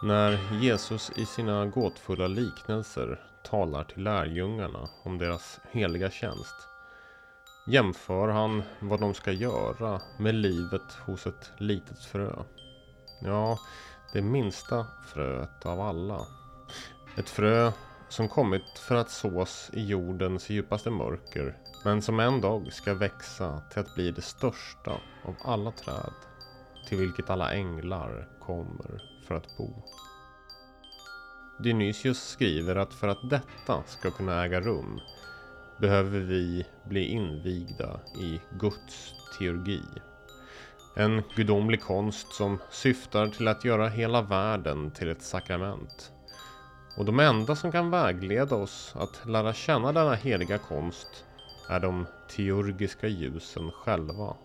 När 0.00 0.38
Jesus 0.52 1.10
i 1.10 1.26
sina 1.26 1.66
gåtfulla 1.66 2.26
liknelser 2.26 3.20
talar 3.42 3.84
till 3.84 4.02
lärjungarna 4.02 4.88
om 5.02 5.18
deras 5.18 5.60
heliga 5.70 6.10
tjänst 6.10 6.68
jämför 7.64 8.28
han 8.28 8.62
vad 8.80 9.00
de 9.00 9.14
ska 9.14 9.32
göra 9.32 10.00
med 10.16 10.34
livet 10.34 10.92
hos 10.92 11.26
ett 11.26 11.52
litet 11.56 11.98
frö. 11.98 12.32
Ja, 13.18 13.58
det 14.12 14.22
minsta 14.22 14.86
fröet 15.00 15.66
av 15.66 15.80
alla. 15.80 16.26
Ett 17.16 17.30
frö 17.30 17.72
som 18.08 18.28
kommit 18.28 18.78
för 18.78 18.94
att 18.94 19.10
sås 19.10 19.70
i 19.72 19.86
jordens 19.86 20.50
djupaste 20.50 20.90
mörker 20.90 21.56
men 21.82 22.02
som 22.02 22.20
en 22.20 22.40
dag 22.40 22.72
ska 22.72 22.94
växa 22.94 23.60
till 23.68 23.80
att 23.80 23.94
bli 23.94 24.10
det 24.10 24.22
största 24.22 25.00
av 25.22 25.36
alla 25.40 25.72
träd 25.72 26.14
till 26.84 26.98
vilket 26.98 27.30
alla 27.30 27.52
änglar 27.52 28.28
kommer 28.38 29.00
för 29.28 29.34
att 29.34 29.56
bo. 29.56 29.68
Dionysius 31.58 32.28
skriver 32.28 32.76
att 32.76 32.94
för 32.94 33.08
att 33.08 33.30
detta 33.30 33.82
ska 33.86 34.10
kunna 34.10 34.44
äga 34.44 34.60
rum 34.60 35.00
behöver 35.80 36.18
vi 36.18 36.66
bli 36.84 37.04
invigda 37.04 38.00
i 38.20 38.40
Guds 38.58 39.14
teologi. 39.38 39.82
En 40.96 41.22
gudomlig 41.36 41.82
konst 41.82 42.32
som 42.32 42.58
syftar 42.70 43.28
till 43.28 43.48
att 43.48 43.64
göra 43.64 43.88
hela 43.88 44.22
världen 44.22 44.90
till 44.90 45.08
ett 45.08 45.22
sakrament. 45.22 46.12
Och 46.96 47.04
de 47.04 47.20
enda 47.20 47.56
som 47.56 47.72
kan 47.72 47.90
vägleda 47.90 48.56
oss 48.56 48.94
att 48.96 49.26
lära 49.26 49.52
känna 49.52 49.92
denna 49.92 50.14
heliga 50.14 50.58
konst 50.58 51.24
är 51.68 51.80
de 51.80 52.06
teurgiska 52.28 53.08
ljusen 53.08 53.70
själva, 53.70 54.36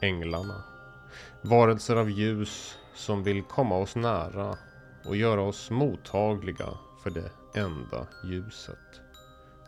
änglarna. 0.00 0.62
Varelser 1.42 1.96
av 1.96 2.10
ljus 2.10 2.78
som 2.94 3.22
vill 3.22 3.42
komma 3.42 3.76
oss 3.76 3.96
nära 3.96 4.56
och 5.04 5.16
göra 5.16 5.42
oss 5.42 5.70
mottagliga 5.70 6.68
för 7.02 7.10
det 7.10 7.30
enda 7.54 8.06
ljuset. 8.24 9.00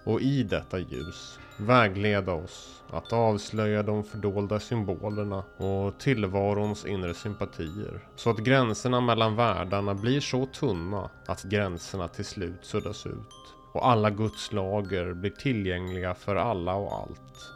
Och 0.04 0.20
i 0.20 0.42
detta 0.42 0.78
ljus 0.78 1.38
vägleda 1.58 2.32
oss 2.32 2.82
att 2.90 3.12
avslöja 3.12 3.82
de 3.82 4.04
fördolda 4.04 4.60
symbolerna 4.60 5.44
och 5.56 5.98
tillvarons 5.98 6.86
inre 6.86 7.14
sympatier. 7.14 8.00
Så 8.16 8.30
att 8.30 8.38
gränserna 8.38 9.00
mellan 9.00 9.36
världarna 9.36 9.94
blir 9.94 10.20
så 10.20 10.46
tunna 10.46 11.10
att 11.26 11.42
gränserna 11.42 12.08
till 12.08 12.24
slut 12.24 12.64
suddas 12.64 13.06
ut. 13.06 13.54
Och 13.72 13.88
alla 13.88 14.10
Guds 14.10 14.52
lager 14.52 15.12
blir 15.12 15.30
tillgängliga 15.30 16.14
för 16.14 16.36
alla 16.36 16.74
och 16.74 16.94
allt. 16.94 17.52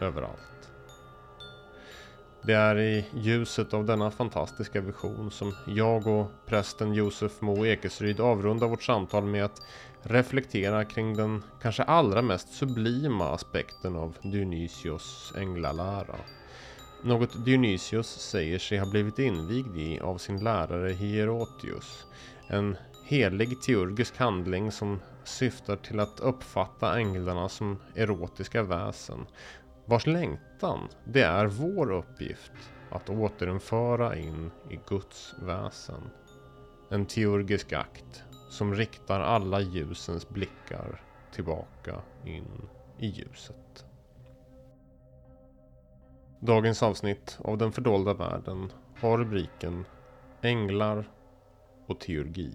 Överallt. 0.00 0.49
Det 2.42 2.54
är 2.54 2.78
i 2.78 3.04
ljuset 3.14 3.74
av 3.74 3.84
denna 3.84 4.10
fantastiska 4.10 4.80
vision 4.80 5.30
som 5.30 5.54
jag 5.66 6.06
och 6.06 6.30
prästen 6.46 6.94
Josef 6.94 7.40
Mo 7.40 7.66
Ekesryd 7.66 8.20
avrundar 8.20 8.68
vårt 8.68 8.82
samtal 8.82 9.24
med 9.24 9.44
att 9.44 9.62
reflektera 10.02 10.84
kring 10.84 11.16
den 11.16 11.42
kanske 11.62 11.82
allra 11.82 12.22
mest 12.22 12.52
sublima 12.52 13.28
aspekten 13.28 13.96
av 13.96 14.16
Dionysios 14.22 15.32
änglalära. 15.36 16.16
Något 17.02 17.44
Dionysios 17.44 18.08
säger 18.08 18.58
sig 18.58 18.78
ha 18.78 18.86
blivit 18.86 19.18
invigd 19.18 19.76
i 19.76 20.00
av 20.00 20.18
sin 20.18 20.44
lärare 20.44 20.92
Hierotius. 20.92 22.06
En 22.46 22.76
helig 23.02 23.60
teurgisk 23.60 24.16
handling 24.16 24.72
som 24.72 25.00
syftar 25.24 25.76
till 25.76 26.00
att 26.00 26.20
uppfatta 26.20 26.98
änglarna 26.98 27.48
som 27.48 27.78
erotiska 27.94 28.62
väsen 28.62 29.26
vars 29.90 30.06
längtan 30.06 30.88
det 31.04 31.22
är 31.22 31.46
vår 31.46 31.92
uppgift 31.92 32.52
att 32.90 33.10
återinföra 33.10 34.16
in 34.16 34.50
i 34.70 34.80
Guds 34.88 35.34
väsen. 35.38 36.10
En 36.90 37.06
teurgisk 37.06 37.72
akt 37.72 38.24
som 38.50 38.74
riktar 38.74 39.20
alla 39.20 39.60
ljusens 39.60 40.28
blickar 40.28 41.02
tillbaka 41.32 42.02
in 42.24 42.68
i 42.98 43.06
ljuset. 43.06 43.86
Dagens 46.40 46.82
avsnitt 46.82 47.38
av 47.44 47.58
Den 47.58 47.72
fördolda 47.72 48.14
världen 48.14 48.72
har 49.00 49.18
rubriken 49.18 49.84
Änglar 50.42 51.10
och 51.86 52.00
teurgi. 52.00 52.52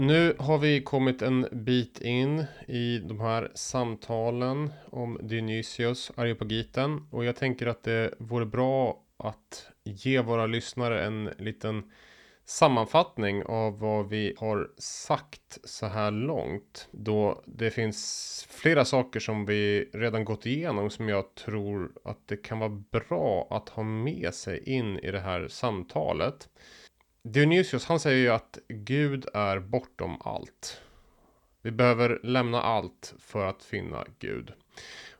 Nu 0.00 0.36
har 0.38 0.58
vi 0.58 0.82
kommit 0.82 1.22
en 1.22 1.46
bit 1.52 2.00
in 2.00 2.44
i 2.68 2.98
de 2.98 3.20
här 3.20 3.50
samtalen 3.54 4.70
om 4.90 5.18
Dionysios 5.22 6.12
Areopagiten 6.16 7.06
och 7.10 7.24
jag 7.24 7.36
tänker 7.36 7.66
att 7.66 7.82
det 7.82 8.14
vore 8.18 8.46
bra 8.46 9.02
att 9.16 9.68
ge 9.84 10.20
våra 10.20 10.46
lyssnare 10.46 11.04
en 11.04 11.30
liten 11.38 11.90
sammanfattning 12.44 13.44
av 13.44 13.78
vad 13.78 14.08
vi 14.08 14.34
har 14.38 14.70
sagt 14.78 15.58
så 15.64 15.86
här 15.86 16.10
långt. 16.10 16.88
Då 16.90 17.42
det 17.46 17.70
finns 17.70 18.46
flera 18.50 18.84
saker 18.84 19.20
som 19.20 19.46
vi 19.46 19.90
redan 19.92 20.24
gått 20.24 20.46
igenom 20.46 20.90
som 20.90 21.08
jag 21.08 21.34
tror 21.34 21.92
att 22.04 22.28
det 22.28 22.36
kan 22.36 22.58
vara 22.58 22.82
bra 22.90 23.46
att 23.50 23.68
ha 23.68 23.82
med 23.82 24.34
sig 24.34 24.68
in 24.68 24.98
i 24.98 25.10
det 25.10 25.20
här 25.20 25.48
samtalet. 25.48 26.48
Dionysios 27.22 27.84
han 27.84 28.00
säger 28.00 28.18
ju 28.18 28.28
att 28.28 28.58
Gud 28.68 29.26
är 29.34 29.58
bortom 29.58 30.16
allt. 30.20 30.80
Vi 31.62 31.70
behöver 31.70 32.20
lämna 32.22 32.62
allt 32.62 33.14
för 33.18 33.46
att 33.46 33.62
finna 33.62 34.04
Gud. 34.18 34.52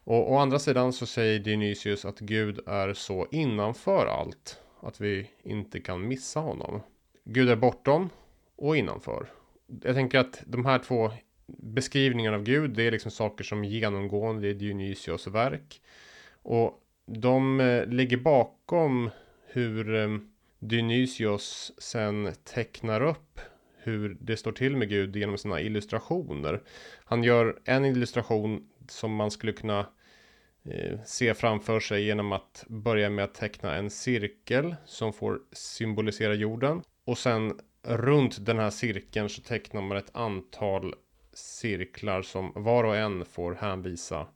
Och 0.05 0.33
å 0.33 0.39
andra 0.39 0.59
sidan 0.59 0.93
så 0.93 1.07
säger 1.07 1.39
Dionysius 1.39 2.05
att 2.05 2.19
Gud 2.19 2.61
är 2.67 2.95
så 2.95 3.27
innanför 3.31 4.07
allt 4.07 4.61
att 4.81 5.01
vi 5.01 5.31
inte 5.43 5.81
kan 5.81 6.09
missa 6.09 6.41
honom. 6.41 6.81
Gud 7.25 7.51
är 7.51 7.57
bortom 7.57 8.11
och 8.57 8.77
innanför. 8.77 9.27
Jag 9.83 9.95
tänker 9.95 10.19
att 10.19 10.43
de 10.47 10.67
här 10.67 10.79
två 10.79 11.11
beskrivningarna 11.47 12.37
av 12.37 12.43
Gud, 12.43 12.71
det 12.71 12.83
är 12.83 12.91
liksom 12.91 13.11
saker 13.11 13.45
som 13.45 13.65
genomgående 13.65 14.49
i 14.49 14.55
Dionysios 14.55 15.27
verk. 15.27 15.81
Och 16.43 16.83
de 17.07 17.61
eh, 17.61 17.87
ligger 17.87 18.17
bakom 18.17 19.11
hur 19.47 19.95
eh, 19.95 20.19
Dionysios 20.61 21.73
sen 21.79 22.33
tecknar 22.45 23.01
upp 23.01 23.41
hur 23.77 24.17
det 24.21 24.37
står 24.37 24.53
till 24.53 24.77
med 24.77 24.89
Gud 24.89 25.17
genom 25.17 25.39
sina 25.39 25.61
illustrationer. 25.61 26.63
Han 27.05 27.25
gör 27.25 27.59
en 27.65 27.85
illustration 27.85 28.69
som 28.89 29.15
man 29.15 29.31
skulle 29.31 29.53
kunna 29.53 29.87
eh, 30.65 31.01
se 31.05 31.35
framför 31.35 31.81
sig 31.81 32.05
genom 32.05 32.33
att 32.33 32.65
börja 32.69 33.11
med 33.11 33.25
att 33.25 33.35
teckna 33.35 33.75
en 33.75 33.91
cirkel 33.91 34.77
som 34.87 35.13
får 35.13 35.41
symbolisera 35.53 36.35
jorden. 36.35 36.83
Och 37.05 37.19
sen 37.19 37.61
runt 37.83 38.47
den 38.47 38.59
här 38.59 38.71
cirkeln 38.71 39.29
så 39.29 39.43
tecknar 39.43 39.83
man 39.83 39.97
ett 39.97 40.17
antal 40.17 40.95
cirklar 41.33 42.23
som 42.23 42.53
var 42.55 42.85
och 42.85 42.97
en 42.97 43.25
får 43.25 43.55
hänvisa 43.55 44.27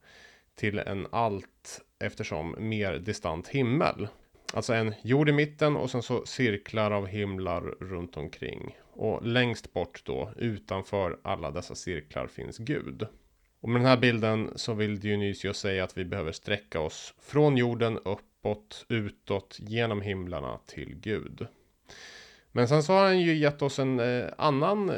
till 0.54 0.78
en 0.78 1.06
allt 1.12 1.80
eftersom 1.98 2.56
mer 2.58 2.98
distant 2.98 3.48
himmel. 3.48 4.08
Alltså 4.52 4.72
en 4.72 4.94
jord 5.02 5.28
i 5.28 5.32
mitten 5.32 5.76
och 5.76 5.90
sen 5.90 6.02
så 6.02 6.26
cirklar 6.26 6.90
av 6.90 7.06
himlar 7.06 7.60
runt 7.60 8.16
omkring. 8.16 8.76
Och 8.92 9.26
längst 9.26 9.72
bort 9.72 10.02
då, 10.04 10.30
utanför 10.36 11.18
alla 11.22 11.50
dessa 11.50 11.74
cirklar 11.74 12.26
finns 12.26 12.58
Gud. 12.58 13.06
Och 13.60 13.68
med 13.68 13.80
den 13.80 13.88
här 13.88 13.96
bilden 13.96 14.52
så 14.56 14.74
vill 14.74 15.00
Dionysios 15.00 15.58
säga 15.58 15.84
att 15.84 15.98
vi 15.98 16.04
behöver 16.04 16.32
sträcka 16.32 16.80
oss 16.80 17.14
från 17.18 17.56
jorden 17.56 17.98
uppåt, 17.98 18.84
utåt, 18.88 19.56
genom 19.60 20.00
himlarna 20.00 20.58
till 20.66 20.96
Gud. 20.96 21.46
Men 22.52 22.68
sen 22.68 22.82
så 22.82 22.92
har 22.92 23.04
han 23.04 23.20
ju 23.20 23.34
gett 23.34 23.62
oss 23.62 23.78
en 23.78 24.00
eh, 24.00 24.26
annan 24.38 24.90
eh, 24.90 24.96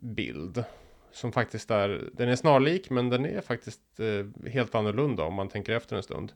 bild. 0.00 0.64
Som 1.12 1.32
faktiskt 1.32 1.70
är, 1.70 2.10
den 2.12 2.28
är 2.28 2.36
snarlik 2.36 2.90
men 2.90 3.10
den 3.10 3.26
är 3.26 3.40
faktiskt 3.40 3.80
eh, 4.00 4.50
helt 4.50 4.74
annorlunda 4.74 5.22
om 5.24 5.34
man 5.34 5.48
tänker 5.48 5.72
efter 5.72 5.96
en 5.96 6.02
stund. 6.02 6.32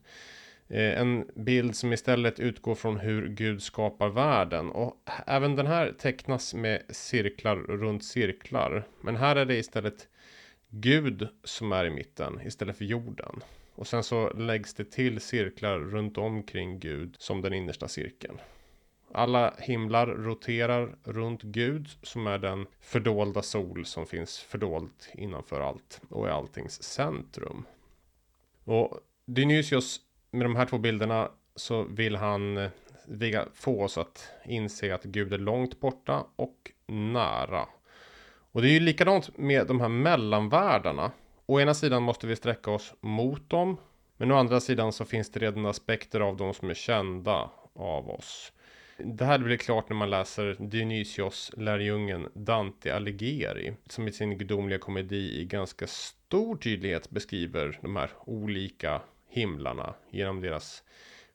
Eh, 0.69 1.01
en 1.01 1.31
bild 1.35 1.75
som 1.75 1.93
istället 1.93 2.39
utgår 2.39 2.75
från 2.75 2.97
hur 2.97 3.27
Gud 3.27 3.63
skapar 3.63 4.09
världen. 4.09 4.69
Och 4.69 5.09
även 5.27 5.55
den 5.55 5.67
här 5.67 5.91
tecknas 5.91 6.53
med 6.53 6.81
cirklar 6.89 7.55
runt 7.55 8.03
cirklar. 8.03 8.87
Men 9.01 9.15
här 9.15 9.35
är 9.35 9.45
det 9.45 9.57
istället 9.57 10.07
Gud 10.69 11.27
som 11.43 11.71
är 11.71 11.85
i 11.85 11.89
mitten 11.89 12.41
istället 12.45 12.77
för 12.77 12.85
jorden. 12.85 13.43
Och 13.75 13.87
sen 13.87 14.03
så 14.03 14.33
läggs 14.33 14.73
det 14.73 14.91
till 14.91 15.19
cirklar 15.19 15.79
runt 15.79 16.17
omkring 16.17 16.79
Gud 16.79 17.15
som 17.19 17.41
den 17.41 17.53
innersta 17.53 17.87
cirkeln. 17.87 18.37
Alla 19.11 19.53
himlar 19.57 20.07
roterar 20.07 20.95
runt 21.03 21.41
Gud 21.41 21.89
som 22.03 22.27
är 22.27 22.37
den 22.37 22.67
fördolda 22.81 23.41
sol 23.41 23.85
som 23.85 24.05
finns 24.05 24.39
fördolt 24.39 25.09
innanför 25.13 25.61
allt 25.61 26.01
och 26.09 26.27
är 26.27 26.31
alltings 26.31 26.83
centrum. 26.83 27.65
Och 28.63 28.99
Dionysios 29.25 30.01
med 30.31 30.45
de 30.45 30.55
här 30.55 30.65
två 30.65 30.77
bilderna 30.77 31.31
så 31.55 31.83
vill 31.83 32.15
han 32.15 32.69
få 33.53 33.83
oss 33.83 33.97
att 33.97 34.31
inse 34.45 34.95
att 34.95 35.03
Gud 35.03 35.33
är 35.33 35.37
långt 35.37 35.79
borta 35.79 36.25
och 36.35 36.71
nära. 36.85 37.65
Och 38.51 38.61
det 38.61 38.69
är 38.69 38.73
ju 38.73 38.79
likadant 38.79 39.37
med 39.37 39.67
de 39.67 39.81
här 39.81 39.89
mellanvärldarna. 39.89 41.11
Å 41.45 41.59
ena 41.59 41.73
sidan 41.73 42.03
måste 42.03 42.27
vi 42.27 42.35
sträcka 42.35 42.71
oss 42.71 42.93
mot 43.01 43.49
dem. 43.49 43.77
Men 44.17 44.31
å 44.31 44.35
andra 44.35 44.59
sidan 44.59 44.93
så 44.93 45.05
finns 45.05 45.31
det 45.31 45.39
redan 45.39 45.65
aspekter 45.65 46.19
av 46.19 46.37
dem 46.37 46.53
som 46.53 46.69
är 46.69 46.73
kända. 46.73 47.49
av 47.79 48.09
oss. 48.09 48.51
Det 48.97 49.25
här 49.25 49.39
blir 49.39 49.57
klart 49.57 49.89
när 49.89 49.95
man 49.95 50.09
läser 50.09 50.55
Dionysios 50.59 51.51
lärjungen 51.57 52.27
Dante 52.33 52.95
Alighieri 52.95 53.73
som 53.89 54.07
i 54.07 54.11
sin 54.11 54.37
gudomliga 54.37 54.79
komedi 54.79 55.41
i 55.41 55.45
ganska 55.45 55.87
stor 55.87 56.57
tydlighet 56.57 57.09
beskriver 57.09 57.79
de 57.81 57.95
här 57.95 58.09
olika 58.25 59.01
himlarna 59.29 59.93
genom 60.09 60.41
deras 60.41 60.83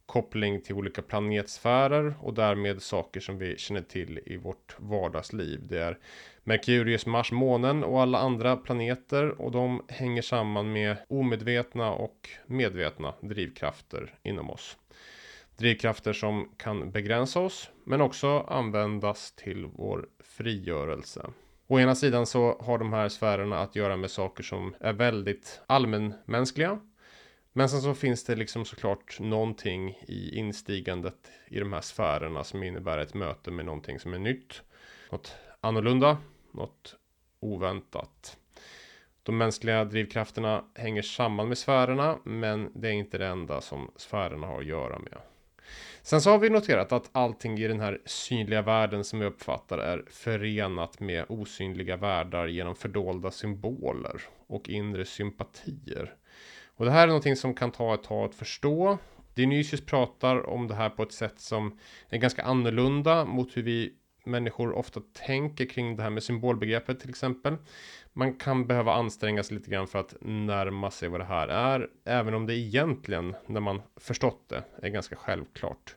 koppling 0.07 0.61
till 0.61 0.75
olika 0.75 1.03
planetsfärer 1.03 2.15
och 2.21 2.35
därmed 2.35 2.83
saker 2.83 3.21
som 3.21 3.39
vi 3.39 3.59
känner 3.59 3.83
till 3.83 4.21
i 4.27 4.37
vårt 4.37 4.77
vardagsliv. 4.79 5.67
Det 5.69 5.79
är 5.79 5.99
Merkurius, 6.45 7.07
Mars, 7.07 7.33
månen 7.33 7.85
och 7.85 8.03
alla 8.03 8.19
andra 8.19 8.57
planeter 8.57 9.41
och 9.41 9.51
de 9.51 9.83
hänger 9.89 10.23
samman 10.23 10.73
med 10.73 10.97
omedvetna 11.09 11.93
och 11.93 12.29
medvetna 12.47 13.15
drivkrafter 13.21 14.15
inom 14.23 14.51
oss. 14.51 14.77
Drivkrafter 15.57 16.13
som 16.13 16.51
kan 16.57 16.91
begränsa 16.91 17.41
oss 17.41 17.71
men 17.85 18.01
också 18.01 18.41
användas 18.41 19.33
till 19.33 19.67
vår 19.67 20.07
frigörelse. 20.25 21.31
Å 21.67 21.81
ena 21.81 21.95
sidan 21.95 22.27
så 22.27 22.59
har 22.61 22.79
de 22.79 22.93
här 22.93 23.09
sfärerna 23.09 23.59
att 23.59 23.77
göra 23.77 23.97
med 23.97 24.11
saker 24.11 24.43
som 24.43 24.75
är 24.81 24.93
väldigt 24.93 25.61
allmänmänskliga 25.67 26.79
men 27.57 27.69
sen 27.69 27.83
så 27.83 27.95
finns 27.95 28.25
det 28.25 28.37
liksom 28.37 28.65
såklart 28.65 29.21
någonting 29.21 29.99
i 30.07 30.39
instigandet 30.39 31.31
i 31.49 31.59
de 31.59 31.73
här 31.73 31.81
sfärerna 31.81 32.45
som 32.45 32.63
innebär 32.63 32.99
ett 32.99 33.15
möte 33.15 33.51
med 33.51 33.65
någonting 33.65 34.01
som 34.01 34.15
är 34.15 34.19
nytt. 34.19 34.63
Något 35.11 35.35
annorlunda, 35.61 36.19
något 36.53 36.97
oväntat. 37.41 38.37
De 39.23 39.39
mänskliga 39.39 39.85
drivkrafterna 39.85 40.65
hänger 40.75 41.03
samman 41.03 41.49
med 41.49 41.59
sfärerna, 41.59 42.19
men 42.25 42.73
det 42.75 42.89
är 42.89 42.93
inte 42.93 43.19
det 43.19 43.27
enda 43.27 43.61
som 43.61 43.91
sfärerna 43.97 44.47
har 44.47 44.61
att 44.61 44.67
göra 44.67 44.99
med. 44.99 45.19
Sen 46.03 46.21
så 46.21 46.31
har 46.31 46.39
vi 46.39 46.51
noterat 46.51 46.93
att 46.93 47.11
allting 47.13 47.59
i 47.59 47.69
den 47.69 47.81
här 47.81 48.01
synliga 48.05 48.63
världen 48.63 49.05
som 49.05 49.19
vi 49.19 49.27
uppfattar 49.27 49.79
är 49.79 50.05
förenat 50.11 51.01
med 51.01 51.25
osynliga 51.29 51.97
världar 51.97 52.47
genom 52.47 52.77
fördolda 52.77 53.31
symboler 53.31 54.23
och 54.47 54.69
inre 54.69 55.05
sympatier. 55.05 56.15
Och 56.77 56.85
det 56.85 56.91
här 56.91 57.03
är 57.03 57.07
någonting 57.07 57.37
som 57.37 57.55
kan 57.55 57.71
ta 57.71 57.95
ett 57.95 58.03
tag 58.03 58.25
att 58.25 58.35
förstå. 58.35 58.99
Dionysius 59.35 59.87
pratar 59.87 60.47
om 60.47 60.69
det 60.69 60.75
här 60.75 60.91
på 60.91 61.03
ett 61.03 61.13
sätt 61.13 61.41
som 61.41 61.79
är 62.09 62.19
ganska 62.19 62.43
annorlunda 62.43 63.25
mot 63.25 63.57
hur 63.57 63.63
vi 63.63 63.93
människor 64.25 64.73
ofta 64.73 65.01
tänker 65.13 65.67
kring 65.67 65.97
det 65.97 66.03
här 66.03 66.11
med 66.11 66.23
symbolbegreppet 66.23 67.01
till 67.01 67.11
exempel. 67.11 67.57
Man 68.13 68.35
kan 68.35 68.67
behöva 68.67 68.93
anstränga 68.93 69.43
sig 69.43 69.57
lite 69.57 69.71
grann 69.71 69.87
för 69.87 69.99
att 69.99 70.15
närma 70.21 70.91
sig 70.91 71.09
vad 71.09 71.21
det 71.21 71.25
här 71.25 71.49
är, 71.49 71.89
även 72.05 72.35
om 72.35 72.47
det 72.47 72.55
egentligen, 72.55 73.35
när 73.47 73.61
man 73.61 73.83
förstått 73.97 74.49
det, 74.49 74.65
är 74.83 74.89
ganska 74.89 75.17
självklart. 75.17 75.97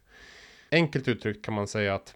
Enkelt 0.72 1.08
uttryckt 1.08 1.46
kan 1.46 1.54
man 1.54 1.68
säga 1.68 1.96
att 1.96 2.16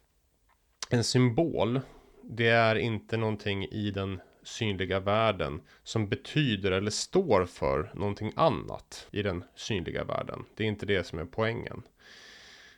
en 0.90 1.04
symbol, 1.04 1.82
det 2.24 2.48
är 2.48 2.76
inte 2.76 3.18
någonting 3.18 3.66
i 3.66 3.92
den 3.92 4.22
synliga 4.44 5.00
världen 5.00 5.62
som 5.84 6.10
betyder 6.10 6.72
eller 6.72 6.92
står 6.92 7.46
för 7.46 7.92
någonting 7.94 8.32
annat 8.36 9.08
i 9.12 9.24
den 9.24 9.44
synliga 9.56 10.04
världen. 10.04 10.46
Det 10.56 10.64
är 10.64 10.68
inte 10.68 10.86
det 10.86 11.04
som 11.04 11.20
är 11.20 11.26
poängen. 11.26 11.84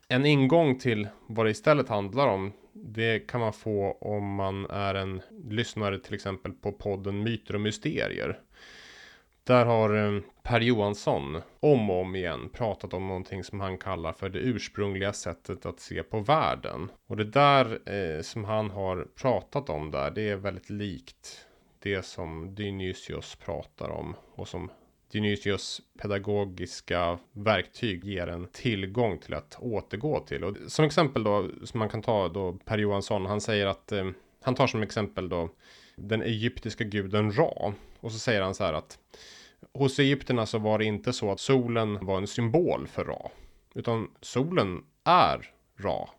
En 0.07 0.25
ingång 0.25 0.79
till 0.79 1.07
vad 1.27 1.45
det 1.45 1.49
istället 1.49 1.89
handlar 1.89 2.27
om 2.27 2.51
det 2.73 3.19
kan 3.19 3.41
man 3.41 3.53
få 3.53 3.97
om 4.01 4.35
man 4.35 4.65
är 4.65 4.95
en 4.95 5.21
lyssnare 5.49 5.99
till 5.99 6.13
exempel 6.13 6.51
på 6.51 6.71
podden 6.71 7.23
Myter 7.23 7.55
och 7.55 7.61
Mysterier. 7.61 8.39
Där 9.43 9.65
har 9.65 9.95
eh, 9.95 10.21
Per 10.43 10.61
Johansson 10.61 11.41
om 11.59 11.89
och 11.89 12.01
om 12.01 12.15
igen 12.15 12.49
pratat 12.53 12.93
om 12.93 13.07
någonting 13.07 13.43
som 13.43 13.59
han 13.59 13.77
kallar 13.77 14.13
för 14.13 14.29
det 14.29 14.39
ursprungliga 14.39 15.13
sättet 15.13 15.65
att 15.65 15.79
se 15.79 16.03
på 16.03 16.19
världen. 16.19 16.91
Och 17.07 17.17
det 17.17 17.23
där 17.23 17.89
eh, 17.89 18.21
som 18.21 18.43
han 18.43 18.69
har 18.69 19.07
pratat 19.15 19.69
om 19.69 19.91
där, 19.91 20.11
det 20.11 20.29
är 20.29 20.35
väldigt 20.35 20.69
likt 20.69 21.47
det 21.83 22.05
som 22.05 22.55
Dionysios 22.55 23.35
pratar 23.35 23.89
om 23.89 24.15
och 24.35 24.47
som 24.47 24.71
Dionysios 25.11 25.81
pedagogiska 26.01 27.19
verktyg 27.31 28.05
ger 28.05 28.27
en 28.27 28.47
tillgång 28.47 29.17
till 29.17 29.33
att 29.33 29.57
återgå 29.59 30.19
till. 30.19 30.43
Och 30.43 30.57
som 30.67 30.85
exempel 30.85 31.23
då, 31.23 31.49
som 31.63 31.79
man 31.79 31.89
kan 31.89 32.01
ta 32.01 32.27
då 32.27 32.53
Per 32.53 32.77
Johansson, 32.77 33.25
han 33.25 33.41
säger 33.41 33.65
att 33.65 33.91
eh, 33.91 34.09
han 34.41 34.55
tar 34.55 34.67
som 34.67 34.83
exempel 34.83 35.29
då 35.29 35.49
den 35.95 36.21
egyptiska 36.21 36.83
guden 36.83 37.31
Ra. 37.31 37.73
Och 37.99 38.11
så 38.11 38.19
säger 38.19 38.41
han 38.41 38.55
så 38.55 38.63
här 38.63 38.73
att 38.73 38.99
hos 39.73 39.99
egyptierna 39.99 40.45
så 40.45 40.57
var 40.57 40.79
det 40.79 40.85
inte 40.85 41.13
så 41.13 41.31
att 41.31 41.39
solen 41.39 42.05
var 42.05 42.17
en 42.17 42.27
symbol 42.27 42.87
för 42.87 43.05
Ra. 43.05 43.31
Utan 43.75 44.11
solen 44.21 44.83
är 45.03 45.51
Ra. 45.77 46.09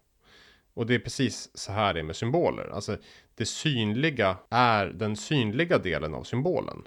Och 0.75 0.87
det 0.87 0.94
är 0.94 0.99
precis 0.99 1.50
så 1.55 1.72
här 1.72 1.94
det 1.94 2.00
är 2.00 2.05
med 2.05 2.16
symboler. 2.16 2.70
Alltså 2.72 2.96
det 3.35 3.47
synliga 3.47 4.37
är 4.51 4.87
den 4.87 5.17
synliga 5.17 5.79
delen 5.79 6.15
av 6.15 6.23
symbolen. 6.23 6.83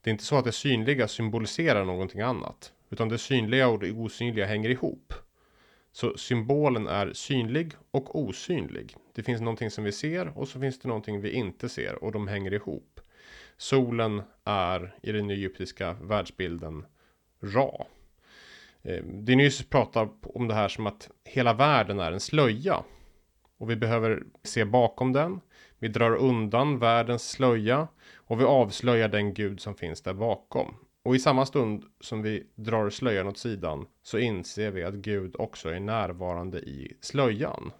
Det 0.00 0.10
är 0.10 0.12
inte 0.12 0.24
så 0.24 0.36
att 0.36 0.44
det 0.44 0.52
synliga 0.52 1.08
symboliserar 1.08 1.84
någonting 1.84 2.20
annat. 2.20 2.72
Utan 2.90 3.08
det 3.08 3.18
synliga 3.18 3.68
och 3.68 3.78
det 3.78 3.92
osynliga 3.92 4.46
hänger 4.46 4.70
ihop. 4.70 5.12
Så 5.92 6.16
symbolen 6.16 6.86
är 6.86 7.12
synlig 7.12 7.72
och 7.90 8.18
osynlig. 8.18 8.96
Det 9.14 9.22
finns 9.22 9.40
någonting 9.40 9.70
som 9.70 9.84
vi 9.84 9.92
ser 9.92 10.38
och 10.38 10.48
så 10.48 10.60
finns 10.60 10.78
det 10.78 10.88
någonting 10.88 11.20
vi 11.20 11.30
inte 11.30 11.68
ser 11.68 12.04
och 12.04 12.12
de 12.12 12.28
hänger 12.28 12.54
ihop. 12.54 13.00
Solen 13.56 14.22
är 14.44 14.94
i 15.02 15.12
den 15.12 15.30
egyptiska 15.30 15.92
världsbilden 15.92 16.86
Ra. 17.40 17.86
Eh, 18.82 19.04
pratar 19.68 20.08
om 20.22 20.48
det 20.48 20.54
här 20.54 20.68
som 20.68 20.86
att 20.86 21.10
hela 21.24 21.52
världen 21.52 22.00
är 22.00 22.12
en 22.12 22.20
slöja. 22.20 22.84
Och 23.58 23.70
vi 23.70 23.76
behöver 23.76 24.22
se 24.42 24.64
bakom 24.64 25.12
den. 25.12 25.40
Vi 25.78 25.88
drar 25.88 26.16
undan 26.16 26.78
världens 26.78 27.30
slöja 27.30 27.88
och 28.16 28.40
vi 28.40 28.44
avslöjar 28.44 29.08
den 29.08 29.34
gud 29.34 29.60
som 29.60 29.74
finns 29.74 30.02
där 30.02 30.14
bakom. 30.14 30.74
Och 31.02 31.16
i 31.16 31.18
samma 31.18 31.46
stund 31.46 31.84
som 32.00 32.22
vi 32.22 32.46
drar 32.54 32.90
slöjan 32.90 33.26
åt 33.26 33.38
sidan 33.38 33.86
så 34.02 34.18
inser 34.18 34.70
vi 34.70 34.84
att 34.84 34.94
Gud 34.94 35.36
också 35.38 35.68
är 35.68 35.80
närvarande 35.80 36.58
i 36.58 36.96
slöjan. 37.00 37.72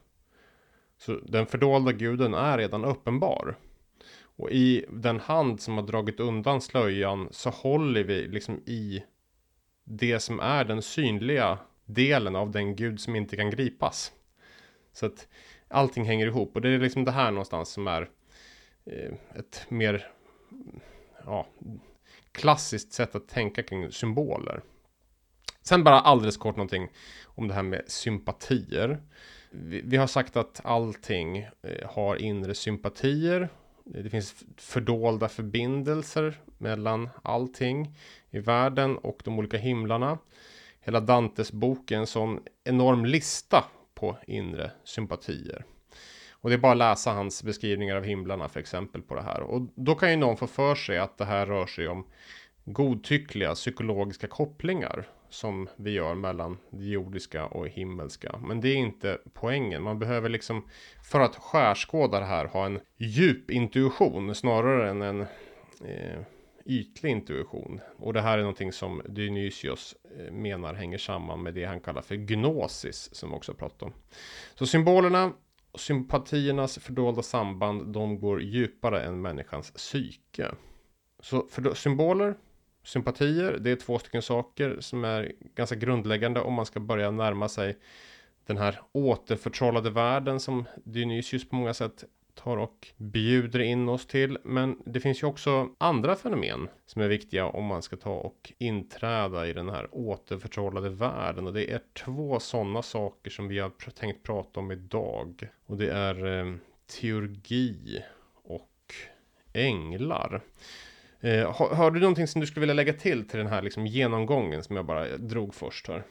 Så 0.98 1.12
den 1.12 1.46
fördolda 1.46 1.92
guden 1.92 2.34
är 2.34 2.58
redan 2.58 2.84
uppenbar. 2.84 3.56
Och 4.20 4.50
i 4.50 4.84
den 4.90 5.20
hand 5.20 5.60
som 5.60 5.74
har 5.74 5.82
dragit 5.82 6.20
undan 6.20 6.60
slöjan 6.60 7.28
så 7.30 7.50
håller 7.50 8.04
vi 8.04 8.28
liksom 8.28 8.62
i 8.66 9.04
det 9.84 10.20
som 10.20 10.40
är 10.40 10.64
den 10.64 10.82
synliga 10.82 11.58
delen 11.84 12.36
av 12.36 12.50
den 12.50 12.76
gud 12.76 13.00
som 13.00 13.16
inte 13.16 13.36
kan 13.36 13.50
gripas. 13.50 14.12
Så 14.92 15.06
att 15.06 15.28
allting 15.68 16.04
hänger 16.04 16.26
ihop 16.26 16.54
och 16.54 16.60
det 16.60 16.68
är 16.68 16.78
liksom 16.78 17.04
det 17.04 17.10
här 17.10 17.30
någonstans 17.30 17.68
som 17.68 17.88
är 17.88 18.10
eh, 18.84 19.12
ett 19.34 19.66
mer 19.68 20.10
ja, 21.24 21.46
klassiskt 22.32 22.92
sätt 22.92 23.14
att 23.14 23.28
tänka 23.28 23.62
kring 23.62 23.92
symboler. 23.92 24.60
Sen 25.62 25.84
bara 25.84 26.00
alldeles 26.00 26.36
kort 26.36 26.56
någonting 26.56 26.88
om 27.24 27.48
det 27.48 27.54
här 27.54 27.62
med 27.62 27.82
sympatier. 27.86 28.98
Vi, 29.50 29.80
vi 29.84 29.96
har 29.96 30.06
sagt 30.06 30.36
att 30.36 30.60
allting 30.64 31.38
eh, 31.38 31.90
har 31.90 32.16
inre 32.16 32.54
sympatier. 32.54 33.48
Det 33.84 34.10
finns 34.10 34.44
fördolda 34.56 35.28
förbindelser 35.28 36.40
mellan 36.58 37.08
allting 37.22 37.94
i 38.30 38.38
världen 38.38 38.98
och 38.98 39.22
de 39.24 39.38
olika 39.38 39.56
himlarna. 39.56 40.18
Hela 40.80 41.00
Dantes 41.00 41.52
bok 41.52 41.90
är 41.90 41.96
en 41.96 42.06
sån 42.06 42.40
enorm 42.64 43.04
lista 43.04 43.64
på 43.98 44.16
inre 44.26 44.70
sympatier. 44.84 45.64
Och 46.40 46.50
det 46.50 46.56
är 46.56 46.58
bara 46.58 46.72
att 46.72 46.78
läsa 46.78 47.12
hans 47.12 47.42
beskrivningar 47.42 47.96
av 47.96 48.04
himlarna 48.04 48.48
för 48.48 48.60
exempel 48.60 49.02
på 49.02 49.14
det 49.14 49.22
här. 49.22 49.40
Och 49.40 49.68
då 49.74 49.94
kan 49.94 50.10
ju 50.10 50.16
någon 50.16 50.36
få 50.36 50.46
för 50.46 50.74
sig 50.74 50.98
att 50.98 51.18
det 51.18 51.24
här 51.24 51.46
rör 51.46 51.66
sig 51.66 51.88
om 51.88 52.06
godtyckliga 52.64 53.54
psykologiska 53.54 54.26
kopplingar 54.26 55.08
som 55.28 55.68
vi 55.76 55.90
gör 55.90 56.14
mellan 56.14 56.58
det 56.70 56.84
jordiska 56.84 57.46
och 57.46 57.68
himmelska. 57.68 58.40
Men 58.46 58.60
det 58.60 58.68
är 58.68 58.76
inte 58.76 59.18
poängen. 59.32 59.82
Man 59.82 59.98
behöver 59.98 60.28
liksom 60.28 60.68
för 61.10 61.20
att 61.20 61.36
skärskåda 61.36 62.20
det 62.20 62.26
här 62.26 62.44
ha 62.44 62.66
en 62.66 62.80
djup 62.96 63.50
intuition 63.50 64.34
snarare 64.34 64.90
än 64.90 65.02
en 65.02 65.20
eh, 65.84 66.20
ytlig 66.68 67.10
intuition. 67.10 67.80
Och 67.96 68.12
det 68.12 68.20
här 68.20 68.38
är 68.38 68.42
någonting 68.42 68.72
som 68.72 69.02
Dionysios 69.08 69.96
eh, 70.18 70.32
menar 70.32 70.74
hänger 70.74 70.98
samman 70.98 71.42
med 71.42 71.54
det 71.54 71.64
han 71.64 71.80
kallar 71.80 72.02
för 72.02 72.14
gnosis 72.14 73.14
som 73.14 73.30
vi 73.30 73.36
också 73.36 73.54
pratat 73.54 73.82
om. 73.82 73.92
Så 74.54 74.66
symbolerna 74.66 75.32
sympatiernas 75.74 76.78
fördolda 76.78 77.22
samband, 77.22 77.92
de 77.92 78.20
går 78.20 78.42
djupare 78.42 79.02
än 79.02 79.22
människans 79.22 79.70
psyke. 79.70 80.54
Så 81.20 81.46
för 81.50 81.74
symboler, 81.74 82.34
sympatier, 82.82 83.58
det 83.60 83.70
är 83.70 83.76
två 83.76 83.98
stycken 83.98 84.22
saker 84.22 84.76
som 84.80 85.04
är 85.04 85.32
ganska 85.54 85.76
grundläggande 85.76 86.40
om 86.40 86.54
man 86.54 86.66
ska 86.66 86.80
börja 86.80 87.10
närma 87.10 87.48
sig 87.48 87.78
den 88.46 88.56
här 88.56 88.80
återförtrollade 88.92 89.90
världen 89.90 90.40
som 90.40 90.64
Dionysius 90.84 91.48
på 91.48 91.56
många 91.56 91.74
sätt 91.74 92.04
tar 92.38 92.56
och 92.56 92.88
bjuder 92.96 93.60
in 93.60 93.88
oss 93.88 94.06
till. 94.06 94.38
Men 94.44 94.78
det 94.86 95.00
finns 95.00 95.22
ju 95.22 95.26
också 95.26 95.68
andra 95.78 96.16
fenomen 96.16 96.68
som 96.86 97.02
är 97.02 97.08
viktiga 97.08 97.46
om 97.46 97.64
man 97.64 97.82
ska 97.82 97.96
ta 97.96 98.14
och 98.14 98.52
inträda 98.58 99.46
i 99.46 99.52
den 99.52 99.68
här 99.68 99.88
återförtrollade 99.92 100.88
världen. 100.88 101.46
Och 101.46 101.52
det 101.52 101.72
är 101.72 101.80
två 102.04 102.40
sådana 102.40 102.82
saker 102.82 103.30
som 103.30 103.48
vi 103.48 103.58
har 103.58 103.90
tänkt 103.90 104.22
prata 104.22 104.60
om 104.60 104.70
idag. 104.70 105.48
Och 105.66 105.76
det 105.76 105.90
är 105.90 106.38
eh, 106.38 106.54
teurgi 107.00 108.02
och 108.44 108.94
änglar. 109.52 110.40
Eh, 111.20 111.52
har, 111.52 111.74
har, 111.74 111.90
du 111.90 112.00
någonting 112.00 112.26
som 112.26 112.40
du 112.40 112.46
skulle 112.46 112.60
vilja 112.60 112.74
lägga 112.74 112.92
till 112.92 113.28
till 113.28 113.38
den 113.38 113.46
här 113.46 113.62
liksom 113.62 113.86
genomgången 113.86 114.62
som 114.62 114.76
jag 114.76 114.84
bara 114.84 115.08
eh, 115.08 115.18
drog 115.18 115.54
först 115.54 115.88
här? 115.88 116.02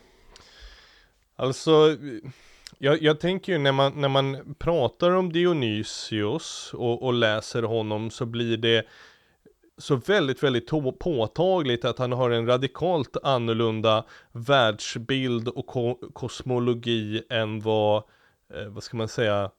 Alltså, 1.36 1.98
jag, 2.77 3.01
jag, 3.01 3.19
tänker 3.19 3.51
ju 3.51 3.57
när 3.57 3.71
man, 3.71 4.01
när 4.01 4.09
man 4.09 4.55
pratar 4.59 5.12
om 5.12 5.33
Dionysios 5.33 6.74
och, 6.74 7.03
och 7.03 7.13
läser 7.13 7.63
honom 7.63 8.09
så 8.09 8.25
blir 8.25 8.57
det 8.57 8.88
så 9.77 9.95
väldigt, 9.95 10.43
väldigt 10.43 10.67
påtagligt 11.00 11.86
att 11.86 12.00
han 12.00 12.12
har 12.12 12.29
en 12.29 12.47
radikalt 12.47 13.17
annorlunda 13.24 14.05
världsbild 14.31 15.47
och 15.47 15.67
ko 15.67 16.12
kosmologi 16.13 17.24
än 17.29 17.59
vad, 17.59 18.03
eh, 18.53 18.67
vad 18.67 18.83
ska 18.83 18.97
man 18.97 19.07
säga, 19.07 19.51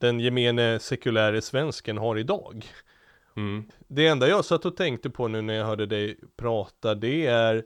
den 0.00 0.20
gemene 0.20 0.78
sekuläre 0.78 1.42
svensken 1.42 1.98
har 1.98 2.18
idag. 2.18 2.66
Mm. 3.36 3.70
Det 3.88 4.06
enda 4.06 4.28
jag 4.28 4.44
satt 4.44 4.64
och 4.64 4.76
tänkte 4.76 5.10
på 5.10 5.28
nu 5.28 5.42
när 5.42 5.54
jag 5.54 5.66
hörde 5.66 5.86
dig 5.86 6.18
prata, 6.36 6.94
det 6.94 7.26
är 7.26 7.64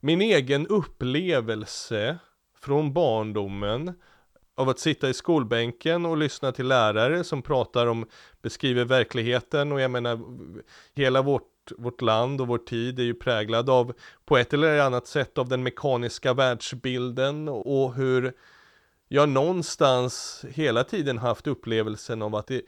min 0.00 0.20
egen 0.20 0.66
upplevelse 0.66 2.18
från 2.60 2.92
barndomen 2.92 3.94
av 4.54 4.68
att 4.68 4.78
sitta 4.78 5.08
i 5.08 5.14
skolbänken 5.14 6.06
och 6.06 6.16
lyssna 6.16 6.52
till 6.52 6.66
lärare 6.66 7.24
som 7.24 7.42
pratar 7.42 7.86
om, 7.86 8.06
beskriver 8.42 8.84
verkligheten. 8.84 9.72
Och 9.72 9.80
jag 9.80 9.90
menar, 9.90 10.20
hela 10.94 11.22
vårt, 11.22 11.72
vårt 11.78 12.02
land 12.02 12.40
och 12.40 12.46
vår 12.46 12.58
tid 12.58 12.98
är 12.98 13.02
ju 13.02 13.14
präglad 13.14 13.70
av, 13.70 13.92
på 14.24 14.36
ett 14.36 14.52
eller 14.52 14.80
annat 14.80 15.06
sätt, 15.06 15.38
av 15.38 15.48
den 15.48 15.62
mekaniska 15.62 16.34
världsbilden 16.34 17.48
och 17.48 17.94
hur 17.94 18.32
jag 19.08 19.28
någonstans 19.28 20.44
hela 20.48 20.84
tiden 20.84 21.18
haft 21.18 21.46
upplevelsen 21.46 22.22
av 22.22 22.34
att 22.34 22.46
det, 22.46 22.62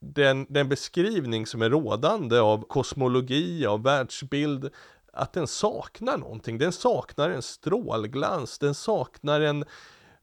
den, 0.00 0.46
den 0.48 0.68
beskrivning 0.68 1.46
som 1.46 1.62
är 1.62 1.70
rådande 1.70 2.38
av 2.38 2.62
kosmologi, 2.68 3.66
av 3.66 3.82
världsbild, 3.82 4.70
att 5.12 5.32
den 5.32 5.46
saknar 5.46 6.16
någonting. 6.16 6.58
Den 6.58 6.72
saknar 6.72 7.30
en 7.30 7.42
strålglans, 7.42 8.58
den 8.58 8.74
saknar 8.74 9.40
en 9.40 9.64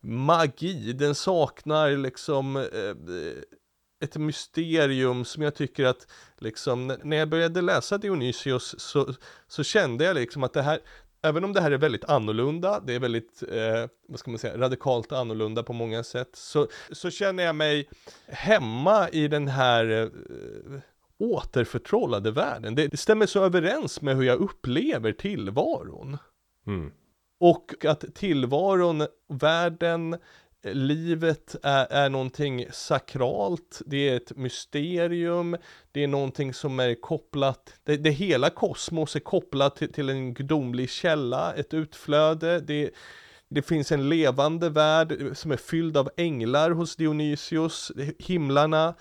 magi, 0.01 0.93
den 0.93 1.15
saknar 1.15 1.97
liksom 1.97 2.57
eh, 2.57 2.63
eh 2.63 3.43
ett 3.99 4.15
mysterium 4.15 5.25
som 5.25 5.43
jag 5.43 5.55
tycker 5.55 5.85
att 5.85 6.07
liksom 6.37 6.97
när 7.03 7.17
jag 7.17 7.29
började 7.29 7.61
läsa 7.61 7.97
Dionysios 7.97 8.75
så, 8.77 9.13
så 9.47 9.63
kände 9.63 10.03
jag 10.03 10.15
liksom 10.15 10.43
att 10.43 10.53
det 10.53 10.61
här, 10.61 10.79
även 11.21 11.43
om 11.43 11.53
det 11.53 11.61
här 11.61 11.71
är 11.71 11.77
väldigt 11.77 12.05
annorlunda, 12.05 12.79
det 12.79 12.93
är 12.93 12.99
väldigt, 12.99 13.43
eh, 13.51 13.89
vad 14.07 14.19
ska 14.19 14.31
man 14.31 14.39
säga, 14.39 14.57
radikalt 14.57 15.11
annorlunda 15.11 15.63
på 15.63 15.73
många 15.73 16.03
sätt, 16.03 16.29
så, 16.33 16.67
så 16.91 17.09
känner 17.09 17.43
jag 17.43 17.55
mig 17.55 17.89
hemma 18.27 19.09
i 19.09 19.27
den 19.27 19.47
här 19.47 19.89
eh, 19.89 20.79
återförtrollade 21.19 22.31
världen. 22.31 22.75
Det, 22.75 22.87
det, 22.87 22.97
stämmer 22.97 23.25
så 23.25 23.43
överens 23.43 24.01
med 24.01 24.15
hur 24.15 24.23
jag 24.23 24.39
upplever 24.39 25.11
tillvaron. 25.11 26.17
Mm. 26.67 26.91
Och 27.39 27.85
att 27.85 28.15
tillvaron, 28.15 29.07
världen, 29.29 30.17
livet 30.63 31.55
är, 31.63 31.85
är 31.85 32.09
någonting 32.09 32.65
sakralt, 32.71 33.81
det 33.85 34.09
är 34.09 34.17
ett 34.17 34.37
mysterium, 34.37 35.57
det 35.91 36.03
är 36.03 36.07
någonting 36.07 36.53
som 36.53 36.79
är 36.79 37.01
kopplat, 37.01 37.73
det, 37.83 37.97
det 37.97 38.09
hela 38.09 38.49
kosmos 38.49 39.15
är 39.15 39.19
kopplat 39.19 39.75
till, 39.75 39.93
till 39.93 40.09
en 40.09 40.33
gudomlig 40.33 40.89
källa, 40.89 41.53
ett 41.53 41.73
utflöde, 41.73 42.59
det, 42.59 42.91
det 43.49 43.61
finns 43.61 43.91
en 43.91 44.09
levande 44.09 44.69
värld 44.69 45.17
som 45.33 45.51
är 45.51 45.57
fylld 45.57 45.97
av 45.97 46.09
änglar 46.17 46.71
hos 46.71 46.95
Dionysios, 46.95 47.91
himlarna. 48.19 48.95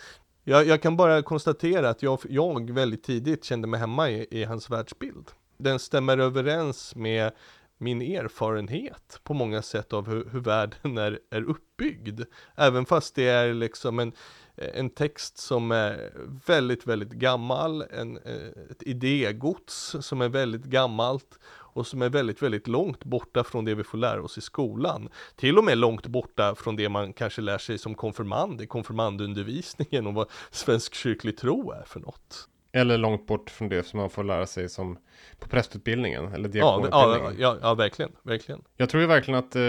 Jag, 0.49 0.67
jag 0.67 0.83
kan 0.83 0.97
bara 0.97 1.23
konstatera 1.23 1.88
att 1.88 2.03
jag, 2.03 2.19
jag 2.29 2.71
väldigt 2.71 3.03
tidigt 3.03 3.45
kände 3.45 3.69
mig 3.69 3.81
hemma 3.81 4.11
i, 4.11 4.26
i 4.31 4.45
hans 4.45 4.71
världsbild. 4.71 5.31
Den 5.57 5.79
stämmer 5.79 6.19
överens 6.19 6.95
med 6.97 7.33
min 7.79 8.03
erfarenhet 8.03 9.21
på 9.23 9.35
många 9.35 9.62
sätt 9.62 9.93
av 9.93 10.09
hur, 10.09 10.29
hur 10.33 10.41
världen 10.41 10.99
är, 10.99 11.19
är 11.31 11.43
uppbyggd. 11.43 12.21
Även 12.55 12.87
fast 12.87 13.15
det 13.15 13.29
är 13.29 13.55
liksom 13.55 13.99
en, 13.99 14.12
en 14.57 14.91
text 14.91 15.38
som 15.38 15.73
är 15.73 16.12
väldigt, 16.47 16.87
väldigt 16.87 17.12
gammal, 17.12 17.83
en, 17.83 18.17
eh, 18.17 18.71
ett 18.71 18.83
idégods 18.83 19.97
som 20.00 20.21
är 20.21 20.29
väldigt 20.29 20.65
gammalt 20.65 21.38
och 21.76 21.87
som 21.87 22.02
är 22.02 22.09
väldigt, 22.09 22.42
väldigt 22.42 22.68
långt 22.68 23.04
borta 23.04 23.45
från 23.45 23.64
det 23.64 23.75
vi 23.75 23.85
får 23.85 23.99
lära 23.99 24.23
oss 24.23 24.38
i 24.38 24.40
skolan. 24.40 25.09
Till 25.37 25.59
och 25.59 25.64
med 25.64 25.78
långt 25.78 26.06
borta 26.06 26.54
från 26.54 26.76
det 26.76 26.88
man 26.88 27.12
kanske 27.12 27.42
lär 27.42 27.59
sig 27.59 27.78
som 27.78 27.95
konfirmand 27.95 28.61
i 28.61 28.66
konfirmandundervisningen 28.66 30.06
och 30.06 30.14
vad 30.14 30.30
svensk 30.50 30.95
kyrklig 30.95 31.37
tro 31.37 31.73
är 31.73 31.83
för 31.87 32.00
något. 32.00 32.49
Eller 32.73 32.99
långt 32.99 33.26
bort 33.26 33.50
från 33.50 33.68
det 33.68 33.87
som 33.87 33.99
man 33.99 34.11
får 34.11 34.25
lära 34.25 34.47
sig 34.47 34.68
som 34.68 34.99
på 35.38 35.49
prästutbildningen 35.49 36.33
eller 36.33 36.49
diakonutbildningen. 36.49 37.35
Ja, 37.38 37.54
ja, 37.54 37.59
ja, 37.62 37.75
verkligen, 37.75 38.12
verkligen. 38.23 38.62
Jag 38.76 38.88
tror 38.88 39.00
ju 39.00 39.06
verkligen 39.06 39.38
att 39.38 39.56
eh, 39.56 39.62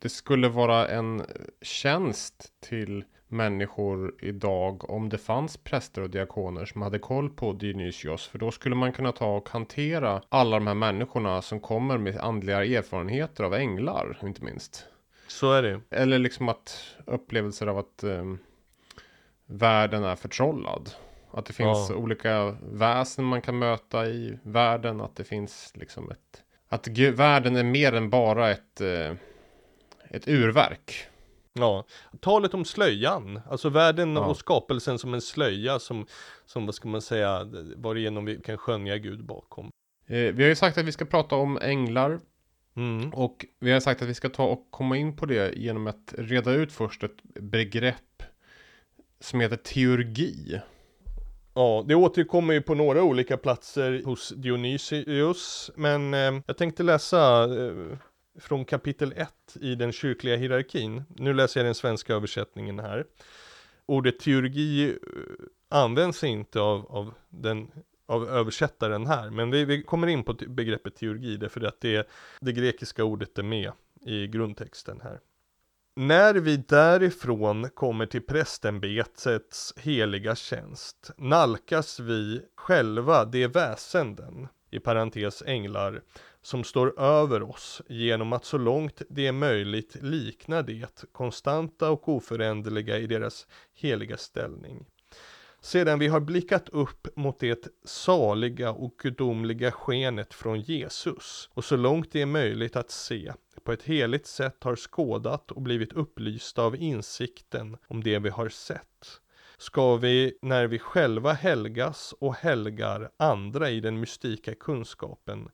det 0.00 0.08
skulle 0.08 0.48
vara 0.48 0.88
en 0.88 1.22
tjänst 1.62 2.52
till 2.68 3.04
människor 3.28 4.14
idag 4.20 4.90
om 4.90 5.08
det 5.08 5.18
fanns 5.18 5.56
präster 5.56 6.02
och 6.02 6.10
diakoner 6.10 6.64
som 6.64 6.82
hade 6.82 6.98
koll 6.98 7.30
på 7.30 7.52
Dionysios. 7.52 8.26
För 8.26 8.38
då 8.38 8.50
skulle 8.50 8.74
man 8.74 8.92
kunna 8.92 9.12
ta 9.12 9.36
och 9.36 9.48
hantera 9.48 10.22
alla 10.28 10.56
de 10.56 10.66
här 10.66 10.74
människorna 10.74 11.42
som 11.42 11.60
kommer 11.60 11.98
med 11.98 12.16
andliga 12.18 12.64
erfarenheter 12.64 13.44
av 13.44 13.54
änglar, 13.54 14.18
inte 14.22 14.44
minst. 14.44 14.86
Så 15.28 15.52
är 15.52 15.62
det. 15.62 15.80
Eller 15.90 16.18
liksom 16.18 16.48
att 16.48 16.96
upplevelser 17.04 17.66
av 17.66 17.78
att 17.78 18.02
eh, 18.02 18.34
världen 19.46 20.04
är 20.04 20.16
förtrollad. 20.16 20.90
Att 21.30 21.46
det 21.46 21.52
finns 21.52 21.90
ja. 21.90 21.96
olika 21.96 22.56
väsen 22.72 23.24
man 23.24 23.42
kan 23.42 23.58
möta 23.58 24.06
i 24.06 24.38
världen. 24.42 25.00
Att 25.00 25.16
det 25.16 25.24
finns 25.24 25.72
liksom 25.74 26.10
ett... 26.10 26.42
Att 26.68 26.88
världen 26.98 27.56
är 27.56 27.64
mer 27.64 27.92
än 27.92 28.10
bara 28.10 28.50
ett, 28.50 28.80
eh, 28.80 29.12
ett 30.10 30.28
urverk. 30.28 31.08
Ja, 31.58 31.84
talet 32.20 32.54
om 32.54 32.64
slöjan, 32.64 33.40
alltså 33.50 33.68
världen 33.68 34.16
ja. 34.16 34.26
och 34.26 34.36
skapelsen 34.36 34.98
som 34.98 35.14
en 35.14 35.20
slöja 35.20 35.78
som, 35.78 36.06
som 36.46 36.66
vad 36.66 36.74
ska 36.74 36.88
man 36.88 37.02
säga, 37.02 37.46
varigenom 37.76 38.24
vi 38.24 38.40
kan 38.40 38.58
skönja 38.58 38.98
Gud 38.98 39.24
bakom. 39.24 39.70
Eh, 40.06 40.18
vi 40.18 40.42
har 40.42 40.48
ju 40.48 40.56
sagt 40.56 40.78
att 40.78 40.84
vi 40.84 40.92
ska 40.92 41.04
prata 41.04 41.36
om 41.36 41.58
änglar. 41.58 42.20
Mm. 42.76 43.14
Och 43.14 43.46
vi 43.58 43.72
har 43.72 43.80
sagt 43.80 44.02
att 44.02 44.08
vi 44.08 44.14
ska 44.14 44.28
ta 44.28 44.44
och 44.44 44.66
komma 44.70 44.96
in 44.96 45.16
på 45.16 45.26
det 45.26 45.52
genom 45.56 45.86
att 45.86 46.14
reda 46.18 46.52
ut 46.52 46.72
först 46.72 47.02
ett 47.02 47.22
begrepp 47.40 48.22
som 49.20 49.40
heter 49.40 49.56
teurgi. 49.56 50.60
Ja, 51.54 51.84
det 51.88 51.94
återkommer 51.94 52.54
ju 52.54 52.62
på 52.62 52.74
några 52.74 53.02
olika 53.02 53.36
platser 53.36 54.02
hos 54.04 54.28
Dionysius, 54.36 55.70
men 55.76 56.14
eh, 56.14 56.40
jag 56.46 56.56
tänkte 56.56 56.82
läsa 56.82 57.44
eh, 57.44 57.98
från 58.38 58.64
kapitel 58.64 59.12
1 59.16 59.56
i 59.60 59.74
den 59.74 59.92
kyrkliga 59.92 60.36
hierarkin. 60.36 61.04
Nu 61.08 61.34
läser 61.34 61.60
jag 61.60 61.66
den 61.66 61.74
svenska 61.74 62.14
översättningen 62.14 62.78
här. 62.78 63.06
Ordet 63.86 64.18
teurgi 64.18 64.90
eh, 64.90 64.96
används 65.68 66.24
inte 66.24 66.60
av, 66.60 66.86
av, 66.86 67.14
den, 67.28 67.70
av 68.06 68.28
översättaren 68.28 69.06
här, 69.06 69.30
men 69.30 69.50
vi, 69.50 69.64
vi 69.64 69.82
kommer 69.82 70.06
in 70.06 70.24
på 70.24 70.34
begreppet 70.48 70.96
teurgi 70.96 71.36
därför 71.36 71.60
att 71.60 71.80
det, 71.80 72.08
det 72.40 72.52
grekiska 72.52 73.04
ordet 73.04 73.38
är 73.38 73.42
med 73.42 73.72
i 74.06 74.26
grundtexten 74.26 75.00
här. 75.00 75.20
När 75.96 76.34
vi 76.34 76.56
därifrån 76.56 77.70
kommer 77.70 78.06
till 78.06 78.22
prästämbetets 78.22 79.74
heliga 79.76 80.34
tjänst 80.34 81.10
nalkas 81.16 82.00
vi 82.00 82.42
själva 82.56 83.24
de 83.24 83.46
väsenden, 83.46 84.48
i 84.70 84.78
parentes 84.78 85.42
änglar, 85.46 86.02
som 86.46 86.64
står 86.64 87.00
över 87.00 87.42
oss 87.42 87.82
genom 87.88 88.32
att 88.32 88.44
så 88.44 88.58
långt 88.58 89.02
det 89.08 89.26
är 89.26 89.32
möjligt 89.32 89.96
likna 90.02 90.62
det 90.62 91.04
konstanta 91.12 91.90
och 91.90 92.08
oföränderliga 92.08 92.98
i 92.98 93.06
deras 93.06 93.46
heliga 93.74 94.16
ställning. 94.16 94.86
Sedan 95.60 95.98
vi 95.98 96.06
har 96.08 96.20
blickat 96.20 96.68
upp 96.68 97.16
mot 97.16 97.40
det 97.40 97.68
saliga 97.84 98.70
och 98.70 98.94
gudomliga 98.98 99.72
skenet 99.72 100.34
från 100.34 100.60
Jesus 100.60 101.50
och 101.54 101.64
så 101.64 101.76
långt 101.76 102.12
det 102.12 102.22
är 102.22 102.26
möjligt 102.26 102.76
att 102.76 102.90
se 102.90 103.32
på 103.64 103.72
ett 103.72 103.82
heligt 103.82 104.26
sätt 104.26 104.64
har 104.64 104.76
skådat 104.76 105.50
och 105.50 105.62
blivit 105.62 105.92
upplysta 105.92 106.62
av 106.62 106.76
insikten 106.76 107.76
om 107.88 108.02
det 108.02 108.18
vi 108.18 108.28
har 108.28 108.48
sett 108.48 109.20
ska 109.58 109.96
vi, 109.96 110.38
när 110.42 110.66
vi 110.66 110.78
själva 110.78 111.32
helgas 111.32 112.14
och 112.18 112.34
helgar 112.34 113.10
andra 113.16 113.70
i 113.70 113.80
den 113.80 114.00
mystika 114.00 114.54
kunskapen, 114.54 115.48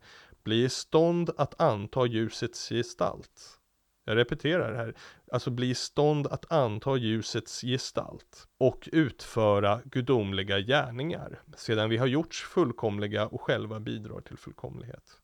bli 0.44 0.64
i 0.64 0.68
stånd 0.68 1.30
att 1.36 1.60
anta 1.60 2.06
ljusets 2.06 2.68
gestalt. 2.68 3.58
jag 4.04 4.16
repeterar 4.16 4.74
här, 4.74 4.94
alltså 5.32 5.50
bli 5.50 5.70
i 5.70 5.74
stånd 5.74 6.26
att 6.26 6.52
anta 6.52 6.96
ljusets 6.96 7.60
gestalt 7.60 8.48
och 8.58 8.88
utföra 8.92 9.80
gudomliga 9.84 10.60
gärningar, 10.60 11.42
sedan 11.56 11.90
vi 11.90 11.96
har 11.96 12.06
gjorts 12.06 12.42
fullkomliga 12.42 13.26
och 13.26 13.40
själva 13.40 13.80
bidrar 13.80 14.20
till 14.20 14.36
fullkomlighet. 14.36 15.21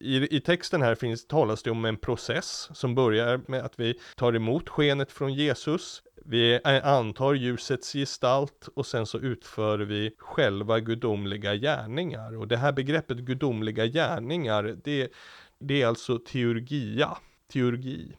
I, 0.00 0.36
I 0.36 0.40
texten 0.40 0.82
här 0.82 0.94
finns, 0.94 1.26
talas 1.26 1.62
det 1.62 1.70
om 1.70 1.84
en 1.84 1.96
process 1.96 2.68
som 2.72 2.94
börjar 2.94 3.40
med 3.48 3.64
att 3.64 3.80
vi 3.80 3.94
tar 4.16 4.36
emot 4.36 4.68
skenet 4.68 5.12
från 5.12 5.34
Jesus, 5.34 6.02
vi 6.24 6.60
antar 6.82 7.34
ljusets 7.34 7.92
gestalt 7.92 8.68
och 8.76 8.86
sen 8.86 9.06
så 9.06 9.18
utför 9.18 9.78
vi 9.78 10.14
själva 10.18 10.80
gudomliga 10.80 11.54
gärningar. 11.54 12.36
Och 12.36 12.48
det 12.48 12.56
här 12.56 12.72
begreppet 12.72 13.18
gudomliga 13.18 13.86
gärningar, 13.86 14.76
det, 14.84 15.12
det 15.58 15.82
är 15.82 15.86
alltså 15.86 16.18
teurgia, 16.18 17.16
teurgi. 17.52 18.16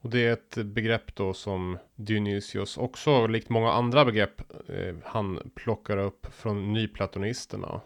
Och 0.00 0.10
det 0.10 0.26
är 0.26 0.32
ett 0.32 0.56
begrepp 0.64 1.14
då 1.14 1.34
som 1.34 1.78
Dionysios 1.94 2.78
också, 2.78 3.26
likt 3.26 3.48
många 3.48 3.72
andra 3.72 4.04
begrepp, 4.04 4.40
eh, 4.68 4.94
han 5.04 5.50
plockar 5.54 5.98
upp 5.98 6.26
från 6.34 6.72
nyplatonisterna. 6.72 7.80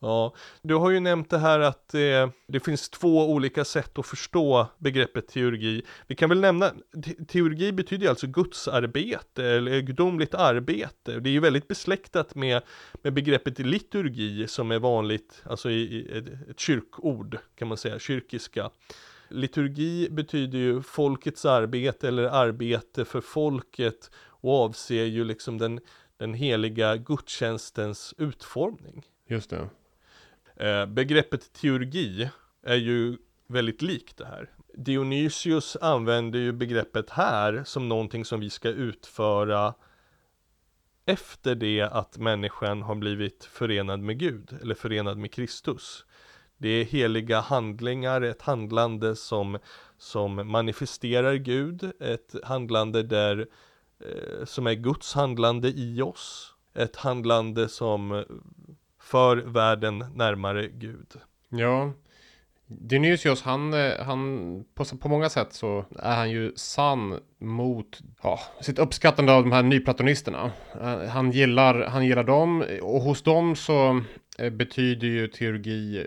Ja, 0.00 0.34
du 0.62 0.74
har 0.74 0.90
ju 0.90 1.00
nämnt 1.00 1.30
det 1.30 1.38
här 1.38 1.60
att 1.60 1.94
eh, 1.94 2.28
det 2.46 2.60
finns 2.60 2.90
två 2.90 3.30
olika 3.30 3.64
sätt 3.64 3.98
att 3.98 4.06
förstå 4.06 4.66
begreppet 4.78 5.28
teurgi. 5.28 5.82
Vi 6.06 6.14
kan 6.14 6.28
väl 6.28 6.40
nämna, 6.40 6.70
te 7.04 7.24
teurgi 7.24 7.72
betyder 7.72 8.08
alltså 8.08 8.26
gudsarbete 8.26 9.44
eller 9.44 9.80
gudomligt 9.80 10.34
arbete. 10.34 11.20
Det 11.20 11.30
är 11.30 11.32
ju 11.32 11.40
väldigt 11.40 11.68
besläktat 11.68 12.34
med, 12.34 12.62
med 13.02 13.14
begreppet 13.14 13.58
liturgi 13.58 14.48
som 14.48 14.70
är 14.70 14.78
vanligt, 14.78 15.42
alltså 15.44 15.70
i, 15.70 15.74
i 15.74 16.18
ett, 16.18 16.50
ett 16.50 16.60
kyrkord 16.60 17.38
kan 17.54 17.68
man 17.68 17.76
säga, 17.76 17.98
kyrkiska. 17.98 18.70
Liturgi 19.28 20.08
betyder 20.10 20.58
ju 20.58 20.82
folkets 20.82 21.44
arbete 21.44 22.08
eller 22.08 22.22
arbete 22.22 23.04
för 23.04 23.20
folket 23.20 24.10
och 24.16 24.54
avser 24.64 25.04
ju 25.04 25.24
liksom 25.24 25.58
den, 25.58 25.80
den 26.16 26.34
heliga 26.34 26.96
gudstjänstens 26.96 28.14
utformning. 28.18 29.04
Just 29.28 29.50
det. 29.50 29.68
Eh, 30.60 30.86
begreppet 30.86 31.52
teurgi 31.52 32.30
är 32.62 32.76
ju 32.76 33.16
väldigt 33.46 33.82
likt 33.82 34.16
det 34.16 34.26
här. 34.26 34.50
Dionysius 34.74 35.76
använder 35.80 36.38
ju 36.38 36.52
begreppet 36.52 37.10
här 37.10 37.62
som 37.64 37.88
någonting 37.88 38.24
som 38.24 38.40
vi 38.40 38.50
ska 38.50 38.68
utföra 38.68 39.74
efter 41.06 41.54
det 41.54 41.80
att 41.80 42.18
människan 42.18 42.82
har 42.82 42.94
blivit 42.94 43.44
förenad 43.44 44.00
med 44.00 44.18
Gud 44.18 44.58
eller 44.62 44.74
förenad 44.74 45.18
med 45.18 45.32
Kristus. 45.32 46.04
Det 46.56 46.68
är 46.68 46.84
heliga 46.84 47.40
handlingar, 47.40 48.22
ett 48.22 48.42
handlande 48.42 49.16
som, 49.16 49.58
som 49.98 50.50
manifesterar 50.50 51.34
Gud, 51.34 51.92
ett 52.00 52.34
handlande 52.44 53.02
där, 53.02 53.46
eh, 54.00 54.44
som 54.44 54.66
är 54.66 54.74
Guds 54.74 55.14
handlande 55.14 55.68
i 55.68 56.02
oss, 56.02 56.54
ett 56.74 56.96
handlande 56.96 57.68
som 57.68 58.24
för 59.10 59.36
världen 59.36 60.04
närmare 60.14 60.68
Gud. 60.68 61.14
Ja, 61.48 61.92
Dionysios, 62.66 63.42
han, 63.42 63.74
eh, 63.74 63.98
han 64.00 64.64
på, 64.74 64.84
på 64.84 65.08
många 65.08 65.28
sätt 65.28 65.52
så 65.52 65.84
är 65.98 66.16
han 66.16 66.30
ju 66.30 66.52
sann 66.56 67.20
mot 67.38 67.98
ja, 68.22 68.40
sitt 68.60 68.78
uppskattande 68.78 69.32
av 69.32 69.42
de 69.42 69.52
här 69.52 69.62
nyplatonisterna. 69.62 70.52
Eh, 70.80 71.02
han 71.02 71.30
gillar, 71.30 71.86
han 71.86 72.06
gillar 72.06 72.24
dem 72.24 72.64
och 72.82 73.00
hos 73.00 73.22
dem 73.22 73.56
så 73.56 74.02
eh, 74.38 74.50
betyder 74.50 75.06
ju 75.06 75.28
teologi, 75.28 76.06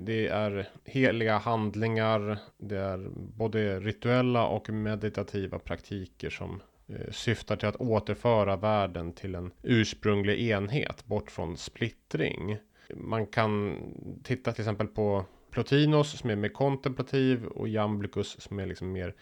det 0.00 0.28
är 0.28 0.68
heliga 0.84 1.38
handlingar, 1.38 2.38
det 2.58 2.78
är 2.78 3.08
både 3.14 3.80
rituella 3.80 4.46
och 4.46 4.70
meditativa 4.70 5.58
praktiker 5.58 6.30
som 6.30 6.62
Eh, 6.92 7.10
syftar 7.10 7.56
till 7.56 7.68
att 7.68 7.76
återföra 7.76 8.56
världen 8.56 9.12
till 9.12 9.34
en 9.34 9.52
ursprunglig 9.62 10.50
enhet 10.50 11.04
bort 11.06 11.30
från 11.30 11.56
splittring. 11.56 12.58
Man 12.94 13.26
kan 13.26 13.78
titta 14.22 14.52
till 14.52 14.62
exempel 14.62 14.86
på 14.86 15.24
Plotinos 15.50 16.18
som 16.18 16.30
är 16.30 16.36
mer 16.36 16.48
kontemplativ 16.48 17.46
och 17.46 17.68
Jamblikus 17.68 18.40
som 18.40 18.58
är 18.58 18.66
liksom 18.66 18.92
mer 18.92 19.14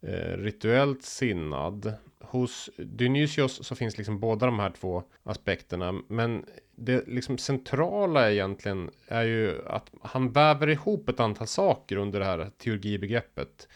eh, 0.00 0.36
rituellt 0.36 1.02
sinnad. 1.02 1.94
Hos 2.20 2.70
Dionysios 2.76 3.66
så 3.66 3.74
finns 3.74 3.98
liksom 3.98 4.20
båda 4.20 4.46
de 4.46 4.58
här 4.58 4.70
två 4.70 5.02
aspekterna. 5.22 6.02
Men 6.08 6.44
det 6.76 7.08
liksom 7.08 7.38
centrala 7.38 8.32
egentligen 8.32 8.90
är 9.08 9.22
ju 9.22 9.66
att 9.66 9.90
han 10.02 10.32
väver 10.32 10.68
ihop 10.68 11.08
ett 11.08 11.20
antal 11.20 11.46
saker 11.46 11.96
under 11.96 12.20
det 12.20 12.26
här 12.26 12.50
teologibegreppet 12.58 13.68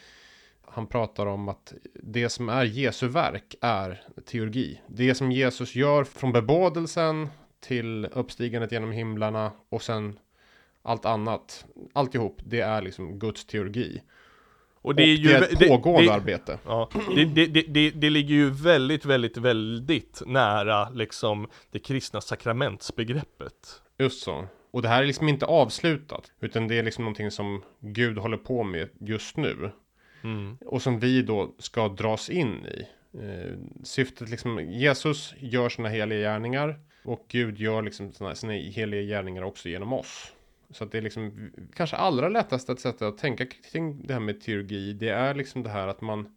han 0.75 0.87
pratar 0.87 1.25
om 1.25 1.49
att 1.49 1.73
det 1.93 2.29
som 2.29 2.49
är 2.49 2.63
Jesu 2.63 3.07
verk 3.07 3.55
är 3.61 4.01
teologi. 4.25 4.81
Det 4.87 5.15
som 5.15 5.31
Jesus 5.31 5.75
gör 5.75 6.03
från 6.03 6.31
bebådelsen 6.31 7.29
till 7.59 8.05
uppstigandet 8.05 8.71
genom 8.71 8.91
himlarna 8.91 9.51
och 9.69 9.81
sen 9.81 10.19
allt 10.81 11.05
annat. 11.05 11.65
Alltihop, 11.93 12.41
det 12.45 12.61
är 12.61 12.81
liksom 12.81 13.19
Guds 13.19 13.45
teologi. 13.45 14.01
Och 14.81 14.95
det 14.95 15.03
är 15.03 15.07
ju 15.07 15.27
det 15.27 15.35
är 15.35 15.63
ett 15.63 15.69
pågående 15.69 16.09
det, 16.09 16.13
arbete. 16.13 16.59
Ja, 16.65 16.89
det, 17.15 17.25
det, 17.25 17.47
det, 17.47 17.89
det, 17.91 18.09
ligger 18.09 18.35
ju 18.35 18.49
väldigt, 18.49 19.05
väldigt, 19.05 19.37
väldigt 19.37 20.21
nära 20.25 20.89
liksom 20.89 21.47
det 21.71 21.79
kristna 21.79 22.21
sakramentsbegreppet. 22.21 23.81
Just 23.97 24.23
så. 24.23 24.47
Och 24.71 24.81
det 24.81 24.87
här 24.87 25.03
är 25.03 25.07
liksom 25.07 25.29
inte 25.29 25.45
avslutat, 25.45 26.31
utan 26.39 26.67
det 26.67 26.79
är 26.79 26.83
liksom 26.83 27.03
någonting 27.03 27.31
som 27.31 27.63
Gud 27.79 28.17
håller 28.17 28.37
på 28.37 28.63
med 28.63 28.89
just 28.99 29.37
nu. 29.37 29.71
Mm. 30.25 30.57
Och 30.65 30.81
som 30.81 30.99
vi 30.99 31.21
då 31.21 31.55
ska 31.57 31.87
dras 31.89 32.29
in 32.29 32.65
i. 32.65 32.87
Eh, 33.21 33.57
syftet 33.83 34.29
liksom, 34.29 34.59
Jesus 34.59 35.33
gör 35.39 35.69
sina 35.69 35.89
heliga 35.89 36.19
gärningar. 36.19 36.79
Och 37.03 37.25
Gud 37.27 37.59
gör 37.59 37.81
liksom 37.81 38.13
sina, 38.13 38.35
sina 38.35 38.53
heliga 38.53 39.01
gärningar 39.01 39.41
också 39.41 39.69
genom 39.69 39.93
oss. 39.93 40.33
Så 40.69 40.83
att 40.83 40.91
det 40.91 40.97
är 40.97 41.01
liksom 41.01 41.51
kanske 41.73 41.95
allra 41.95 42.29
lättaste 42.29 42.77
sättet 42.77 43.01
att 43.01 43.17
tänka 43.17 43.45
kring 43.45 44.07
det 44.07 44.13
här 44.13 44.19
med 44.19 44.41
teologi. 44.41 44.93
Det 44.93 45.09
är 45.09 45.33
liksom 45.33 45.63
det 45.63 45.69
här 45.69 45.87
att 45.87 46.01
man 46.01 46.35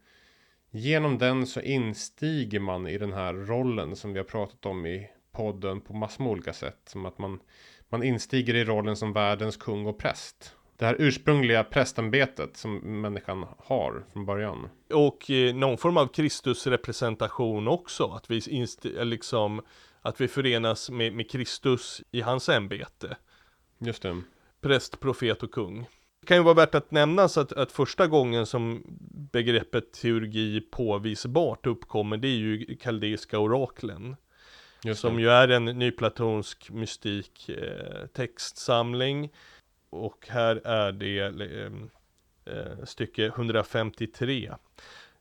genom 0.70 1.18
den 1.18 1.46
så 1.46 1.60
instiger 1.60 2.60
man 2.60 2.86
i 2.86 2.98
den 2.98 3.12
här 3.12 3.34
rollen 3.34 3.96
som 3.96 4.12
vi 4.12 4.18
har 4.18 4.24
pratat 4.24 4.66
om 4.66 4.86
i 4.86 5.10
podden 5.32 5.80
på 5.80 5.94
massor 5.94 6.24
med 6.24 6.30
olika 6.30 6.52
sätt. 6.52 6.80
Som 6.84 7.06
att 7.06 7.18
man, 7.18 7.40
man 7.88 8.02
instiger 8.02 8.54
i 8.54 8.64
rollen 8.64 8.96
som 8.96 9.12
världens 9.12 9.56
kung 9.56 9.86
och 9.86 9.98
präst 9.98 10.54
det 10.78 10.86
här 10.86 10.96
ursprungliga 10.98 11.64
prästämbetet 11.64 12.56
som 12.56 13.00
människan 13.00 13.46
har 13.58 14.04
från 14.12 14.26
början. 14.26 14.68
Och 14.94 15.30
eh, 15.30 15.54
någon 15.54 15.78
form 15.78 15.96
av 15.96 16.06
Kristusrepresentation 16.06 17.68
också, 17.68 18.04
att 18.04 18.30
vi 18.30 18.66
liksom 18.84 19.62
att 20.02 20.20
vi 20.20 20.28
förenas 20.28 20.90
med, 20.90 21.12
med 21.12 21.30
Kristus 21.30 22.02
i 22.10 22.20
hans 22.20 22.48
ämbete. 22.48 23.16
Just 23.78 24.02
det. 24.02 24.22
Präst, 24.60 25.00
profet 25.00 25.42
och 25.42 25.50
kung. 25.50 25.86
Det 26.20 26.26
kan 26.26 26.36
ju 26.36 26.42
vara 26.42 26.54
värt 26.54 26.74
att 26.74 26.90
nämnas 26.90 27.38
att, 27.38 27.52
att 27.52 27.72
första 27.72 28.06
gången 28.06 28.46
som 28.46 28.82
begreppet 29.32 29.92
teurgi 29.92 30.60
påvisbart 30.60 31.66
uppkommer, 31.66 32.16
det 32.16 32.28
är 32.28 32.36
ju 32.36 32.76
kaldeiska 32.76 33.38
oraklen. 33.38 34.16
Som 34.94 35.20
ju 35.20 35.28
är 35.28 35.48
en 35.48 35.64
nyplatonsk 35.64 36.70
mystik 36.70 37.48
eh, 37.48 38.06
textsamling 38.06 39.30
och 39.90 40.26
här 40.28 40.60
är 40.64 40.92
det 40.92 41.20
eh, 42.44 42.84
stycke 42.84 43.26
153 43.26 44.52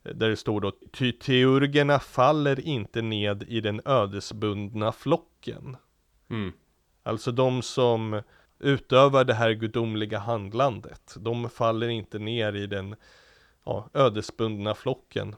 där 0.04 0.30
det 0.30 0.38
står 0.38 0.62
då 0.62 0.72
Ty 0.92 1.12
teurgerna 1.12 2.00
faller 2.00 2.60
inte 2.60 3.02
ned 3.02 3.44
i 3.44 3.62
den 3.62 3.82
ödesbundna 3.86 4.92
flocken. 4.92 5.78
Mm. 6.30 6.54
Alltså 7.04 7.32
de 7.32 7.62
som 7.62 8.22
utövar 8.60 9.24
det 9.24 9.34
här 9.34 9.52
gudomliga 9.52 10.20
handlandet. 10.20 11.16
De 11.20 11.50
faller 11.50 11.88
inte 11.88 12.20
ner 12.20 12.56
i 12.56 12.68
den 12.68 12.96
ja, 13.66 13.90
ödesbundna 13.94 14.76
flocken. 14.76 15.36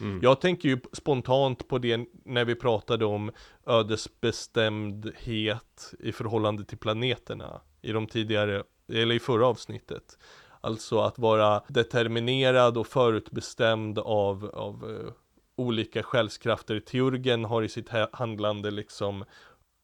Mm. 0.00 0.20
Jag 0.22 0.40
tänker 0.40 0.68
ju 0.68 0.78
spontant 0.92 1.68
på 1.68 1.78
det 1.78 2.00
när 2.24 2.44
vi 2.44 2.54
pratade 2.54 3.04
om 3.04 3.30
ödesbestämdhet 3.66 5.94
i 5.98 6.12
förhållande 6.12 6.64
till 6.64 6.78
planeterna 6.78 7.60
i 7.82 7.92
de 7.92 8.06
tidigare, 8.06 8.64
eller 8.88 9.14
i 9.14 9.18
förra 9.18 9.46
avsnittet. 9.46 10.18
Alltså 10.60 11.00
att 11.00 11.18
vara 11.18 11.62
determinerad 11.68 12.78
och 12.78 12.86
förutbestämd 12.86 13.98
av, 13.98 14.50
av 14.54 14.84
uh, 14.84 15.10
olika 15.56 16.02
själskrafter. 16.02 16.80
Teurgen 16.80 17.44
har 17.44 17.62
i 17.62 17.68
sitt 17.68 17.88
handlande 18.12 18.70
liksom 18.70 19.24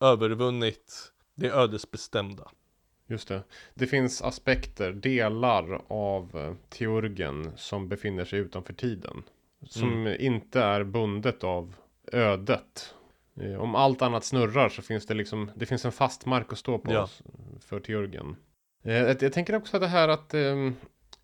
övervunnit 0.01 1.13
det 1.35 1.51
ödesbestämda. 1.51 2.51
Just 3.07 3.29
det. 3.29 3.43
Det 3.75 3.87
finns 3.87 4.23
aspekter, 4.23 4.93
delar 4.93 5.83
av 5.89 6.37
uh, 6.37 6.55
teurgen 6.69 7.53
som 7.57 7.89
befinner 7.89 8.25
sig 8.25 8.39
utanför 8.39 8.73
tiden. 8.73 9.23
Som 9.67 9.93
mm. 9.93 10.21
inte 10.21 10.61
är 10.61 10.85
bundet 10.85 11.45
av 11.45 11.75
ödet. 12.13 12.95
Eh, 13.41 13.55
om 13.55 13.75
allt 13.75 14.03
annat 14.03 14.25
snurrar 14.25 14.69
så 14.69 14.83
finns 14.83 15.07
det 15.07 15.15
liksom, 15.15 15.51
det 15.55 15.67
finns 15.67 15.85
en 15.85 15.93
fast 15.93 16.27
mark 16.27 16.53
att 16.53 16.59
stå 16.59 16.79
på 16.79 16.93
ja. 16.93 17.09
för 17.61 17.81
teurgen. 17.81 18.37
Eh, 18.83 18.95
jag 18.95 19.33
tänker 19.33 19.55
också 19.55 19.79
det 19.79 19.87
här 19.87 20.09
att 20.09 20.35
ehm, 20.35 20.75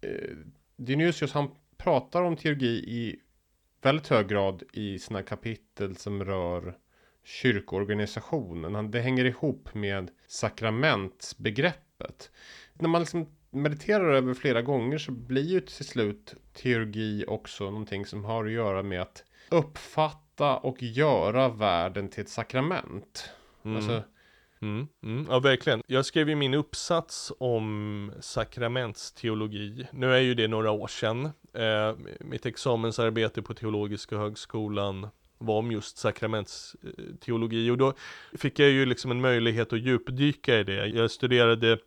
eh, 0.01 0.37
Dionysius 0.77 1.33
han 1.33 1.51
pratar 1.77 2.23
om 2.23 2.37
teologi 2.37 2.67
i 2.67 3.21
väldigt 3.83 4.09
hög 4.09 4.29
grad 4.29 4.63
i 4.73 4.99
sina 4.99 5.23
kapitel 5.23 5.97
som 5.97 6.25
rör 6.25 6.77
kyrkoorganisationen. 7.25 8.91
Det 8.91 9.01
hänger 9.01 9.25
ihop 9.25 9.75
med 9.75 10.11
sakramentsbegreppet. 10.27 12.31
När 12.73 12.89
man 12.89 13.01
liksom 13.01 13.27
mediterar 13.57 14.15
över 14.15 14.35
flera 14.35 14.63
gånger 14.63 14.99
så 14.99 15.13
blir 15.13 15.43
ju 15.43 15.61
till 15.61 15.85
slut 15.85 16.35
teologi 16.53 17.25
också 17.29 17.65
någonting 17.65 18.07
som 18.07 18.25
har 18.25 18.45
att 18.45 18.53
göra 18.53 18.83
med 18.83 19.03
att 19.03 19.25
uppfatta 19.51 20.57
och 20.57 20.83
göra 20.83 21.49
världen 21.49 22.09
till 22.09 22.23
ett 22.23 22.29
sakrament. 22.29 23.31
Mm. 23.65 23.77
Alltså, 23.77 24.03
Mm, 24.61 24.89
mm, 25.03 25.27
ja, 25.31 25.39
verkligen. 25.39 25.83
Jag 25.87 26.07
skrev 26.07 26.29
ju 26.29 26.35
min 26.35 26.55
uppsats 26.55 27.33
om 27.39 28.13
sakramentsteologi. 28.21 29.87
Nu 29.93 30.15
är 30.15 30.21
ju 30.21 30.35
det 30.35 30.49
några 30.49 30.71
år 30.71 30.87
sedan. 30.87 31.25
Eh, 31.53 31.97
mitt 32.21 32.47
examensarbete 32.47 33.43
på 33.43 33.55
Teologiska 33.55 34.17
högskolan 34.17 35.09
var 35.39 35.59
om 35.59 35.73
just 35.73 35.99
sakramentsteologi 35.99 37.71
och 37.71 37.79
då 37.79 37.93
fick 38.33 38.59
jag 38.59 38.71
ju 38.71 38.87
liksom 38.87 39.11
en 39.11 39.21
möjlighet 39.21 39.73
att 39.73 39.81
djupdyka 39.81 40.59
i 40.59 40.65
det. 40.65 40.87
Jag 40.87 41.11
studerade 41.11 41.79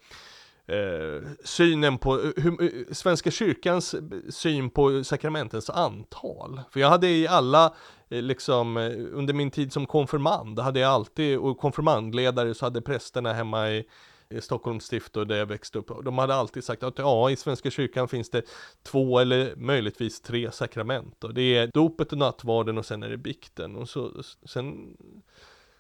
eh, 0.69 1.29
synen 1.43 1.97
på, 1.97 2.19
eh, 2.19 2.29
hur, 2.35 2.63
eh, 2.63 2.93
Svenska 2.93 3.31
kyrkans 3.31 3.93
eh, 3.93 4.01
syn 4.29 4.69
på 4.69 5.03
sakramentens 5.03 5.69
antal. 5.69 6.61
För 6.71 6.79
jag 6.79 6.89
hade 6.89 7.07
i 7.07 7.27
alla, 7.27 7.73
eh, 8.09 8.21
liksom 8.21 8.77
under 9.13 9.33
min 9.33 9.51
tid 9.51 9.73
som 9.73 9.85
konfirmand, 9.85 10.59
hade 10.59 10.79
jag 10.79 10.91
alltid, 10.91 11.37
och 11.37 11.57
konfirmandledare 11.57 12.53
så 12.53 12.65
hade 12.65 12.81
prästerna 12.81 13.33
hemma 13.33 13.71
i, 13.71 13.85
i 14.29 14.41
Stockholms 14.41 14.85
stift 14.85 15.17
och 15.17 15.27
där 15.27 15.37
jag 15.37 15.45
växte 15.45 15.79
upp, 15.79 15.91
de 16.05 16.17
hade 16.17 16.35
alltid 16.35 16.63
sagt 16.63 16.83
att 16.83 16.99
ja, 16.99 17.29
i 17.29 17.35
Svenska 17.35 17.71
kyrkan 17.71 18.07
finns 18.07 18.29
det 18.29 18.43
två 18.83 19.19
eller 19.19 19.55
möjligtvis 19.55 20.21
tre 20.21 20.51
sakrament. 20.51 21.23
Och 21.23 21.33
det 21.33 21.57
är 21.57 21.67
dopet 21.67 22.11
och 22.11 22.17
nattvarden 22.17 22.77
och 22.77 22.85
sen 22.85 23.03
är 23.03 23.09
det 23.09 23.17
bikten. 23.17 23.75
Och 23.75 23.89
så, 23.89 24.11
sen 24.45 24.97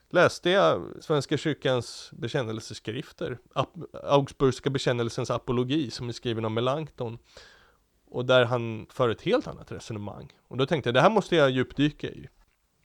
läste 0.09 0.49
jag 0.49 0.91
Svenska 1.01 1.37
kyrkans 1.37 2.09
bekännelseskrifter, 2.13 3.37
Augsburgska 4.03 4.69
bekännelsens 4.69 5.31
apologi 5.31 5.91
som 5.91 6.09
är 6.09 6.13
skriven 6.13 6.45
av 6.45 6.51
Melanchthon. 6.51 7.17
Och 8.11 8.25
där 8.25 8.45
han 8.45 8.87
för 8.89 9.09
ett 9.09 9.21
helt 9.21 9.47
annat 9.47 9.71
resonemang. 9.71 10.33
Och 10.47 10.57
då 10.57 10.65
tänkte 10.65 10.87
jag, 10.87 10.93
det 10.93 11.01
här 11.01 11.09
måste 11.09 11.35
jag 11.35 11.49
djupdyka 11.49 12.07
i. 12.07 12.27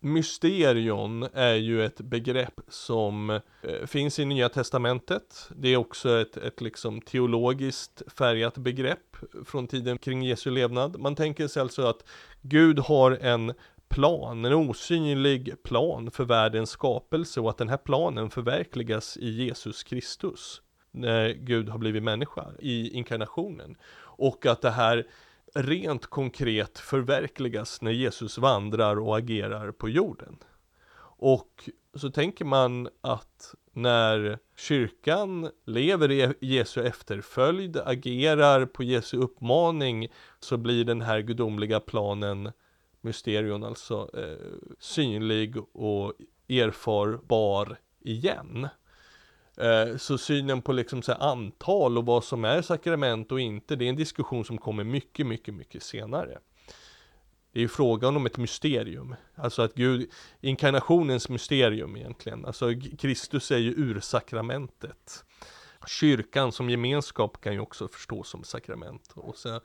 Mysterion 0.04 1.28
är 1.32 1.54
ju 1.54 1.84
ett 1.84 2.00
begrepp 2.00 2.60
som 2.68 3.30
eh, 3.30 3.40
finns 3.87 4.18
i 4.18 4.24
Nya 4.24 4.48
Testamentet. 4.48 5.48
Det 5.56 5.68
är 5.68 5.76
också 5.76 6.20
ett, 6.20 6.37
ett 6.37 6.60
liksom 6.60 7.00
teologiskt 7.00 8.02
färgat 8.06 8.58
begrepp 8.58 9.16
från 9.46 9.66
tiden 9.66 9.98
kring 9.98 10.22
Jesu 10.22 10.50
levnad. 10.50 11.00
Man 11.00 11.14
tänker 11.16 11.48
sig 11.48 11.60
alltså 11.60 11.87
att 11.87 12.04
Gud 12.42 12.78
har 12.78 13.10
en 13.10 13.54
plan, 13.94 14.44
en 14.44 14.52
osynlig 14.52 15.62
plan 15.62 16.11
för 16.11 16.24
världens 16.24 16.70
skapelse 16.70 17.40
och 17.40 17.50
att 17.50 17.59
den 17.59 17.68
här 17.68 17.76
planen 17.76 18.30
förverkligas 18.30 19.16
i 19.16 19.30
Jesus 19.30 19.83
Kristus 19.83 20.62
när 20.90 21.30
Gud 21.30 21.68
har 21.68 21.78
blivit 21.78 22.02
människa 22.02 22.46
i 22.59 22.90
inkarnationen 22.90 23.76
och 23.96 24.46
att 24.46 24.62
det 24.62 24.70
här 24.70 25.07
rent 25.54 26.07
konkret 26.07 26.78
förverkligas 26.78 27.83
när 27.83 27.90
Jesus 27.90 28.38
vandrar 28.38 28.98
och 28.98 29.18
agerar 29.18 29.72
på 29.72 29.88
jorden. 29.88 30.38
Och 31.16 31.68
så 31.94 32.11
tänker 32.11 32.44
man 32.44 32.88
att 33.00 33.54
när 33.72 34.38
kyrkan 34.57 35.50
lever 35.66 36.11
i 36.11 36.35
Jesu 36.40 36.83
efterföljd, 36.83 37.76
agerar 37.76 38.66
på 38.66 38.83
Jesu 38.83 39.16
uppmaning, 39.16 40.09
så 40.40 40.57
blir 40.57 40.85
den 40.85 41.00
här 41.00 41.20
gudomliga 41.20 41.80
planen 41.80 42.52
mysterion, 43.04 43.64
alltså 43.64 44.10
eh, 44.14 44.68
synlig 44.78 45.56
och 45.72 46.12
erfarbar 46.48 47.76
igen. 48.00 48.68
Eh, 49.56 49.96
så 49.96 50.18
synen 50.18 50.62
på 50.62 50.72
liksom 50.72 51.02
så 51.02 51.12
antal 51.12 51.98
och 51.98 52.06
vad 52.06 52.24
som 52.24 52.44
är 52.44 52.62
sakrament 52.62 53.32
och 53.32 53.40
inte, 53.40 53.76
det 53.76 53.84
är 53.84 53.88
en 53.88 53.96
diskussion 53.96 54.44
som 54.44 54.58
kommer 54.58 54.84
mycket, 54.84 55.26
mycket, 55.26 55.54
mycket 55.54 55.82
senare. 55.82 56.38
Det 57.52 57.58
är 57.58 57.62
ju 57.62 57.68
frågan 57.68 58.16
om 58.16 58.26
ett 58.26 58.36
mysterium, 58.36 59.14
alltså 59.34 59.62
att 59.62 59.74
Gud, 59.74 60.10
inkarnationens 60.40 61.28
mysterium 61.28 61.96
egentligen, 61.96 62.44
alltså 62.44 62.70
Kristus 62.98 63.50
är 63.50 63.58
ju 63.58 63.74
ursakramentet. 63.76 65.24
Kyrkan 65.86 66.52
som 66.52 66.70
gemenskap 66.70 67.40
kan 67.40 67.52
ju 67.52 67.60
också 67.60 67.88
förstås 67.88 68.28
som 68.28 68.44
sakrament. 68.44 69.12
Och 69.14 69.36
så 69.36 69.60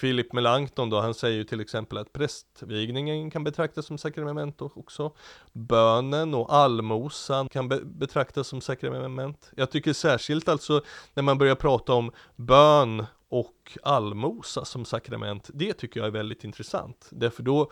Philip 0.00 0.32
Melanchthon 0.32 0.90
då, 0.90 1.00
han 1.00 1.14
säger 1.14 1.36
ju 1.36 1.44
till 1.44 1.60
exempel 1.60 1.98
att 1.98 2.12
prästvigningen 2.12 3.30
kan 3.30 3.44
betraktas 3.44 3.86
som 3.86 3.98
sakrament 3.98 4.62
också. 4.62 5.12
Bönen 5.52 6.34
och 6.34 6.54
allmosan 6.54 7.48
kan 7.48 7.68
be 7.68 7.80
betraktas 7.84 8.48
som 8.48 8.60
sakrament. 8.60 9.50
Jag 9.56 9.70
tycker 9.70 9.92
särskilt 9.92 10.48
alltså 10.48 10.82
när 11.14 11.22
man 11.22 11.38
börjar 11.38 11.54
prata 11.54 11.92
om 11.92 12.12
bön 12.36 13.06
och 13.28 13.78
allmosa 13.82 14.64
som 14.64 14.84
sakrament, 14.84 15.50
det 15.54 15.72
tycker 15.72 16.00
jag 16.00 16.06
är 16.06 16.10
väldigt 16.10 16.44
intressant. 16.44 17.08
Därför 17.10 17.42
då 17.42 17.70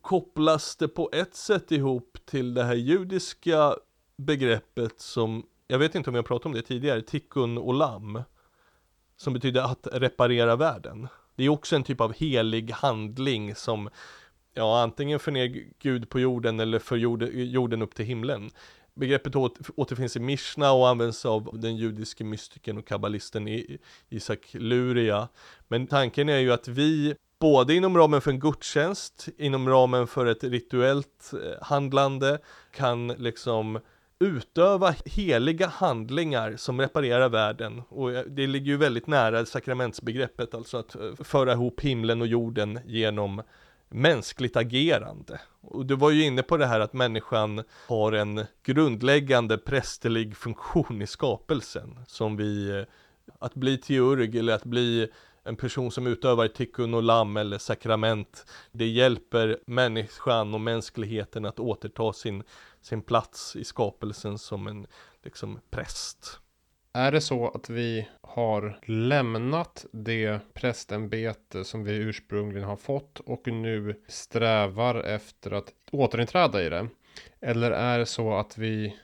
kopplas 0.00 0.76
det 0.76 0.88
på 0.88 1.10
ett 1.12 1.34
sätt 1.34 1.72
ihop 1.72 2.18
till 2.24 2.54
det 2.54 2.64
här 2.64 2.74
judiska 2.74 3.76
begreppet 4.16 5.00
som, 5.00 5.46
jag 5.66 5.78
vet 5.78 5.94
inte 5.94 6.10
om 6.10 6.16
jag 6.16 6.26
pratade 6.26 6.48
om 6.48 6.54
det 6.54 6.62
tidigare, 6.62 7.02
tikkun 7.02 7.58
olam. 7.58 8.22
Som 9.16 9.32
betyder 9.32 9.62
att 9.62 9.88
reparera 9.92 10.56
världen. 10.56 11.08
Det 11.36 11.44
är 11.44 11.48
också 11.48 11.76
en 11.76 11.84
typ 11.84 12.00
av 12.00 12.14
helig 12.14 12.70
handling 12.70 13.54
som 13.54 13.88
ja, 14.54 14.82
antingen 14.82 15.18
för 15.18 15.32
ner 15.32 15.64
Gud 15.78 16.08
på 16.08 16.20
jorden 16.20 16.60
eller 16.60 16.78
för 16.78 16.96
jorden 16.96 17.82
upp 17.82 17.94
till 17.94 18.04
himlen. 18.04 18.50
Begreppet 18.94 19.36
återfinns 19.76 20.16
i 20.16 20.20
Mishna 20.20 20.72
och 20.72 20.88
används 20.88 21.26
av 21.26 21.50
den 21.52 21.76
judiske 21.76 22.24
mystikern 22.24 22.78
och 22.78 22.86
kabbalisten 22.86 23.48
Isak 24.08 24.48
Luria. 24.52 25.28
Men 25.68 25.86
tanken 25.86 26.28
är 26.28 26.38
ju 26.38 26.52
att 26.52 26.68
vi, 26.68 27.14
både 27.40 27.74
inom 27.74 27.96
ramen 27.96 28.20
för 28.20 28.30
en 28.30 28.40
gudstjänst, 28.40 29.28
inom 29.38 29.68
ramen 29.68 30.06
för 30.06 30.26
ett 30.26 30.44
rituellt 30.44 31.32
eh, 31.32 31.66
handlande, 31.66 32.38
kan 32.74 33.08
liksom 33.08 33.80
utöva 34.22 34.94
heliga 35.04 35.66
handlingar 35.66 36.56
som 36.56 36.80
reparerar 36.80 37.28
världen. 37.28 37.82
Och 37.88 38.12
eh, 38.12 38.24
det 38.26 38.46
ligger 38.46 38.66
ju 38.66 38.76
väldigt 38.76 39.06
nära 39.06 39.46
sakramentsbegreppet, 39.46 40.54
alltså 40.54 40.76
att 40.76 40.94
eh, 40.94 41.14
föra 41.24 41.52
ihop 41.52 41.80
himlen 41.80 42.20
och 42.20 42.26
jorden 42.26 42.80
genom 42.84 43.42
mänskligt 43.88 44.56
agerande. 44.56 45.40
Och 45.60 45.86
du 45.86 45.96
var 45.96 46.10
ju 46.10 46.24
inne 46.24 46.42
på 46.42 46.56
det 46.56 46.66
här 46.66 46.80
att 46.80 46.92
människan 46.92 47.62
har 47.88 48.12
en 48.12 48.44
grundläggande 48.62 49.58
prästerlig 49.58 50.36
funktion 50.36 51.02
i 51.02 51.06
skapelsen 51.06 51.98
som 52.06 52.36
vi, 52.36 52.78
eh, 52.78 52.84
att 53.38 53.54
bli 53.54 53.78
teurg 53.78 54.38
eller 54.38 54.54
att 54.54 54.64
bli 54.64 55.08
en 55.44 55.56
person 55.56 55.90
som 55.90 56.06
utövar 56.06 56.48
tikkun 56.48 56.94
och 56.94 57.02
lam 57.02 57.36
eller 57.36 57.58
sakrament. 57.58 58.46
Det 58.72 58.86
hjälper 58.86 59.58
människan 59.66 60.54
och 60.54 60.60
mänskligheten 60.60 61.44
att 61.44 61.60
återta 61.60 62.12
sin, 62.12 62.42
sin 62.82 63.02
plats 63.02 63.56
i 63.56 63.64
skapelsen 63.64 64.38
som 64.38 64.66
en 64.66 64.86
liksom 65.22 65.60
präst. 65.70 66.38
Är 66.94 67.12
det 67.12 67.20
så 67.20 67.48
att 67.48 67.70
vi 67.70 68.08
har 68.20 68.78
lämnat 68.86 69.86
det 69.92 70.40
prästämbete 70.54 71.64
som 71.64 71.84
vi 71.84 71.94
ursprungligen 71.94 72.68
har 72.68 72.76
fått 72.76 73.20
och 73.20 73.46
nu 73.46 74.02
strävar 74.08 74.94
efter 74.94 75.50
att 75.50 75.72
återinträda 75.92 76.62
i 76.62 76.68
det? 76.68 76.88
Eller 77.40 77.70
är 77.70 77.98
det 77.98 78.06
så 78.06 78.34
att 78.34 78.58
vi 78.58 78.96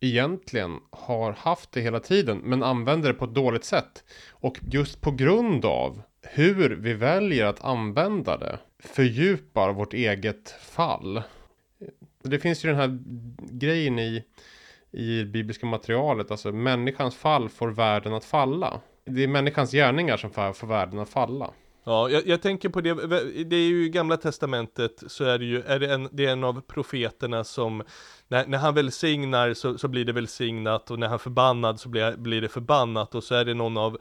egentligen 0.00 0.80
har 0.90 1.32
haft 1.32 1.72
det 1.72 1.80
hela 1.80 2.00
tiden 2.00 2.38
men 2.38 2.62
använder 2.62 3.08
det 3.08 3.18
på 3.18 3.24
ett 3.24 3.34
dåligt 3.34 3.64
sätt. 3.64 4.04
Och 4.30 4.58
just 4.62 5.00
på 5.00 5.10
grund 5.10 5.64
av 5.64 6.02
hur 6.22 6.76
vi 6.76 6.94
väljer 6.94 7.46
att 7.46 7.64
använda 7.64 8.36
det 8.36 8.58
fördjupar 8.78 9.72
vårt 9.72 9.94
eget 9.94 10.50
fall. 10.50 11.22
Det 12.22 12.38
finns 12.38 12.64
ju 12.64 12.68
den 12.68 12.78
här 12.78 12.98
grejen 13.50 13.98
i, 13.98 14.24
i 14.90 15.24
bibliska 15.24 15.66
materialet, 15.66 16.30
alltså 16.30 16.52
människans 16.52 17.16
fall 17.16 17.48
får 17.48 17.68
världen 17.68 18.14
att 18.14 18.24
falla. 18.24 18.80
Det 19.04 19.22
är 19.22 19.28
människans 19.28 19.72
gärningar 19.72 20.16
som 20.16 20.30
får 20.30 20.66
världen 20.66 20.98
att 20.98 21.08
falla. 21.08 21.50
Ja, 21.84 22.10
jag, 22.10 22.26
jag, 22.26 22.42
tänker 22.42 22.68
på 22.68 22.80
det, 22.80 22.94
det 23.44 23.56
är 23.56 23.68
ju 23.68 23.84
i 23.84 23.88
gamla 23.88 24.16
testamentet 24.16 25.02
så 25.06 25.24
är 25.24 25.38
det 25.38 25.44
ju, 25.44 25.62
är 25.62 25.78
det, 25.78 25.94
en, 25.94 26.08
det 26.12 26.26
är 26.26 26.32
en 26.32 26.44
av 26.44 26.60
profeterna 26.60 27.44
som, 27.44 27.82
när, 28.28 28.46
när 28.46 28.58
han 28.58 28.74
välsignar 28.74 29.54
så, 29.54 29.78
så 29.78 29.88
blir 29.88 30.04
det 30.04 30.12
välsignat 30.12 30.90
och 30.90 30.98
när 30.98 31.08
han 31.08 31.18
förbannad 31.18 31.80
så 31.80 31.88
blir, 31.88 32.16
blir 32.16 32.40
det 32.40 32.48
förbannat 32.48 33.14
och 33.14 33.24
så 33.24 33.34
är 33.34 33.44
det 33.44 33.54
någon 33.54 33.76
av 33.76 33.98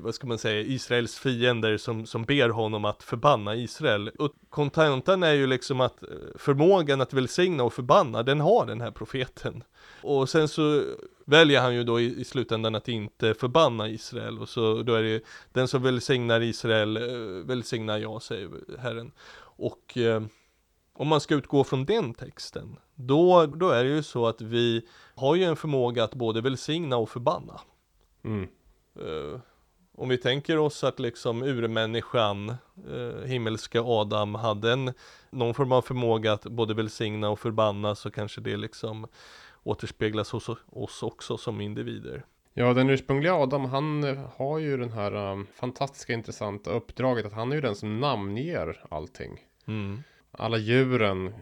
vad 0.00 0.14
ska 0.14 0.26
man 0.26 0.38
säga, 0.38 0.60
Israels 0.60 1.18
fiender 1.18 1.76
som, 1.76 2.06
som 2.06 2.24
ber 2.24 2.48
honom 2.48 2.84
att 2.84 3.02
förbanna 3.02 3.54
Israel. 3.56 4.08
Och 4.18 4.32
kontentan 4.48 5.22
är 5.22 5.32
ju 5.32 5.46
liksom 5.46 5.80
att 5.80 6.02
eh, 6.02 6.08
förmågan 6.36 7.00
att 7.00 7.12
välsigna 7.12 7.64
och 7.64 7.72
förbanna, 7.72 8.22
den 8.22 8.40
har 8.40 8.66
den 8.66 8.80
här 8.80 8.90
profeten. 8.90 9.62
Och 10.02 10.28
sen 10.28 10.48
så 10.48 10.82
väljer 11.24 11.60
han 11.60 11.74
ju 11.74 11.84
då 11.84 12.00
i, 12.00 12.20
i 12.20 12.24
slutändan 12.24 12.74
att 12.74 12.88
inte 12.88 13.34
förbanna 13.34 13.88
Israel 13.88 14.38
och 14.38 14.48
så 14.48 14.82
då 14.82 14.94
är 14.94 15.02
det 15.02 15.22
den 15.52 15.68
som 15.68 15.82
välsignar 15.82 16.40
Israel 16.40 16.96
eh, 16.96 17.46
välsignar 17.46 17.98
jag, 17.98 18.22
säger 18.22 18.50
Herren. 18.78 19.12
Och 19.40 19.98
eh, 19.98 20.22
om 20.92 21.08
man 21.08 21.20
ska 21.20 21.34
utgå 21.34 21.64
från 21.64 21.84
den 21.84 22.14
texten, 22.14 22.76
då, 22.94 23.46
då 23.46 23.70
är 23.70 23.84
det 23.84 23.90
ju 23.90 24.02
så 24.02 24.26
att 24.26 24.40
vi 24.40 24.86
har 25.14 25.34
ju 25.34 25.44
en 25.44 25.56
förmåga 25.56 26.04
att 26.04 26.14
både 26.14 26.40
välsigna 26.40 26.96
och 26.96 27.10
förbanna. 27.10 27.60
Mm. 28.24 28.48
Uh, 29.00 29.38
om 29.98 30.08
vi 30.08 30.18
tänker 30.18 30.58
oss 30.58 30.84
att 30.84 30.98
liksom 30.98 31.42
urmänniskan, 31.42 32.54
uh, 32.88 33.24
himmelska 33.24 33.82
Adam, 33.82 34.34
hade 34.34 34.72
en, 34.72 34.92
någon 35.30 35.54
form 35.54 35.72
av 35.72 35.82
förmåga 35.82 36.32
att 36.32 36.42
både 36.42 36.74
välsigna 36.74 37.30
och 37.30 37.38
förbanna 37.38 37.94
så 37.94 38.10
kanske 38.10 38.40
det 38.40 38.56
liksom 38.56 39.06
återspeglas 39.62 40.30
hos 40.30 40.48
oss 40.66 41.02
också 41.02 41.36
som 41.36 41.60
individer. 41.60 42.24
Ja, 42.54 42.74
den 42.74 42.90
ursprungliga 42.90 43.34
Adam, 43.34 43.64
han 43.64 44.16
har 44.36 44.58
ju 44.58 44.76
den 44.76 44.92
här 44.92 45.14
um, 45.14 45.46
fantastiska 45.54 46.12
intressanta 46.12 46.70
uppdraget 46.70 47.26
att 47.26 47.32
han 47.32 47.50
är 47.50 47.56
ju 47.56 47.60
den 47.60 47.76
som 47.76 48.00
namnger 48.00 48.84
allting. 48.90 49.40
Mm. 49.66 50.02
Alla 50.30 50.58
djuren 50.58 51.34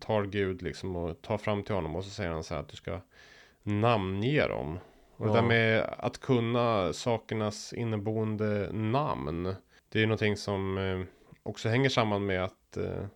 tar 0.00 0.24
Gud 0.24 0.62
liksom 0.62 0.96
och 0.96 1.22
tar 1.22 1.38
fram 1.38 1.62
till 1.62 1.74
honom 1.74 1.96
och 1.96 2.04
så 2.04 2.10
säger 2.10 2.30
han 2.30 2.44
så 2.44 2.54
här 2.54 2.60
att 2.60 2.68
du 2.68 2.76
ska 2.76 3.00
namnge 3.62 4.48
dem. 4.48 4.78
Och 5.16 5.26
ja. 5.26 5.32
det 5.32 5.38
där 5.38 5.48
med 5.48 5.94
att 5.98 6.20
kunna 6.20 6.92
sakernas 6.92 7.72
inneboende 7.72 8.72
namn. 8.72 9.54
Det 9.88 9.98
är 9.98 10.00
ju 10.00 10.06
någonting 10.06 10.36
som 10.36 10.78
eh, 10.78 11.00
också 11.42 11.68
hänger 11.68 11.88
samman 11.88 12.26
med 12.26 12.44
att 12.44 12.76
eh, 12.76 13.06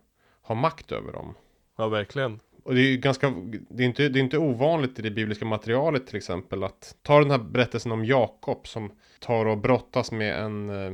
ha 0.41 0.55
makt 0.55 0.91
över 0.91 1.13
dem. 1.13 1.35
Ja, 1.77 1.87
verkligen. 1.87 2.39
Och 2.63 2.75
det 2.75 2.81
är 2.81 2.91
ju 2.91 2.97
ganska, 2.97 3.33
det 3.69 3.83
är 3.83 3.87
inte, 3.87 4.09
det 4.09 4.19
är 4.19 4.23
inte 4.23 4.37
ovanligt 4.37 4.99
i 4.99 5.01
det 5.01 5.11
bibliska 5.11 5.45
materialet 5.45 6.07
till 6.07 6.17
exempel 6.17 6.63
att 6.63 6.95
ta 7.01 7.19
den 7.19 7.31
här 7.31 7.37
berättelsen 7.37 7.91
om 7.91 8.05
Jakob 8.05 8.67
som 8.67 8.91
tar 9.19 9.45
och 9.45 9.57
brottas 9.57 10.11
med 10.11 10.39
en, 10.39 10.69
eh, 10.69 10.93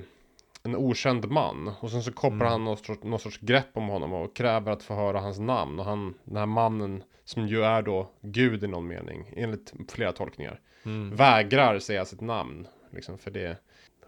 en 0.63 0.75
okänd 0.75 1.31
man. 1.31 1.71
Och 1.79 1.91
sen 1.91 2.03
så 2.03 2.11
kopplar 2.11 2.47
mm. 2.47 2.51
han 2.51 2.63
något 2.65 2.85
sorts, 2.85 3.03
något 3.03 3.21
sorts 3.21 3.37
grepp 3.37 3.69
om 3.73 3.87
honom 3.87 4.13
och 4.13 4.35
kräver 4.35 4.71
att 4.71 4.83
få 4.83 4.93
höra 4.93 5.19
hans 5.19 5.39
namn. 5.39 5.79
Och 5.79 5.85
han, 5.85 6.13
den 6.23 6.37
här 6.37 6.45
mannen 6.45 7.03
som 7.23 7.47
ju 7.47 7.63
är 7.63 7.81
då 7.81 8.09
Gud 8.21 8.63
i 8.63 8.67
någon 8.67 8.87
mening, 8.87 9.33
enligt 9.35 9.73
flera 9.89 10.11
tolkningar, 10.11 10.59
mm. 10.85 11.15
vägrar 11.15 11.79
säga 11.79 12.05
sitt 12.05 12.21
namn. 12.21 12.67
Liksom 12.89 13.17
för 13.17 13.31
det, 13.31 13.57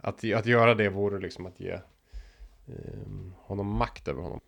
att, 0.01 0.33
att 0.33 0.45
göra 0.45 0.75
det 0.75 0.89
vore 0.89 1.19
liksom 1.19 1.45
att 1.45 1.59
ge 1.59 1.71
eh, 1.71 1.81
honom 3.35 3.67
makt 3.67 4.07
över 4.07 4.21
honom. 4.21 4.39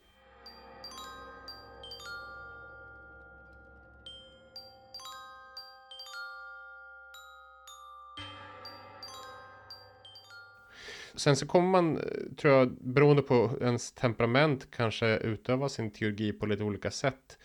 Sen 11.19 11.35
så 11.35 11.47
kommer 11.47 11.69
man, 11.69 11.97
eh, 11.97 12.03
tror 12.37 12.53
jag, 12.53 12.71
beroende 12.81 13.21
på 13.21 13.51
ens 13.61 13.91
temperament 13.91 14.67
kanske 14.71 15.17
utöva 15.17 15.69
sin 15.69 15.91
teologi 15.91 16.33
på 16.33 16.45
lite 16.45 16.63
olika 16.63 16.91
sätt. 16.91 17.37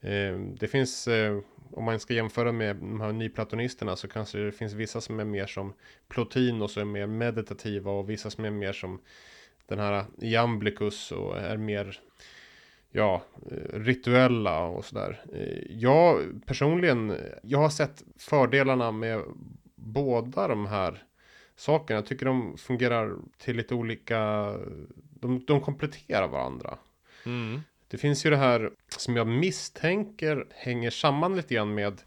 Eh, 0.00 0.38
det 0.38 0.68
finns, 0.68 1.08
eh, 1.08 1.38
om 1.72 1.84
man 1.84 2.00
ska 2.00 2.14
jämföra 2.14 2.52
med 2.52 2.76
de 2.76 3.00
här 3.00 3.12
nyplatonisterna 3.12 3.96
så 3.96 4.08
kanske 4.08 4.38
det 4.38 4.52
finns 4.52 4.72
vissa 4.72 5.00
som 5.00 5.20
är 5.20 5.24
mer 5.24 5.46
som 5.46 5.72
Plotin 6.08 6.62
och 6.62 6.76
är 6.76 6.84
mer 6.84 7.06
meditativa 7.06 7.90
och 7.90 8.10
vissa 8.10 8.30
som 8.30 8.44
är 8.44 8.50
mer 8.50 8.72
som 8.72 9.00
den 9.66 9.78
här 9.78 10.04
Jamblicus 10.18 11.12
och 11.12 11.38
är 11.38 11.56
mer 11.56 12.00
ja, 12.90 13.22
eh, 13.50 13.78
rituella 13.80 14.64
och 14.64 14.84
sådär. 14.84 15.24
Eh, 15.32 15.76
jag 15.76 16.22
personligen, 16.46 17.16
jag 17.42 17.58
har 17.58 17.70
sett 17.70 18.02
fördelarna 18.18 18.92
med 18.92 19.22
båda 19.74 20.48
de 20.48 20.66
här 20.66 21.02
sakerna. 21.56 21.98
Jag 21.98 22.06
tycker 22.06 22.26
de 22.26 22.56
fungerar 22.58 23.16
till 23.38 23.56
lite 23.56 23.74
olika, 23.74 24.52
de, 24.94 25.44
de 25.46 25.60
kompletterar 25.60 26.28
varandra. 26.28 26.78
Mm. 27.26 27.60
Det 27.88 27.98
finns 27.98 28.26
ju 28.26 28.30
det 28.30 28.36
här 28.36 28.70
som 28.88 29.16
jag 29.16 29.26
misstänker 29.26 30.46
hänger 30.50 30.90
samman 30.90 31.36
lite 31.36 31.54
grann 31.54 31.74
med 31.74 32.02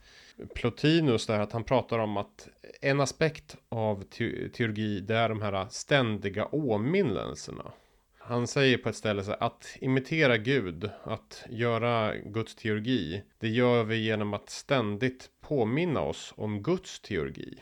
Plotinus 0.56 1.26
där 1.26 1.40
att 1.40 1.52
han 1.52 1.64
pratar 1.64 2.00
om 2.00 2.18
att 2.18 2.48
en 2.82 3.00
aspekt 3.00 3.56
av 3.70 4.04
te 4.04 4.50
teologi 4.50 5.00
det 5.00 5.16
är 5.16 5.30
de 5.30 5.42
här 5.42 5.68
ständiga 5.70 6.46
åminnelserna. 6.46 7.72
Han 8.18 8.48
säger 8.48 8.78
på 8.78 8.90
ett 8.90 8.96
ställe 8.96 9.24
så 9.24 9.32
här, 9.32 9.44
att 9.44 9.78
imitera 9.82 10.38
Gud, 10.38 10.90
att 11.04 11.46
göra 11.50 12.16
Guds 12.16 12.56
teologi, 12.56 13.24
det 13.40 13.48
gör 13.48 13.84
vi 13.84 13.96
genom 13.96 14.34
att 14.34 14.50
ständigt 14.50 15.30
påminna 15.42 16.02
oss 16.02 16.34
om 16.38 16.64
Guds 16.64 17.00
teologi. 17.00 17.58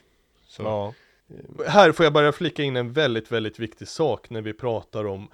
Så 0.48 0.64
ja. 0.64 0.94
Här 1.68 1.92
får 1.92 2.04
jag 2.04 2.14
bara 2.14 2.32
flika 2.32 2.64
in 2.64 2.76
en 2.76 2.94
väldigt, 2.94 3.32
väldigt 3.32 3.60
viktig 3.60 3.88
sak 3.88 4.30
när 4.30 4.42
vi 4.42 4.54
pratar 4.54 5.06
om 5.06 5.30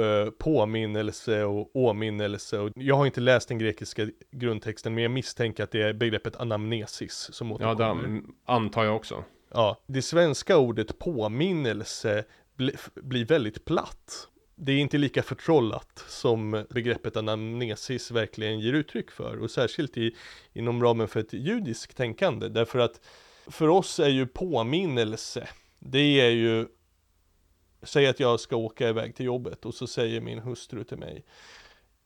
uh, 0.00 0.30
påminnelse 0.30 1.44
och 1.44 1.70
åminnelse. 1.76 2.58
Och 2.58 2.70
jag 2.74 2.96
har 2.96 3.06
inte 3.06 3.20
läst 3.20 3.48
den 3.48 3.58
grekiska 3.58 4.08
grundtexten, 4.30 4.94
men 4.94 5.02
jag 5.02 5.10
misstänker 5.10 5.64
att 5.64 5.70
det 5.70 5.82
är 5.82 5.92
begreppet 5.92 6.36
anamnesis 6.36 7.28
som 7.32 7.52
återkommer. 7.52 7.84
Ja, 7.84 8.08
det 8.10 8.22
antar 8.52 8.84
jag 8.84 8.96
också. 8.96 9.24
Ja, 9.52 9.82
det 9.86 10.02
svenska 10.02 10.58
ordet 10.58 10.98
påminnelse 10.98 12.24
bli, 12.56 12.76
blir 12.94 13.24
väldigt 13.24 13.64
platt. 13.64 14.28
Det 14.54 14.72
är 14.72 14.78
inte 14.78 14.98
lika 14.98 15.22
förtrollat 15.22 16.04
som 16.08 16.64
begreppet 16.70 17.16
anamnesis 17.16 18.10
verkligen 18.10 18.60
ger 18.60 18.72
uttryck 18.72 19.10
för 19.10 19.42
och 19.42 19.50
särskilt 19.50 19.96
i, 19.96 20.14
inom 20.52 20.82
ramen 20.82 21.08
för 21.08 21.20
ett 21.20 21.32
judiskt 21.32 21.96
tänkande 21.96 22.48
därför 22.48 22.78
att 22.78 23.00
för 23.46 23.68
oss 23.68 24.00
är 24.00 24.08
ju 24.08 24.26
påminnelse, 24.26 25.48
det 25.78 26.20
är 26.20 26.30
ju 26.30 26.66
Säg 27.86 28.06
att 28.06 28.20
jag 28.20 28.40
ska 28.40 28.56
åka 28.56 28.88
iväg 28.88 29.14
till 29.14 29.26
jobbet 29.26 29.64
och 29.64 29.74
så 29.74 29.86
säger 29.86 30.20
min 30.20 30.38
hustru 30.38 30.84
till 30.84 30.98
mig 30.98 31.24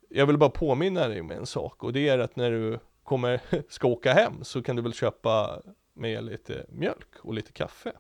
Jag 0.09 0.27
vill 0.27 0.39
bara 0.39 0.51
påminna 0.51 1.09
dig 1.09 1.21
om 1.21 1.31
en 1.31 1.47
sak 1.47 1.85
och 1.85 1.93
det 1.93 2.09
är 2.09 2.19
att 2.19 2.37
när 2.37 2.51
du 2.51 2.79
kommer, 3.03 3.41
ska 3.69 3.89
åka 3.89 4.13
hem 4.13 4.45
så 4.45 4.63
kan 4.63 4.77
du 4.77 4.83
väl 4.83 4.95
köpa 4.95 5.63
med 5.95 6.25
lite 6.25 6.67
mjölk 6.69 7.17
och 7.21 7.35
lite 7.35 7.53
kaffe 7.53 7.93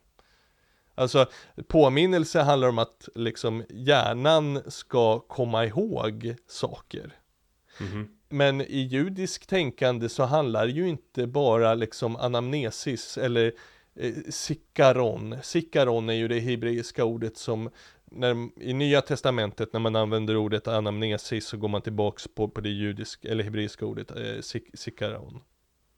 Alltså 0.94 1.26
påminnelse 1.68 2.40
handlar 2.40 2.68
om 2.68 2.78
att 2.78 3.08
liksom 3.14 3.64
hjärnan 3.68 4.62
ska 4.66 5.20
komma 5.20 5.66
ihåg 5.66 6.34
saker 6.46 7.12
mm 7.80 7.92
-hmm. 7.92 8.08
Men 8.32 8.60
i 8.60 8.78
judisk 8.78 9.46
tänkande 9.46 10.08
så 10.08 10.22
handlar 10.22 10.66
ju 10.66 10.88
inte 10.88 11.26
bara 11.26 11.74
liksom 11.74 12.16
anamnesis 12.16 13.18
eller 13.18 13.52
Eh, 13.94 14.14
sikaron. 14.28 15.36
Sikaron 15.42 16.08
är 16.08 16.14
ju 16.14 16.28
det 16.28 16.40
hebreiska 16.40 17.04
ordet 17.04 17.36
som 17.36 17.70
när, 18.10 18.62
i 18.62 18.72
nya 18.72 19.02
testamentet 19.02 19.72
när 19.72 19.80
man 19.80 19.96
använder 19.96 20.36
ordet 20.36 20.68
anamnesis 20.68 21.46
så 21.46 21.56
går 21.56 21.68
man 21.68 21.82
tillbaks 21.82 22.28
på, 22.28 22.48
på 22.48 22.60
det 22.60 22.68
judiska 22.68 23.28
eller 23.28 23.44
hebreiska 23.44 23.86
ordet 23.86 24.10
eh, 24.10 24.40
sik, 24.40 24.64
sikaron. 24.74 25.40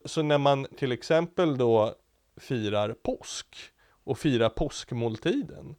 Så 0.04 0.22
när 0.22 0.38
man 0.38 0.66
till 0.76 0.92
exempel 0.92 1.58
då 1.58 1.94
firar 2.36 2.94
påsk 3.02 3.56
och 4.04 4.18
firar 4.18 4.48
påskmåltiden 4.48 5.74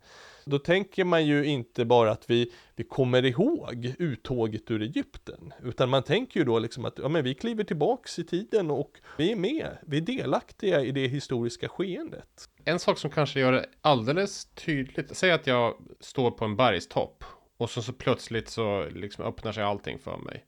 då 0.46 0.60
tänker 0.60 1.04
man 1.04 1.26
ju 1.26 1.46
inte 1.46 1.86
bara 1.86 2.12
att 2.12 2.30
vi, 2.30 2.52
vi 2.76 2.84
kommer 2.84 3.26
ihåg 3.26 3.96
uttåget 4.00 4.72
ur 4.72 4.82
Egypten, 4.82 5.54
utan 5.64 5.90
man 5.90 6.04
tänker 6.04 6.40
ju 6.40 6.46
då 6.46 6.60
liksom 6.60 6.86
att 6.86 7.00
ja, 7.00 7.10
men 7.10 7.24
vi 7.24 7.34
kliver 7.34 7.64
tillbaks 7.64 8.20
i 8.20 8.24
tiden 8.24 8.72
och 8.72 8.92
vi 9.18 9.32
är 9.32 9.36
med, 9.36 9.78
vi 9.88 9.98
är 9.98 10.02
delaktiga 10.02 10.82
i 10.82 10.92
det 10.92 11.08
historiska 11.08 11.70
skeendet. 11.70 12.50
En 12.66 12.80
sak 12.80 12.98
som 12.98 13.10
kanske 13.10 13.40
gör 13.40 13.52
det 13.52 13.66
alldeles 13.82 14.46
tydligt, 14.46 15.18
säg 15.18 15.32
att 15.32 15.48
jag 15.48 15.76
står 16.00 16.32
på 16.32 16.46
en 16.46 16.56
bergstopp 16.56 17.24
och 17.58 17.70
så, 17.70 17.82
så 17.82 17.94
plötsligt 17.94 18.50
så 18.50 18.90
liksom 18.90 19.26
öppnar 19.26 19.52
sig 19.52 19.64
allting 19.64 20.00
för 20.00 20.18
mig. 20.18 20.46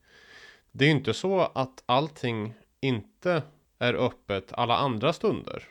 Det 0.72 0.86
är 0.86 0.90
ju 0.90 0.96
inte 0.96 1.14
så 1.14 1.40
att 1.40 1.84
allting 1.86 2.54
inte 2.82 3.44
är 3.80 3.94
öppet 3.94 4.54
alla 4.54 4.78
andra 4.78 5.14
stunder. 5.14 5.64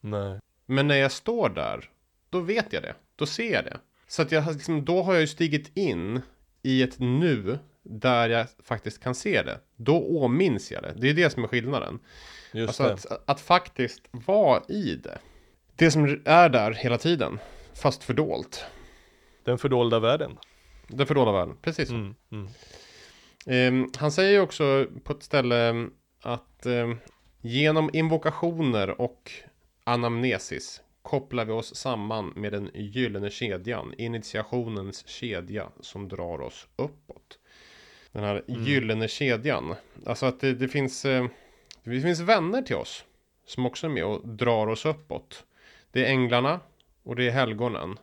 Nej. 0.00 0.40
Men 0.66 0.88
när 0.88 0.96
jag 0.96 1.12
står 1.12 1.48
där, 1.48 1.90
då 2.30 2.40
vet 2.40 2.72
jag 2.72 2.82
det. 2.82 2.94
Då 3.16 3.26
ser 3.26 3.52
jag 3.52 3.64
det. 3.64 3.80
Så 4.08 4.22
att 4.22 4.32
jag, 4.32 4.52
liksom, 4.52 4.84
då 4.84 5.02
har 5.02 5.12
jag 5.12 5.20
ju 5.20 5.26
stigit 5.26 5.76
in 5.76 6.20
i 6.62 6.82
ett 6.82 6.98
nu 6.98 7.58
där 7.82 8.28
jag 8.28 8.46
faktiskt 8.62 9.02
kan 9.02 9.14
se 9.14 9.42
det. 9.42 9.60
Då 9.76 10.08
åminns 10.08 10.72
jag 10.72 10.82
det. 10.82 10.94
Det 10.96 11.10
är 11.10 11.14
det 11.14 11.30
som 11.30 11.44
är 11.44 11.48
skillnaden. 11.48 11.98
Just 12.52 12.80
alltså 12.80 13.12
att, 13.14 13.22
att, 13.30 13.40
faktiskt 13.40 14.02
vara 14.10 14.62
i 14.68 14.94
det. 14.94 15.18
Det 15.76 15.90
som 15.90 16.22
är 16.24 16.48
där 16.48 16.72
hela 16.72 16.98
tiden, 16.98 17.38
fast 17.74 18.04
fördolt. 18.04 18.64
Den 19.44 19.58
fördolda 19.58 19.98
världen. 19.98 20.38
Den 20.86 21.06
fördolda 21.06 21.32
världen, 21.32 21.56
precis. 21.62 21.90
Mm, 21.90 22.14
mm. 22.32 22.48
Um, 23.46 23.90
han 23.96 24.12
säger 24.12 24.40
också 24.40 24.86
på 25.04 25.12
ett 25.12 25.22
ställe 25.22 25.88
att 26.22 26.66
um, 26.66 26.98
genom 27.40 27.90
invokationer 27.92 29.00
och 29.00 29.32
anamnesis 29.84 30.82
kopplar 31.08 31.44
vi 31.44 31.52
oss 31.52 31.74
samman 31.74 32.32
med 32.36 32.52
den 32.52 32.70
gyllene 32.74 33.30
kedjan, 33.30 33.94
initiationens 33.98 35.06
kedja 35.06 35.68
som 35.80 36.08
drar 36.08 36.40
oss 36.40 36.68
uppåt. 36.76 37.38
Den 38.12 38.24
här 38.24 38.44
mm. 38.48 38.64
gyllene 38.64 39.08
kedjan, 39.08 39.74
alltså 40.06 40.26
att 40.26 40.40
det, 40.40 40.54
det 40.54 40.68
finns, 40.68 41.04
eh, 41.04 41.26
det 41.84 42.00
finns 42.00 42.20
vänner 42.20 42.62
till 42.62 42.76
oss 42.76 43.04
som 43.46 43.66
också 43.66 43.86
är 43.86 43.90
med 43.90 44.04
och 44.04 44.28
drar 44.28 44.66
oss 44.66 44.86
uppåt. 44.86 45.44
Det 45.92 46.04
är 46.04 46.10
änglarna 46.10 46.60
och 47.02 47.16
det 47.16 47.26
är 47.26 47.30
helgonen. 47.30 47.98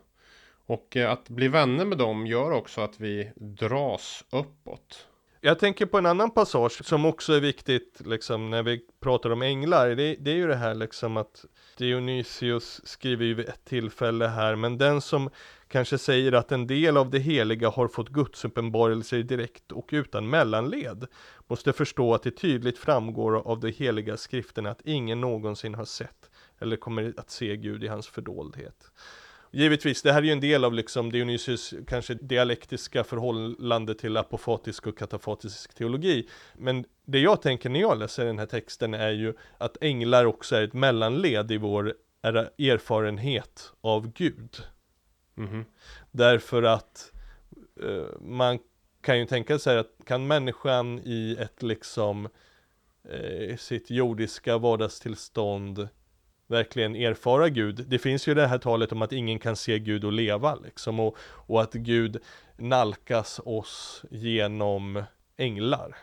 Och 0.65 0.97
eh, 0.97 1.11
att 1.11 1.29
bli 1.29 1.47
vänner 1.47 1.85
med 1.85 1.97
dem 1.97 2.27
gör 2.27 2.51
också 2.51 2.81
att 2.81 2.99
vi 2.99 3.31
dras 3.35 4.25
uppåt. 4.29 5.07
Jag 5.45 5.59
tänker 5.59 5.85
på 5.85 5.97
en 5.97 6.05
annan 6.05 6.31
passage 6.31 6.85
som 6.85 7.05
också 7.05 7.33
är 7.33 7.39
viktigt 7.39 8.01
liksom 8.05 8.49
när 8.49 8.63
vi 8.63 8.81
pratar 8.99 9.29
om 9.29 9.41
änglar. 9.41 9.89
Det, 9.89 10.15
det 10.15 10.31
är 10.31 10.35
ju 10.35 10.47
det 10.47 10.55
här 10.55 10.75
liksom 10.75 11.17
att 11.17 11.45
Dionysius 11.77 12.81
skriver 12.83 13.25
ju 13.25 13.33
vid 13.33 13.49
ett 13.49 13.65
tillfälle 13.65 14.27
här, 14.27 14.55
men 14.55 14.77
den 14.77 15.01
som 15.01 15.29
kanske 15.67 15.97
säger 15.97 16.31
att 16.31 16.51
en 16.51 16.67
del 16.67 16.97
av 16.97 17.09
det 17.09 17.19
heliga 17.19 17.69
har 17.69 17.87
fått 17.87 18.09
gudsuppenbarelser 18.09 19.23
direkt 19.23 19.71
och 19.71 19.89
utan 19.91 20.29
mellanled 20.29 21.07
måste 21.47 21.73
förstå 21.73 22.13
att 22.13 22.23
det 22.23 22.31
tydligt 22.31 22.77
framgår 22.77 23.47
av 23.47 23.59
de 23.59 23.71
heliga 23.71 24.17
skrifterna 24.17 24.71
att 24.71 24.81
ingen 24.81 25.21
någonsin 25.21 25.75
har 25.75 25.85
sett 25.85 26.29
eller 26.59 26.77
kommer 26.77 27.13
att 27.17 27.31
se 27.31 27.57
Gud 27.57 27.83
i 27.83 27.87
hans 27.87 28.07
fördoldhet. 28.07 28.91
Givetvis, 29.51 30.01
det 30.01 30.11
här 30.11 30.21
är 30.21 30.25
ju 30.25 30.31
en 30.31 30.39
del 30.39 30.65
av 30.65 30.73
liksom 30.73 31.11
Dionysius 31.11 31.73
kanske 31.87 32.13
dialektiska 32.13 33.03
förhållande 33.03 33.95
till 33.95 34.17
apofatisk 34.17 34.87
och 34.87 34.97
katafatisk 34.97 35.73
teologi. 35.73 36.29
Men 36.57 36.85
det 37.05 37.19
jag 37.19 37.41
tänker 37.41 37.69
när 37.69 37.79
jag 37.79 37.97
läser 37.97 38.25
den 38.25 38.39
här 38.39 38.45
texten 38.45 38.93
är 38.93 39.11
ju 39.11 39.33
att 39.57 39.77
änglar 39.81 40.25
också 40.25 40.55
är 40.55 40.63
ett 40.63 40.73
mellanled 40.73 41.51
i 41.51 41.57
vår 41.57 41.93
erfarenhet 42.23 43.71
av 43.81 44.13
Gud. 44.13 44.55
Mm 45.37 45.49
-hmm. 45.49 45.65
Därför 46.11 46.63
att 46.63 47.11
uh, 47.83 48.19
man 48.19 48.59
kan 49.01 49.19
ju 49.19 49.25
tänka 49.25 49.59
sig 49.59 49.77
att 49.77 49.91
kan 50.05 50.27
människan 50.27 50.99
i 50.99 51.37
ett 51.39 51.63
liksom 51.63 52.29
uh, 53.13 53.55
sitt 53.57 53.89
jordiska 53.89 54.57
vardagstillstånd 54.57 55.87
verkligen 56.47 56.95
erfara 56.95 57.49
Gud. 57.49 57.85
Det 57.87 57.99
finns 57.99 58.27
ju 58.27 58.33
det 58.33 58.47
här 58.47 58.57
talet 58.57 58.91
om 58.91 59.01
att 59.01 59.11
ingen 59.11 59.39
kan 59.39 59.55
se 59.55 59.79
Gud 59.79 60.05
och 60.05 60.11
leva 60.11 60.55
liksom 60.55 60.99
och, 60.99 61.17
och 61.21 61.61
att 61.61 61.73
Gud 61.73 62.17
nalkas 62.57 63.41
oss 63.45 64.03
genom 64.11 65.03
änglar. 65.37 65.95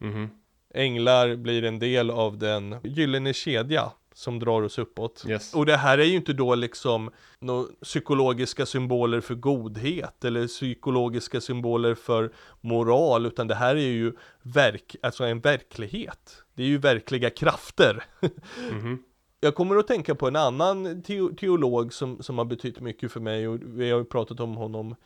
Mm. 0.00 0.28
Änglar 0.74 1.36
blir 1.36 1.64
en 1.64 1.78
del 1.78 2.10
av 2.10 2.38
den 2.38 2.76
gyllene 2.84 3.32
kedja 3.32 3.92
som 4.14 4.38
drar 4.38 4.62
oss 4.62 4.78
uppåt. 4.78 5.24
Yes. 5.28 5.54
Och 5.54 5.66
det 5.66 5.76
här 5.76 5.98
är 5.98 6.04
ju 6.04 6.16
inte 6.16 6.32
då 6.32 6.54
liksom 6.54 7.10
några 7.38 7.68
psykologiska 7.82 8.66
symboler 8.66 9.20
för 9.20 9.34
godhet 9.34 10.24
eller 10.24 10.46
psykologiska 10.46 11.40
symboler 11.40 11.94
för 11.94 12.32
moral, 12.60 13.26
utan 13.26 13.46
det 13.48 13.54
här 13.54 13.76
är 13.76 13.80
ju 13.80 14.12
verk, 14.42 14.96
alltså 15.02 15.24
en 15.24 15.40
verklighet. 15.40 16.42
Det 16.54 16.62
är 16.62 16.66
ju 16.66 16.78
verkliga 16.78 17.30
krafter. 17.30 18.04
Mm. 18.70 18.98
Jag 19.46 19.54
kommer 19.54 19.76
att 19.76 19.86
tänka 19.86 20.14
på 20.14 20.28
en 20.28 20.36
annan 20.36 21.02
teolog 21.36 21.92
som, 21.92 22.22
som 22.22 22.38
har 22.38 22.44
betytt 22.44 22.80
mycket 22.80 23.12
för 23.12 23.20
mig 23.20 23.48
och 23.48 23.58
vi 23.62 23.90
har 23.90 23.98
ju 23.98 24.04
pratat 24.04 24.40
om 24.40 24.56
honom 24.56 24.96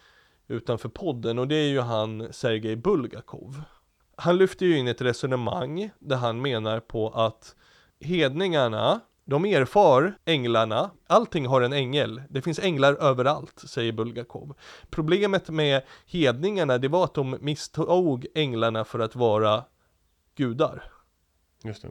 utanför 0.49 0.89
podden 0.89 1.39
och 1.39 1.49
det 1.49 1.55
är 1.55 1.69
ju 1.69 1.81
han 1.81 2.33
Sergej 2.33 2.77
Bulgakov. 2.77 3.63
Han 4.17 4.39
lyfter 4.39 4.67
ju 4.67 4.79
in 4.79 4.89
ett 4.89 5.01
resonemang 5.01 5.91
där 5.99 6.17
han 6.17 6.43
menar 6.43 6.81
på 6.81 7.09
att 7.09 7.55
hedningarna, 8.01 9.01
de 9.25 9.45
erfar 9.45 10.19
änglarna, 10.25 10.91
allting 11.07 11.47
har 11.47 11.61
en 11.61 11.73
ängel, 11.73 12.23
det 12.29 12.43
finns 12.43 12.59
änglar 12.59 12.95
överallt, 12.95 13.63
säger 13.67 13.93
Bulgakov. 13.93 14.55
Problemet 14.91 15.49
med 15.49 15.83
hedningarna, 16.07 16.79
det 16.79 16.89
var 16.89 17.05
att 17.05 17.15
de 17.15 17.37
misstog 17.41 18.27
änglarna 18.35 18.85
för 18.85 18.99
att 18.99 19.17
vara 19.17 19.65
gudar. 20.37 20.93
Just 21.65 21.83
det. 21.83 21.89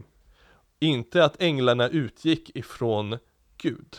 Inte 0.80 1.26
att 1.26 1.42
änglarna 1.42 1.90
utgick 1.90 2.56
ifrån 2.56 3.18
Gud. 3.58 3.98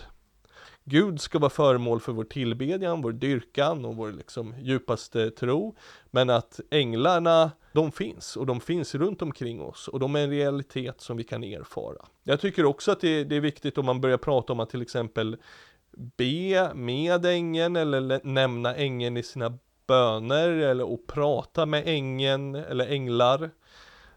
Gud 0.85 1.21
ska 1.21 1.39
vara 1.39 1.51
föremål 1.51 2.01
för 2.01 2.13
vår 2.13 2.25
tillbedjan, 2.25 3.03
vår 3.03 3.13
dyrkan 3.13 3.85
och 3.85 3.97
vår 3.97 4.13
liksom 4.13 4.55
djupaste 4.61 5.31
tro. 5.31 5.77
Men 6.11 6.31
att 6.31 6.61
änglarna, 6.71 7.51
de 7.73 7.93
finns 7.93 8.37
och 8.37 8.47
de 8.47 8.61
finns 8.61 8.95
runt 8.95 9.23
omkring 9.23 9.61
oss 9.61 9.89
och 9.89 10.01
de 10.01 10.17
är 10.17 10.21
en 10.21 10.31
realitet 10.31 11.01
som 11.01 11.17
vi 11.17 11.25
kan 11.25 11.45
erfara. 11.45 12.07
Jag 12.23 12.41
tycker 12.41 12.65
också 12.65 12.93
att 12.93 13.01
det, 13.01 13.25
det 13.25 13.37
är 13.37 13.41
viktigt 13.41 13.79
om 13.79 13.87
man 13.87 14.01
börjar 14.01 14.19
prata 14.19 14.53
om 14.53 14.61
att 14.61 14.71
till 14.71 14.83
exempel 14.83 15.37
be 16.17 16.75
med 16.75 17.27
ängeln 17.27 17.77
eller 17.77 18.21
nämna 18.25 18.75
ängeln 18.75 19.17
i 19.17 19.23
sina 19.23 19.59
böner 19.87 20.49
eller 20.49 20.85
och 20.85 21.07
prata 21.07 21.67
med 21.67 21.83
ängeln 21.87 22.55
eller 22.55 22.87
änglar. 22.87 23.51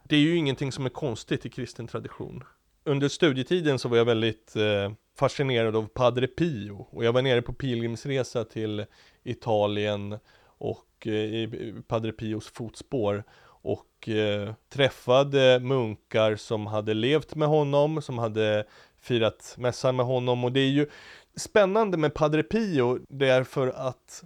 Det 0.04 0.16
är 0.16 0.20
ju 0.20 0.36
ingenting 0.36 0.72
som 0.72 0.86
är 0.86 0.90
konstigt 0.90 1.46
i 1.46 1.50
kristen 1.50 1.88
tradition. 1.88 2.44
Under 2.84 3.10
studietiden 3.10 3.80
så 3.80 3.90
var 3.90 3.98
jag 3.98 4.06
väldigt 4.06 4.56
eh, 4.56 4.92
fascinerad 5.18 5.76
av 5.76 5.88
Padre 5.88 6.28
Pio. 6.28 6.88
Och 6.92 7.06
jag 7.06 7.14
var 7.14 7.22
nere 7.22 7.42
på 7.42 7.54
pilgrimsresa 7.54 8.46
till 8.46 8.86
Italien 9.24 10.20
och 10.46 11.08
eh, 11.08 11.12
i 11.14 11.74
Padre 11.88 12.12
Pios 12.12 12.48
fotspår. 12.48 13.24
Och 13.46 14.10
eh, 14.10 14.54
träffade 14.70 15.60
munkar 15.60 16.36
som 16.36 16.68
hade 16.68 16.94
levt 16.94 17.36
med 17.36 17.48
honom, 17.48 18.02
som 18.02 18.18
hade 18.18 18.66
firat 19.02 19.56
mässan 19.58 19.96
med 19.96 20.06
honom. 20.06 20.44
Och 20.44 20.52
det 20.52 20.60
är 20.60 20.70
ju 20.70 20.90
spännande 21.36 21.98
med 21.98 22.14
Padre 22.14 22.44
Pio 22.44 23.00
därför 23.10 23.68
att 23.68 24.24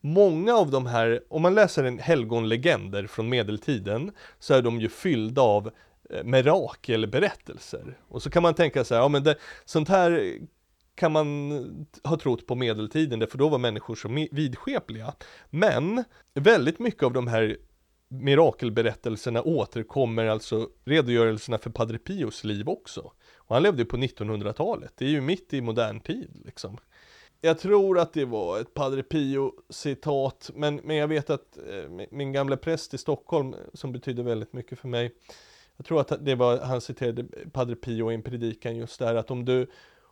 många 0.00 0.54
av 0.54 0.70
de 0.70 0.86
här, 0.86 1.20
om 1.28 1.42
man 1.42 1.54
läser 1.54 1.84
en 1.84 1.98
helgonlegender 1.98 3.06
från 3.06 3.28
medeltiden 3.28 4.12
så 4.38 4.54
är 4.54 4.62
de 4.62 4.80
ju 4.80 4.88
fyllda 4.88 5.42
av 5.42 5.70
eh, 6.10 6.24
mirakelberättelser. 6.24 7.98
Och 8.08 8.22
så 8.22 8.30
kan 8.30 8.42
man 8.42 8.54
tänka 8.54 8.84
sig, 8.84 8.98
ja 8.98 9.08
men 9.08 9.24
det, 9.24 9.36
sånt 9.64 9.88
här 9.88 10.38
kan 10.94 11.12
man 11.12 11.50
ha 12.04 12.18
trott 12.18 12.46
på 12.46 12.54
medeltiden, 12.54 13.26
för 13.26 13.38
då 13.38 13.48
var 13.48 13.58
människor 13.58 13.94
så 13.94 14.08
vidskepliga. 14.30 15.14
Men 15.50 16.04
väldigt 16.34 16.78
mycket 16.78 17.02
av 17.02 17.12
de 17.12 17.26
här 17.26 17.56
mirakelberättelserna 18.08 19.42
återkommer 19.42 20.26
alltså 20.26 20.68
redogörelserna 20.84 21.58
för 21.58 21.70
Padre 21.70 21.98
Pios 21.98 22.44
liv 22.44 22.68
också. 22.68 23.12
Och 23.36 23.54
han 23.54 23.62
levde 23.62 23.82
ju 23.82 23.86
på 23.86 23.96
1900-talet, 23.96 24.92
det 24.96 25.04
är 25.04 25.08
ju 25.08 25.20
mitt 25.20 25.54
i 25.54 25.60
modern 25.60 26.00
tid 26.00 26.42
liksom. 26.44 26.78
Jag 27.40 27.58
tror 27.58 27.98
att 27.98 28.12
det 28.12 28.24
var 28.24 28.60
ett 28.60 28.74
Padre 28.74 29.02
Pio 29.02 29.52
citat, 29.68 30.50
men, 30.54 30.76
men 30.76 30.96
jag 30.96 31.08
vet 31.08 31.30
att 31.30 31.58
eh, 31.58 32.06
min 32.10 32.32
gamla 32.32 32.56
präst 32.56 32.94
i 32.94 32.98
Stockholm, 32.98 33.54
som 33.74 33.92
betyder 33.92 34.22
väldigt 34.22 34.52
mycket 34.52 34.78
för 34.78 34.88
mig, 34.88 35.14
jag 35.76 35.86
tror 35.86 36.00
att 36.00 36.24
det 36.24 36.34
var, 36.34 36.58
han 36.58 36.80
citerade 36.80 37.24
Padre 37.52 37.74
Pio 37.74 38.10
i 38.10 38.14
en 38.14 38.22
predikan 38.22 38.76
just 38.76 38.98
där, 38.98 39.14
att 39.14 39.30
om 39.30 39.44
du, 39.44 39.66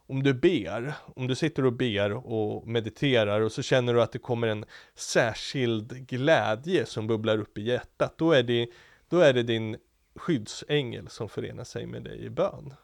om 0.07 0.23
du 0.23 0.35
ber, 0.35 0.95
om 1.15 1.27
du 1.27 1.35
sitter 1.35 1.65
och 1.65 1.73
ber 1.73 2.13
och 2.13 2.67
mediterar 2.67 3.41
och 3.41 3.53
så 3.53 3.63
känner 3.63 3.95
du 3.95 4.03
att 4.03 4.13
det 4.13 4.19
kommer 4.19 4.49
en 4.49 4.65
särskild 4.95 6.07
glädje 6.09 6.87
som 6.87 7.07
bubblar 7.07 7.39
upp 7.39 7.59
i 7.59 7.63
hjärtat, 7.63 8.15
då 8.19 8.33
är 8.33 8.43
det, 8.43 8.69
då 9.09 9.19
är 9.19 9.33
det 9.33 9.43
din 9.43 9.77
skyddsängel 10.17 11.09
som 11.09 11.29
förenar 11.29 11.65
sig 11.65 11.87
med 11.87 12.03
dig 12.03 12.25
i 12.25 12.31
bön. 12.31 12.75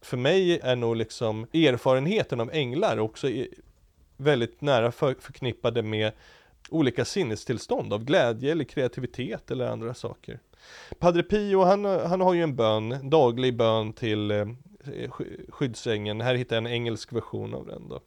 För 0.00 0.16
mig 0.16 0.60
är 0.62 0.76
nog 0.76 0.96
liksom 0.96 1.42
erfarenheten 1.52 2.40
av 2.40 2.50
änglar 2.52 2.98
också 2.98 3.28
väldigt 4.16 4.60
nära 4.60 4.92
för, 4.92 5.14
förknippade 5.20 5.82
med 5.82 6.12
olika 6.70 7.04
sinnestillstånd 7.04 7.92
av 7.92 8.04
glädje 8.04 8.52
eller 8.52 8.64
kreativitet 8.64 9.50
eller 9.50 9.66
andra 9.66 9.94
saker. 9.94 10.40
Padre 10.98 11.22
Pio, 11.22 11.64
han, 11.64 11.84
han 11.84 12.20
har 12.20 12.34
ju 12.34 12.42
en 12.42 12.56
bön, 12.56 13.10
daglig 13.10 13.56
bön 13.56 13.92
till 13.92 14.30
eh, 14.30 14.46
skyddsängeln. 15.48 16.20
Här 16.20 16.34
hittar 16.34 16.56
jag 16.56 16.64
en 16.64 16.72
engelsk 16.72 17.12
version 17.12 17.54
av 17.54 17.66
den 17.66 17.88
då. 17.88 18.00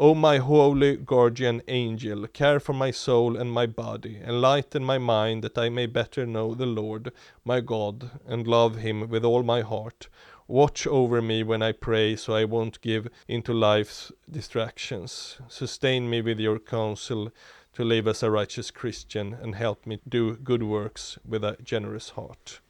O 0.00 0.14
my 0.14 0.38
holy 0.38 0.96
guardian 0.96 1.60
angel, 1.68 2.26
care 2.28 2.60
for 2.60 2.72
my 2.72 2.92
soul 2.92 3.36
and 3.36 3.52
my 3.52 3.66
body, 3.66 4.16
enlighten 4.24 4.86
my 4.86 4.98
mind 4.98 5.42
that 5.42 5.58
I 5.66 5.70
may 5.70 5.88
better 5.88 6.24
know 6.24 6.54
the 6.54 6.66
Lord, 6.66 7.10
my 7.42 7.60
God, 7.60 8.10
and 8.28 8.46
love 8.46 8.76
him 8.76 9.10
with 9.10 9.24
all 9.24 9.42
my 9.42 9.62
heart. 9.62 10.08
Watch 10.50 10.86
over 10.86 11.20
me 11.20 11.42
when 11.42 11.62
I 11.62 11.72
pray 11.72 12.16
so 12.16 12.32
I 12.34 12.44
won't 12.46 12.80
give 12.80 13.10
into 13.26 13.52
life's 13.52 14.10
distractions. 14.30 15.38
Sustain 15.48 16.08
me 16.08 16.22
with 16.22 16.40
your 16.40 16.58
counsel 16.58 17.30
to 17.74 17.84
live 17.84 18.08
as 18.08 18.22
a 18.22 18.30
righteous 18.30 18.70
Christian 18.70 19.34
and 19.34 19.54
help 19.54 19.86
me 19.86 20.00
do 20.08 20.36
good 20.36 20.62
works 20.62 21.18
with 21.22 21.44
a 21.44 21.56
generous 21.62 22.10
heart. 22.10 22.60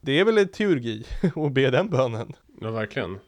Det 0.00 0.12
är 0.20 0.24
väl 0.24 0.38
en 0.38 0.48
teurgi 0.48 1.04
att 1.36 1.52
be 1.52 1.70
den 1.70 1.88
bönen? 1.88 2.32
Ja, 2.60 2.70
verkligen. 2.70 3.18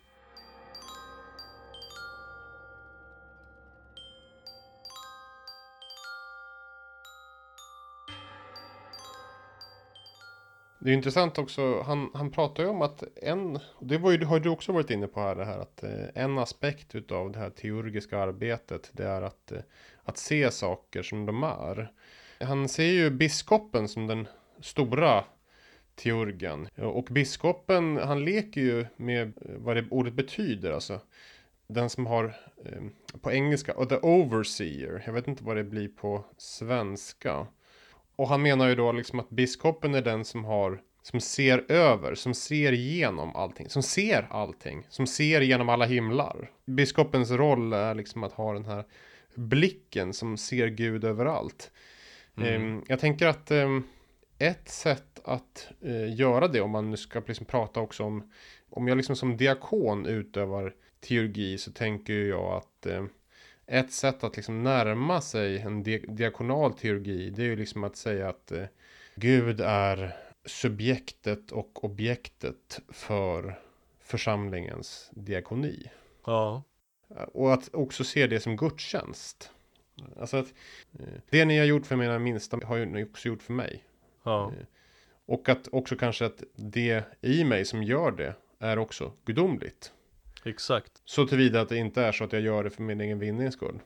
Det 10.83 10.91
är 10.91 10.95
intressant 10.95 11.39
också, 11.39 11.83
han, 11.83 12.11
han 12.15 12.31
pratar 12.31 12.63
ju 12.63 12.69
om 12.69 12.83
att 12.83 13.05
en, 13.23 13.57
och 13.57 13.87
det 13.87 13.99
var 13.99 14.11
ju, 14.11 14.25
har 14.25 14.41
du 14.41 14.49
också 14.49 14.73
varit 14.73 14.91
inne 14.91 15.07
på 15.07 15.21
här, 15.21 15.35
det 15.35 15.45
här 15.45 15.59
att 15.59 15.83
eh, 15.83 16.05
en 16.15 16.39
aspekt 16.39 16.95
utav 16.95 17.33
det 17.33 17.39
här 17.39 17.51
teurgiska 17.51 18.19
arbetet, 18.19 18.91
det 18.93 19.05
är 19.05 19.23
att, 19.23 19.53
eh, 19.53 19.59
att 20.05 20.19
se 20.19 20.51
saker 20.51 21.03
som 21.03 21.27
de 21.27 21.43
är. 21.43 21.93
Han 22.41 22.69
ser 22.69 22.93
ju 22.93 23.11
biskopen 23.11 23.89
som 23.89 24.07
den 24.07 24.29
stora 24.61 25.25
teurgen. 25.95 26.69
Och 26.77 27.05
biskopen, 27.05 27.97
han 27.97 28.25
leker 28.25 28.61
ju 28.61 28.87
med 28.97 29.27
eh, 29.27 29.33
vad 29.57 29.77
det 29.77 29.85
ordet 29.91 30.15
betyder 30.15 30.73
alltså. 30.73 31.01
Den 31.67 31.91
som 31.91 32.07
har, 32.07 32.37
på 33.21 33.33
engelska, 33.33 33.87
the 33.87 33.97
overseer. 33.97 35.03
Jag 35.07 35.13
vet 35.13 35.29
inte 35.29 35.45
vad 35.45 35.57
det 35.57 35.65
blir 35.65 35.89
på 35.89 36.25
svenska. 36.37 37.47
Och 38.21 38.29
han 38.29 38.43
menar 38.43 38.69
ju 38.69 38.75
då 38.75 38.93
liksom 38.93 39.21
att 39.21 39.31
biskopen 39.31 39.95
är 39.95 40.03
den 40.03 40.25
som 40.25 40.45
har 40.45 40.81
som 41.03 41.21
ser 41.21 41.73
över, 41.73 42.15
som 42.15 42.35
ser 42.35 42.73
igenom 42.73 43.37
allting, 43.37 43.69
som 43.69 43.83
ser 43.83 44.27
allting, 44.31 44.87
som 44.89 45.07
ser 45.07 45.41
genom 45.41 45.69
alla 45.69 45.85
himlar. 45.85 46.51
Biskopens 46.67 47.31
roll 47.31 47.73
är 47.73 47.95
liksom 47.95 48.25
att 48.25 48.33
ha 48.33 48.53
den 48.53 48.65
här 48.65 48.85
blicken 49.35 50.13
som 50.13 50.37
ser 50.37 50.69
Gud 50.69 51.05
överallt. 51.05 51.71
Mm. 52.37 52.63
Um, 52.63 52.85
jag 52.89 53.01
tänker 53.01 53.27
att 53.27 53.51
um, 53.51 53.85
ett 54.39 54.69
sätt 54.69 55.21
att 55.25 55.69
uh, 55.87 56.15
göra 56.15 56.49
det, 56.49 56.61
om 56.61 56.71
man 56.71 56.91
nu 56.91 56.97
ska 56.97 57.23
liksom 57.27 57.47
prata 57.47 57.81
också 57.81 58.05
om, 58.05 58.33
om 58.71 58.89
jag 58.89 58.97
liksom 58.97 59.17
som 59.17 59.37
diakon 59.37 60.07
utövar 60.07 60.75
teologi 61.01 61.59
så 61.59 61.73
tänker 61.73 62.13
jag 62.13 62.53
att 62.53 62.87
uh, 62.93 63.05
ett 63.71 63.93
sätt 63.93 64.25
att 64.25 64.37
liksom 64.37 64.63
närma 64.63 65.21
sig 65.21 65.59
en 65.59 65.83
di 65.83 65.99
diakonal 65.99 66.73
teologi, 66.73 67.31
det 67.31 67.43
är 67.43 67.47
ju 67.47 67.57
liksom 67.57 67.85
att 67.85 67.97
säga 67.97 68.29
att 68.29 68.53
uh, 68.53 68.65
Gud 69.15 69.61
är 69.61 70.17
subjektet 70.45 71.53
och 71.53 71.85
objektet 71.85 72.81
för 72.89 73.61
församlingens 74.01 75.11
diakoni. 75.13 75.91
Ja. 76.27 76.63
Och 77.33 77.53
att 77.53 77.75
också 77.75 78.05
se 78.05 78.27
det 78.27 78.41
som 78.41 78.57
gudstjänst. 78.57 79.51
Alltså 80.21 80.37
att 80.37 80.55
eh, 80.99 81.07
det 81.31 81.45
ni 81.45 81.59
har 81.59 81.65
gjort 81.65 81.87
för 81.87 81.97
mina 81.97 82.19
minsta 82.19 82.59
har 82.65 82.87
ni 82.87 83.05
också 83.05 83.29
gjort 83.29 83.43
för 83.43 83.53
mig. 83.53 83.85
Ja. 84.23 84.53
Eh, 84.59 84.67
och 85.27 85.49
att 85.49 85.69
också 85.73 85.97
kanske 85.97 86.27
att 86.27 86.43
det 86.57 87.05
i 87.21 87.45
mig 87.45 87.65
som 87.65 87.83
gör 87.83 88.11
det 88.11 88.35
är 88.59 88.79
också 88.79 89.13
gudomligt. 89.25 89.93
Exakt. 90.45 90.93
Så 91.05 91.27
tillvida 91.27 91.61
att 91.61 91.69
det 91.69 91.77
inte 91.77 92.03
är 92.03 92.13
så 92.13 92.25
att 92.25 92.33
jag 92.33 92.43
gör 92.43 92.65
det 92.65 92.71
för 92.71 92.83
min 92.83 93.01
egen 93.01 93.19
vinnings 93.19 93.55
skull. 93.55 93.79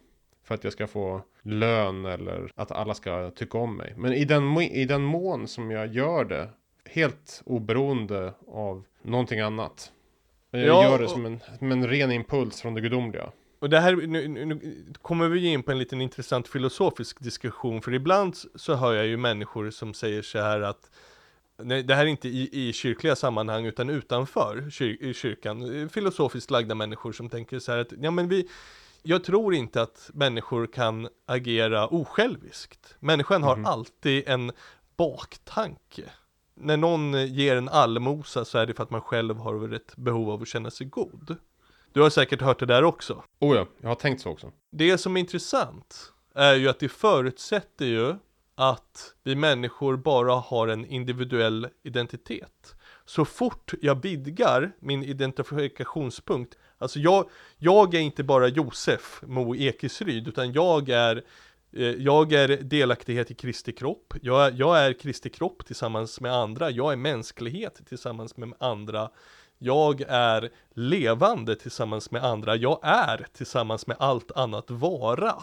För 0.44 0.54
att 0.54 0.64
jag 0.64 0.72
ska 0.72 0.86
få 0.86 1.22
lön 1.42 2.04
eller 2.04 2.52
att 2.54 2.70
alla 2.70 2.94
ska 2.94 3.30
tycka 3.30 3.58
om 3.58 3.76
mig. 3.76 3.94
Men 3.96 4.12
i 4.12 4.24
den, 4.24 4.60
i 4.60 4.84
den 4.84 5.02
mån 5.02 5.48
som 5.48 5.70
jag 5.70 5.94
gör 5.94 6.24
det 6.24 6.48
helt 6.84 7.42
oberoende 7.46 8.34
av 8.48 8.84
någonting 9.02 9.40
annat. 9.40 9.92
Jag 10.50 10.62
ja, 10.62 10.90
gör 10.90 10.98
det 10.98 11.08
som 11.08 11.26
en, 11.26 11.40
som 11.58 11.72
en 11.72 11.88
ren 11.88 12.12
impuls 12.12 12.62
från 12.62 12.74
det 12.74 12.80
gudomliga. 12.80 13.32
Och 13.58 13.70
det 13.70 13.80
här, 13.80 13.96
nu, 13.96 14.28
nu, 14.28 14.60
kommer 15.02 15.28
vi 15.28 15.46
in 15.46 15.62
på 15.62 15.72
en 15.72 15.78
liten 15.78 16.00
intressant 16.00 16.48
filosofisk 16.48 17.20
diskussion, 17.20 17.82
för 17.82 17.94
ibland 17.94 18.36
så 18.54 18.74
hör 18.74 18.94
jag 18.94 19.06
ju 19.06 19.16
människor 19.16 19.70
som 19.70 19.94
säger 19.94 20.22
så 20.22 20.38
här 20.38 20.60
att 20.60 20.90
Nej, 21.62 21.82
det 21.82 21.94
här 21.94 22.02
är 22.02 22.08
inte 22.08 22.28
i, 22.28 22.68
i 22.68 22.72
kyrkliga 22.72 23.16
sammanhang 23.16 23.66
utan 23.66 23.90
utanför 23.90 24.70
kyr, 24.70 25.12
kyrkan. 25.12 25.88
Filosofiskt 25.88 26.50
lagda 26.50 26.74
människor 26.74 27.12
som 27.12 27.28
tänker 27.28 27.58
så 27.58 27.72
här 27.72 27.78
att, 27.78 27.92
ja 28.00 28.10
men 28.10 28.28
vi, 28.28 28.48
jag 29.02 29.24
tror 29.24 29.54
inte 29.54 29.82
att 29.82 30.10
människor 30.14 30.66
kan 30.66 31.08
agera 31.26 31.88
osjälviskt. 31.88 32.96
Människan 33.00 33.42
har 33.42 33.52
mm. 33.52 33.66
alltid 33.66 34.28
en 34.28 34.52
baktanke. 34.96 36.02
När 36.54 36.76
någon 36.76 37.26
ger 37.26 37.56
en 37.56 37.68
allmosa 37.68 38.44
så 38.44 38.58
är 38.58 38.66
det 38.66 38.74
för 38.74 38.82
att 38.82 38.90
man 38.90 39.00
själv 39.00 39.36
har 39.36 39.74
ett 39.74 39.96
behov 39.96 40.30
av 40.30 40.42
att 40.42 40.48
känna 40.48 40.70
sig 40.70 40.86
god. 40.86 41.36
Du 41.92 42.00
har 42.00 42.10
säkert 42.10 42.40
hört 42.40 42.60
det 42.60 42.66
där 42.66 42.84
också. 42.84 43.24
Oh 43.38 43.56
ja, 43.56 43.66
jag 43.80 43.88
har 43.88 43.94
tänkt 43.94 44.22
så 44.22 44.30
också. 44.30 44.52
Det 44.70 44.98
som 44.98 45.16
är 45.16 45.20
intressant 45.20 46.12
är 46.34 46.54
ju 46.54 46.68
att 46.68 46.78
det 46.78 46.88
förutsätter 46.88 47.86
ju 47.86 48.14
att 48.54 49.14
vi 49.22 49.34
människor 49.34 49.96
bara 49.96 50.34
har 50.34 50.68
en 50.68 50.86
individuell 50.86 51.68
identitet. 51.82 52.74
Så 53.04 53.24
fort 53.24 53.74
jag 53.82 54.02
vidgar 54.02 54.72
min 54.80 55.04
identifikationspunkt, 55.04 56.58
alltså 56.78 56.98
jag, 56.98 57.28
jag 57.58 57.94
är 57.94 58.00
inte 58.00 58.24
bara 58.24 58.48
Josef 58.48 59.22
Mo 59.26 59.56
Ekesryd, 59.56 60.28
utan 60.28 60.52
jag 60.52 60.88
är 60.88 61.24
eh, 61.72 61.82
jag 61.82 62.32
är 62.32 62.48
delaktighet 62.48 63.30
i 63.30 63.34
Kristi 63.34 63.72
kropp, 63.72 64.14
jag, 64.22 64.54
jag 64.54 64.78
är 64.78 64.92
Kristi 64.92 65.30
kropp 65.30 65.66
tillsammans 65.66 66.20
med 66.20 66.32
andra, 66.32 66.70
jag 66.70 66.92
är 66.92 66.96
mänsklighet 66.96 67.80
tillsammans 67.88 68.36
med 68.36 68.52
andra, 68.58 69.10
jag 69.58 70.00
är 70.08 70.50
levande 70.74 71.56
tillsammans 71.56 72.10
med 72.10 72.24
andra, 72.24 72.56
jag 72.56 72.78
är 72.82 73.26
tillsammans 73.32 73.86
med 73.86 73.96
allt 74.00 74.30
annat 74.32 74.70
vara. 74.70 75.34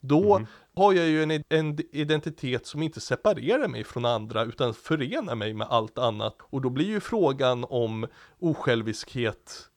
Då 0.00 0.36
mm 0.36 0.48
har 0.80 0.92
jag 0.92 1.06
ju 1.06 1.22
en, 1.22 1.44
en, 1.48 1.78
identitet 1.92 2.66
som 2.66 2.82
inte 2.82 3.00
separerar 3.00 3.68
mig 3.68 3.84
från 3.84 4.04
andra 4.04 4.44
utan 4.44 4.74
förenar 4.74 5.34
mig 5.34 5.54
med 5.54 5.66
allt 5.70 5.98
annat. 5.98 6.36
Och 6.40 6.60
då 6.60 6.70
blir 6.70 6.86
ju 6.86 7.00
frågan 7.00 7.66
om 7.68 8.06
osjälviskhet 8.38 9.68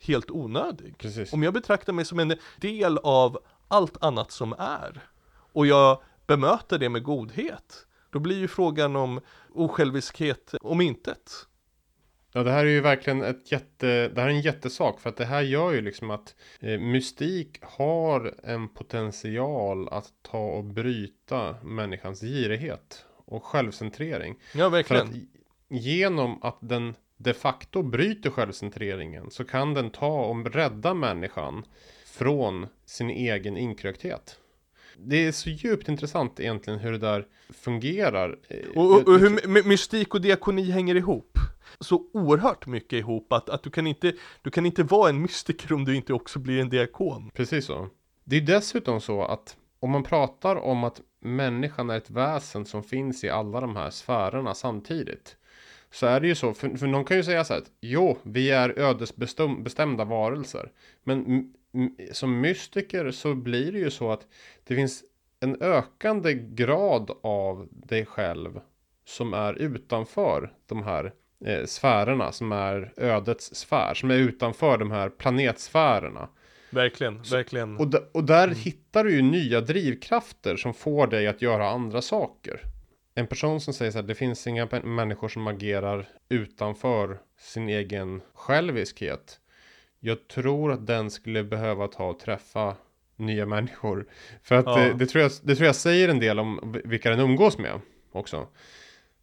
helt 0.00 0.30
onödig. 0.30 0.98
Precis. 0.98 1.32
Om 1.32 1.42
jag 1.42 1.54
betraktar 1.54 1.92
mig 1.92 2.04
som 2.04 2.18
en 2.18 2.34
del 2.56 2.98
av 2.98 3.38
allt 3.68 4.04
annat 4.04 4.30
som 4.30 4.54
är 4.58 5.08
och 5.52 5.66
jag 5.66 6.02
bemöter 6.26 6.78
det 6.78 6.88
med 6.88 7.02
godhet, 7.02 7.86
då 8.10 8.18
blir 8.18 8.38
ju 8.38 8.48
frågan 8.48 8.96
om 8.96 9.20
osjälviskhet 9.54 10.54
om 10.60 10.80
intet. 10.80 11.47
Ja, 12.32 12.42
det 12.42 12.50
här 12.50 12.66
är 12.66 12.70
ju 12.70 12.80
verkligen 12.80 13.22
ett 13.22 13.52
jätte, 13.52 14.08
det 14.08 14.20
här 14.20 14.28
är 14.28 14.32
en 14.32 14.40
jättesak 14.40 15.00
för 15.00 15.08
att 15.08 15.16
det 15.16 15.24
här 15.24 15.42
gör 15.42 15.72
ju 15.72 15.80
liksom 15.80 16.10
att 16.10 16.34
eh, 16.60 16.80
mystik 16.80 17.58
har 17.62 18.34
en 18.42 18.68
potential 18.68 19.88
att 19.88 20.12
ta 20.22 20.46
och 20.46 20.64
bryta 20.64 21.56
människans 21.62 22.20
girighet 22.20 23.04
och 23.24 23.44
självcentrering. 23.44 24.36
Ja, 24.54 24.68
verkligen. 24.68 25.08
Att 25.08 25.14
genom 25.68 26.42
att 26.42 26.58
den 26.60 26.94
de 27.16 27.34
facto 27.34 27.82
bryter 27.82 28.30
självcentreringen 28.30 29.30
så 29.30 29.44
kan 29.44 29.74
den 29.74 29.90
ta 29.90 30.24
och 30.24 30.54
rädda 30.54 30.94
människan 30.94 31.64
från 32.06 32.66
sin 32.84 33.10
egen 33.10 33.56
inkrökthet. 33.56 34.38
Det 35.00 35.16
är 35.26 35.32
så 35.32 35.50
djupt 35.50 35.88
intressant 35.88 36.40
egentligen 36.40 36.78
hur 36.78 36.92
det 36.92 36.98
där 36.98 37.26
fungerar. 37.48 38.38
Och, 38.74 38.84
och, 38.84 39.08
och 39.08 39.18
hur 39.18 39.62
mystik 39.68 40.14
och 40.14 40.20
diakoni 40.20 40.70
hänger 40.70 40.94
ihop 40.94 41.38
så 41.80 42.02
oerhört 42.12 42.66
mycket 42.66 42.92
ihop 42.92 43.32
att, 43.32 43.48
att 43.48 43.62
du, 43.62 43.70
kan 43.70 43.86
inte, 43.86 44.12
du 44.42 44.50
kan 44.50 44.66
inte 44.66 44.82
vara 44.82 45.10
en 45.10 45.22
mystiker 45.22 45.72
om 45.72 45.84
du 45.84 45.96
inte 45.96 46.12
också 46.12 46.38
blir 46.38 46.60
en 46.60 46.68
diakon. 46.68 47.30
Precis 47.34 47.66
så. 47.66 47.88
Det 48.24 48.36
är 48.36 48.40
dessutom 48.40 49.00
så 49.00 49.24
att 49.24 49.56
om 49.80 49.90
man 49.90 50.02
pratar 50.02 50.56
om 50.56 50.84
att 50.84 51.00
människan 51.20 51.90
är 51.90 51.96
ett 51.96 52.10
väsen 52.10 52.66
som 52.66 52.82
finns 52.82 53.24
i 53.24 53.28
alla 53.28 53.60
de 53.60 53.76
här 53.76 53.90
sfärerna 53.90 54.54
samtidigt. 54.54 55.36
Så 55.90 56.06
är 56.06 56.20
det 56.20 56.28
ju 56.28 56.34
så, 56.34 56.54
för, 56.54 56.76
för 56.76 56.86
någon 56.86 57.04
kan 57.04 57.16
ju 57.16 57.24
säga 57.24 57.44
så 57.44 57.52
här 57.52 57.60
att 57.60 57.70
jo, 57.80 58.18
vi 58.22 58.50
är 58.50 58.78
ödesbestämda 58.78 60.04
varelser. 60.04 60.70
Men 61.04 61.52
som 62.12 62.40
mystiker 62.40 63.10
så 63.10 63.34
blir 63.34 63.72
det 63.72 63.78
ju 63.78 63.90
så 63.90 64.10
att 64.12 64.26
det 64.64 64.74
finns 64.74 65.04
en 65.40 65.62
ökande 65.62 66.34
grad 66.34 67.10
av 67.22 67.68
dig 67.70 68.06
själv 68.06 68.60
som 69.04 69.34
är 69.34 69.54
utanför 69.54 70.52
de 70.66 70.82
här 70.82 71.12
eh, 71.44 71.64
sfärerna 71.64 72.32
som 72.32 72.52
är 72.52 72.92
ödets 72.96 73.54
sfär, 73.54 73.94
som 73.94 74.10
är 74.10 74.14
utanför 74.14 74.78
de 74.78 74.90
här 74.90 75.08
planetsfärerna. 75.08 76.28
Verkligen, 76.70 77.24
Så, 77.24 77.36
verkligen. 77.36 77.76
Och, 77.76 77.94
och 78.12 78.24
där 78.24 78.44
mm. 78.44 78.58
hittar 78.58 79.04
du 79.04 79.12
ju 79.12 79.22
nya 79.22 79.60
drivkrafter 79.60 80.56
som 80.56 80.74
får 80.74 81.06
dig 81.06 81.26
att 81.26 81.42
göra 81.42 81.70
andra 81.70 82.02
saker. 82.02 82.60
En 83.14 83.26
person 83.26 83.60
som 83.60 83.74
säger 83.74 83.92
så 83.92 83.98
här, 83.98 84.06
det 84.06 84.14
finns 84.14 84.46
inga 84.46 84.68
människor 84.84 85.28
som 85.28 85.46
agerar 85.46 86.08
utanför 86.28 87.18
sin 87.38 87.68
egen 87.68 88.20
själviskhet. 88.34 89.40
Jag 90.00 90.28
tror 90.28 90.72
att 90.72 90.86
den 90.86 91.10
skulle 91.10 91.44
behöva 91.44 91.88
ta 91.88 92.08
och 92.08 92.18
träffa 92.18 92.76
nya 93.16 93.46
människor. 93.46 94.06
För 94.42 94.54
att 94.54 94.66
ja. 94.66 94.76
det, 94.76 94.94
det, 94.94 95.06
tror 95.06 95.22
jag, 95.22 95.32
det 95.42 95.54
tror 95.56 95.66
jag 95.66 95.76
säger 95.76 96.08
en 96.08 96.20
del 96.20 96.38
om 96.38 96.80
vilka 96.84 97.10
den 97.10 97.20
umgås 97.20 97.58
med 97.58 97.80
också. 98.12 98.46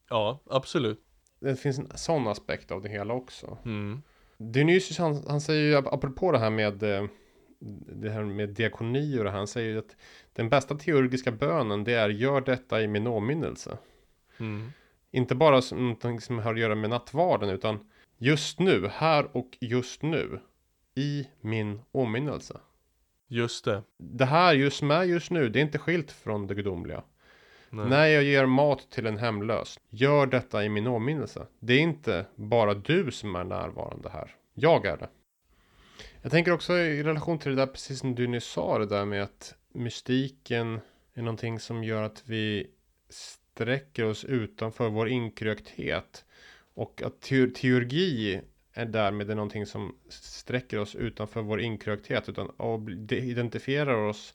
Ja, 0.10 0.40
absolut 0.50 1.06
det 1.40 1.56
finns 1.56 1.80
en 1.80 1.98
sån 1.98 2.28
aspekt 2.28 2.72
av 2.72 2.82
det 2.82 2.90
hela 2.90 3.14
också. 3.14 3.58
Mm. 3.66 4.02
Dionysius 4.38 4.98
han, 4.98 5.24
han 5.28 5.42
säger 5.42 5.64
ju 5.64 5.76
apropå 5.76 6.32
det 6.32 6.40
här 6.40 6.50
med 6.50 6.84
eh, 6.84 7.06
det 7.96 8.10
här 8.10 8.24
med 8.24 8.50
diakoni 8.50 9.20
och 9.20 9.24
det 9.24 9.30
här. 9.30 9.38
Han 9.38 9.48
säger 9.48 9.70
ju 9.70 9.80
att 9.80 9.96
den 10.34 10.50
bästa 10.50 10.76
teologiska 10.76 11.32
bönen 11.32 11.84
det 11.84 11.94
är 11.94 12.10
gör 12.10 12.42
detta 12.42 12.82
i 12.82 12.88
min 12.88 13.08
åminnelse. 13.08 13.78
Mm. 14.38 14.72
Inte 15.12 15.36
bara 15.36 15.62
som 15.62 15.98
som 16.22 16.40
har 16.40 16.54
att 16.54 16.60
göra 16.60 16.76
med 16.76 16.90
nattvarden 16.90 17.50
utan 17.50 17.90
just 18.18 18.60
nu, 18.60 18.88
här 18.94 19.38
och 19.38 19.58
just 19.62 20.02
nu 20.02 20.40
i 20.96 21.28
min 21.42 21.82
åminnelse. 21.92 22.60
Just 23.28 23.66
det. 23.66 23.84
Det 23.98 24.26
här 24.26 24.54
just 24.54 24.84
är 24.84 25.04
just 25.04 25.32
nu, 25.32 25.50
det 25.50 25.60
är 25.60 25.64
inte 25.64 25.78
skilt 25.78 26.12
från 26.12 26.48
det 26.48 26.56
gudomliga. 26.56 27.04
Nej. 27.70 27.90
När 27.90 28.06
jag 28.06 28.24
ger 28.24 28.46
mat 28.46 28.92
till 28.92 29.06
en 29.06 29.18
hemlös, 29.18 29.80
gör 29.90 30.26
detta 30.26 30.64
i 30.64 30.70
min 30.70 30.88
åminnelse. 30.88 31.48
Det 31.60 31.74
är 31.74 31.80
inte 31.80 32.26
bara 32.36 32.74
du 32.74 33.12
som 33.12 33.36
är 33.36 33.44
närvarande 33.44 34.10
här. 34.10 34.36
Jag 34.54 34.86
är 34.86 34.98
det. 34.98 35.10
Jag 36.22 36.32
tänker 36.32 36.52
också 36.52 36.74
i 36.74 37.04
relation 37.04 37.40
till 37.40 37.52
det 37.52 37.58
där, 37.58 37.68
precis 37.68 38.00
som 38.00 38.16
du 38.16 38.28
nyss 38.28 38.46
sa, 38.46 38.80
det 38.80 38.86
där 38.86 39.06
med 39.06 39.24
att 39.24 39.56
mystiken 39.74 40.80
är 41.14 41.22
någonting 41.22 41.60
som 41.60 41.84
gör 41.84 42.04
att 42.04 42.24
vi 42.26 42.68
sträcker 43.10 44.06
oss 44.06 44.24
utanför 44.24 44.90
vår 44.90 45.10
inkrökthet 45.10 46.26
Och 46.74 47.02
att 47.02 47.22
te 47.22 47.48
teurgi 47.48 48.42
är 48.78 48.86
därmed 48.86 49.28
någonting 49.28 49.66
som 49.66 49.96
sträcker 50.10 50.80
oss 50.80 50.96
utanför 50.96 51.42
vår 51.42 51.60
inkrökthet 51.62 52.30
utan 52.30 52.52
identifierar 53.10 53.96
oss 53.96 54.34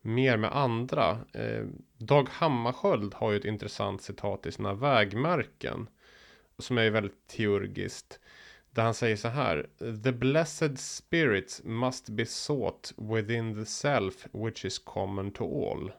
mer 0.00 0.36
med 0.36 0.56
andra. 0.56 1.18
Eh, 1.32 1.66
Dag 1.98 2.28
Hammarskjöld 2.28 3.14
har 3.14 3.30
ju 3.30 3.36
ett 3.36 3.44
intressant 3.44 4.02
citat 4.02 4.46
i 4.46 4.52
sina 4.52 4.74
vägmärken 4.74 5.88
som 6.58 6.78
är 6.78 6.90
väldigt 6.90 7.26
teurgiskt. 7.26 8.20
Där 8.70 8.82
han 8.82 8.94
säger 8.94 9.16
så 9.16 9.28
här. 9.28 9.66
The 10.04 10.12
blessed 10.12 10.78
spirits 10.78 11.62
must 11.64 12.08
be 12.08 12.26
sought 12.26 12.92
within 12.96 13.54
the 13.54 13.66
self 13.66 14.26
which 14.32 14.64
is 14.64 14.78
common 14.78 15.30
to 15.30 15.44
all. 15.44 15.92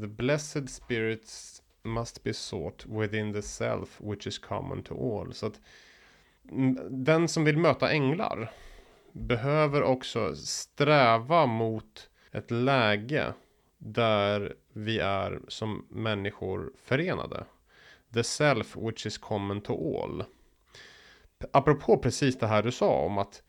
The 0.00 0.06
blessed 0.06 0.70
spirits 0.70 1.62
must 1.82 2.22
be 2.22 2.34
sought 2.34 2.86
within 2.86 3.32
the 3.32 3.42
self 3.42 4.00
which 4.00 4.26
is 4.26 4.38
common 4.38 4.82
to 4.82 4.94
all. 4.94 5.34
Så 5.34 5.46
att 5.46 5.60
den 6.90 7.28
som 7.28 7.44
vill 7.44 7.58
möta 7.58 7.90
änglar 7.90 8.50
behöver 9.12 9.82
också 9.82 10.34
sträva 10.36 11.46
mot 11.46 12.10
ett 12.32 12.50
läge 12.50 13.32
där 13.78 14.54
vi 14.72 14.98
är 14.98 15.40
som 15.48 15.86
människor 15.90 16.72
förenade. 16.84 17.44
The 18.14 18.24
self 18.24 18.76
which 18.76 19.06
is 19.06 19.18
common 19.18 19.60
to 19.60 20.02
all. 20.02 20.24
Apropå 21.52 21.98
precis 21.98 22.38
det 22.38 22.46
här 22.46 22.62
du 22.62 22.72
sa 22.72 22.90
om 22.90 23.18
att 23.18 23.42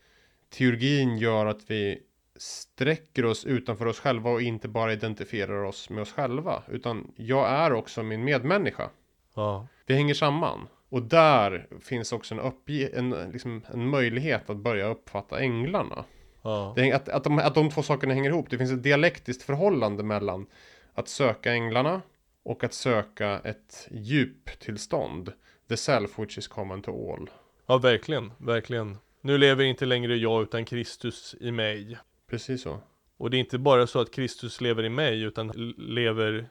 teologin 0.49 1.17
gör 1.17 1.45
att 1.45 1.71
vi 1.71 1.99
sträcker 2.35 3.25
oss 3.25 3.45
utanför 3.45 3.85
oss 3.85 3.99
själva 3.99 4.29
och 4.29 4.41
inte 4.41 4.67
bara 4.67 4.93
identifierar 4.93 5.63
oss 5.63 5.89
med 5.89 6.01
oss 6.01 6.11
själva. 6.11 6.63
Utan 6.67 7.13
jag 7.15 7.49
är 7.49 7.73
också 7.73 8.03
min 8.03 8.23
medmänniska. 8.23 8.89
Ja. 9.35 9.67
Vi 9.85 9.93
hänger 9.93 10.13
samman. 10.13 10.67
Och 10.93 11.03
där 11.03 11.67
finns 11.81 12.11
också 12.11 12.33
en, 12.35 12.39
uppge 12.39 12.89
en, 12.93 13.09
liksom 13.09 13.65
en 13.73 13.89
möjlighet 13.89 14.49
att 14.49 14.57
börja 14.57 14.87
uppfatta 14.87 15.39
änglarna. 15.39 16.05
Ja. 16.41 16.73
Det, 16.75 16.91
att, 16.91 17.09
att, 17.09 17.23
de, 17.23 17.39
att 17.39 17.55
de 17.55 17.69
två 17.69 17.83
sakerna 17.83 18.13
hänger 18.13 18.29
ihop. 18.29 18.49
Det 18.49 18.57
finns 18.57 18.71
ett 18.71 18.83
dialektiskt 18.83 19.43
förhållande 19.43 20.03
mellan 20.03 20.45
att 20.93 21.07
söka 21.07 21.51
änglarna 21.51 22.01
och 22.43 22.63
att 22.63 22.73
söka 22.73 23.39
ett 23.39 23.87
djuptillstånd. 23.91 25.33
The 25.69 25.77
self 25.77 26.19
which 26.19 26.37
is 26.37 26.47
common 26.47 26.81
to 26.81 27.13
all. 27.13 27.29
Ja, 27.65 27.77
verkligen, 27.77 28.31
verkligen. 28.37 28.97
Nu 29.21 29.37
lever 29.37 29.63
inte 29.63 29.85
längre 29.85 30.15
jag 30.15 30.43
utan 30.43 30.65
Kristus 30.65 31.35
i 31.39 31.51
mig. 31.51 31.97
Precis 32.29 32.61
så. 32.61 32.79
Och 33.17 33.29
det 33.29 33.37
är 33.37 33.39
inte 33.39 33.57
bara 33.57 33.87
så 33.87 33.99
att 33.99 34.11
Kristus 34.11 34.61
lever 34.61 34.83
i 34.83 34.89
mig 34.89 35.21
utan 35.21 35.47
lever 35.77 36.49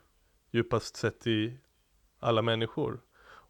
djupast 0.51 0.97
sett 0.97 1.27
i 1.27 1.53
alla 2.21 2.43
människor. 2.43 3.01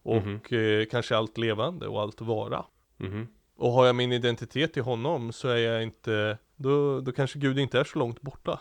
Och 0.02 0.16
mm 0.16 0.38
-hmm. 0.38 0.80
eh, 0.80 0.86
kanske 0.86 1.16
allt 1.16 1.38
levande 1.38 1.88
och 1.88 2.00
allt 2.00 2.20
vara. 2.20 2.64
Mm 3.00 3.12
-hmm. 3.12 3.26
Och 3.56 3.72
har 3.72 3.86
jag 3.86 3.96
min 3.96 4.12
identitet 4.12 4.76
i 4.76 4.80
honom 4.80 5.32
så 5.32 5.48
är 5.48 5.56
jag 5.56 5.82
inte, 5.82 6.38
då, 6.56 7.00
då 7.00 7.12
kanske 7.12 7.38
Gud 7.38 7.58
inte 7.58 7.80
är 7.80 7.84
så 7.84 7.98
långt 7.98 8.20
borta. 8.20 8.60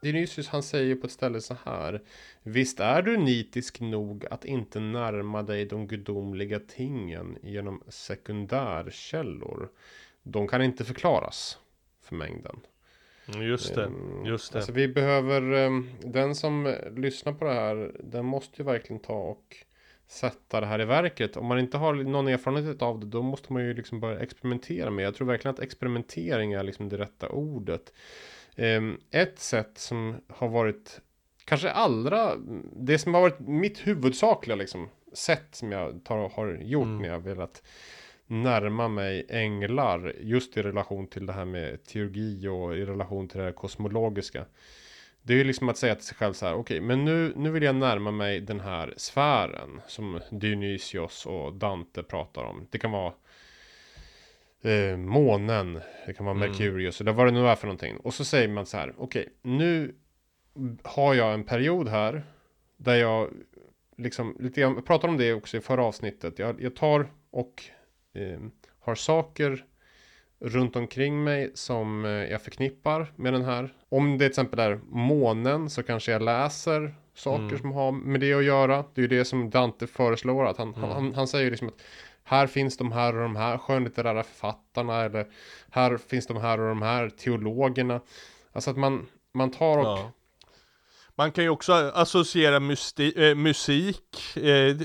Dionysius 0.00 0.48
han 0.48 0.62
säger 0.62 0.94
på 0.94 1.06
ett 1.06 1.12
ställe 1.12 1.40
så 1.40 1.56
här. 1.64 2.02
Visst 2.42 2.80
är 2.80 3.02
du 3.02 3.16
nitisk 3.16 3.80
nog 3.80 4.26
att 4.30 4.44
inte 4.44 4.80
närma 4.80 5.42
dig 5.42 5.64
de 5.64 5.86
gudomliga 5.86 6.60
tingen 6.60 7.38
genom 7.42 7.82
sekundärkällor. 7.88 9.68
De 10.28 10.48
kan 10.48 10.62
inte 10.62 10.84
förklaras 10.84 11.58
för 12.02 12.14
mängden. 12.14 12.60
Mm, 13.28 13.42
just 13.42 13.74
det, 13.74 13.84
ehm, 13.84 14.24
just 14.24 14.52
det. 14.52 14.58
Alltså 14.58 14.72
vi 14.72 14.88
behöver, 14.88 15.52
ehm, 15.52 15.90
den 16.00 16.34
som 16.34 16.76
lyssnar 16.96 17.32
på 17.32 17.44
det 17.44 17.54
här, 17.54 17.92
den 18.00 18.24
måste 18.24 18.62
ju 18.62 18.64
verkligen 18.64 19.00
ta 19.00 19.14
och 19.14 19.56
sätta 20.08 20.60
det 20.60 20.66
här 20.66 20.80
i 20.80 20.84
verket. 20.84 21.36
Om 21.36 21.46
man 21.46 21.58
inte 21.58 21.76
har 21.76 21.94
någon 21.94 22.28
erfarenhet 22.28 22.82
av 22.82 23.00
det, 23.00 23.06
då 23.06 23.22
måste 23.22 23.52
man 23.52 23.64
ju 23.64 23.74
liksom 23.74 24.00
börja 24.00 24.20
experimentera 24.20 24.90
med. 24.90 25.04
Jag 25.04 25.14
tror 25.14 25.26
verkligen 25.26 25.54
att 25.54 25.60
experimentering 25.60 26.52
är 26.52 26.62
liksom 26.62 26.88
det 26.88 26.98
rätta 26.98 27.28
ordet. 27.28 27.92
Ehm, 28.56 29.00
ett 29.10 29.38
sätt 29.38 29.78
som 29.78 30.16
har 30.28 30.48
varit 30.48 31.00
kanske 31.44 31.70
allra, 31.70 32.36
det 32.72 32.98
som 32.98 33.14
har 33.14 33.20
varit 33.20 33.40
mitt 33.40 33.86
huvudsakliga 33.86 34.56
liksom, 34.56 34.88
sätt 35.12 35.48
som 35.52 35.72
jag 35.72 36.04
tar, 36.04 36.28
har 36.28 36.58
gjort 36.62 36.84
mm. 36.84 36.98
när 36.98 37.08
jag 37.08 37.20
velat 37.20 37.62
närma 38.28 38.88
mig 38.88 39.26
änglar 39.28 40.14
just 40.20 40.56
i 40.56 40.62
relation 40.62 41.06
till 41.06 41.26
det 41.26 41.32
här 41.32 41.44
med 41.44 41.84
teologi 41.84 42.48
och 42.48 42.76
i 42.76 42.84
relation 42.84 43.28
till 43.28 43.38
det 43.38 43.44
här 43.44 43.52
kosmologiska. 43.52 44.44
Det 45.22 45.32
är 45.32 45.36
ju 45.36 45.44
liksom 45.44 45.68
att 45.68 45.76
säga 45.76 45.94
till 45.94 46.04
sig 46.04 46.16
själv 46.16 46.32
så 46.32 46.46
här, 46.46 46.54
okej, 46.54 46.76
okay, 46.76 46.86
men 46.86 47.04
nu, 47.04 47.32
nu 47.36 47.50
vill 47.50 47.62
jag 47.62 47.74
närma 47.74 48.10
mig 48.10 48.40
den 48.40 48.60
här 48.60 48.94
sfären 48.96 49.80
som 49.86 50.20
Dionysios 50.30 51.26
och 51.26 51.54
Dante 51.54 52.02
pratar 52.02 52.44
om. 52.44 52.66
Det 52.70 52.78
kan 52.78 52.90
vara 52.90 53.12
eh, 54.62 54.96
månen, 54.96 55.80
det 56.06 56.12
kan 56.12 56.26
vara 56.26 56.36
mm. 56.36 56.50
Merkurius, 56.50 57.00
eller 57.00 57.12
vad 57.12 57.26
det 57.26 57.30
nu 57.30 57.48
är 57.48 57.54
för 57.54 57.66
någonting. 57.66 57.96
Och 57.96 58.14
så 58.14 58.24
säger 58.24 58.48
man 58.48 58.66
så 58.66 58.76
här, 58.76 58.94
okej, 58.98 59.22
okay, 59.22 59.32
nu 59.42 59.94
har 60.82 61.14
jag 61.14 61.34
en 61.34 61.44
period 61.44 61.88
här 61.88 62.22
där 62.76 62.96
jag 62.96 63.30
liksom, 63.96 64.36
lite 64.40 64.60
jag 64.60 64.86
pratade 64.86 65.10
om 65.10 65.18
det 65.18 65.32
också 65.32 65.56
i 65.56 65.60
förra 65.60 65.84
avsnittet. 65.84 66.38
Jag, 66.38 66.62
jag 66.62 66.76
tar 66.76 67.10
och 67.30 67.62
eh, 68.18 68.38
har 68.80 68.94
saker 68.94 69.64
runt 70.40 70.76
omkring 70.76 71.24
mig 71.24 71.50
som 71.54 72.04
eh, 72.04 72.10
jag 72.10 72.42
förknippar 72.42 73.12
med 73.16 73.32
den 73.32 73.44
här. 73.44 73.74
Om 73.88 74.12
det 74.12 74.18
till 74.18 74.26
exempel 74.26 74.58
är 74.58 74.80
månen 74.88 75.70
så 75.70 75.82
kanske 75.82 76.12
jag 76.12 76.22
läser 76.22 76.94
saker 77.14 77.42
mm. 77.42 77.58
som 77.58 77.72
har 77.72 77.92
med 77.92 78.20
det 78.20 78.34
att 78.34 78.44
göra. 78.44 78.84
Det 78.94 79.00
är 79.00 79.02
ju 79.02 79.08
det 79.08 79.24
som 79.24 79.50
Dante 79.50 79.86
föreslår. 79.86 80.46
Att 80.46 80.58
han, 80.58 80.74
mm. 80.74 80.90
han, 80.90 81.14
han 81.14 81.28
säger 81.28 81.50
liksom 81.50 81.68
att 81.68 81.82
här 82.24 82.46
finns 82.46 82.76
de 82.76 82.92
här 82.92 83.16
och 83.16 83.22
de 83.22 83.36
här 83.36 83.58
skönlitterära 83.58 84.22
författarna. 84.22 85.04
Eller 85.04 85.26
här 85.70 85.96
finns 85.96 86.26
de 86.26 86.36
här 86.36 86.60
och 86.60 86.68
de 86.68 86.82
här 86.82 87.08
teologerna. 87.08 88.00
Alltså 88.52 88.70
att 88.70 88.76
man, 88.76 89.06
man 89.34 89.50
tar 89.50 89.78
och 89.78 89.84
ja. 89.84 90.12
Man 91.18 91.32
kan 91.32 91.44
ju 91.44 91.50
också 91.50 91.72
associera 91.72 92.56
äh, 92.56 93.34
musik 93.34 94.36
äh, 94.36 94.76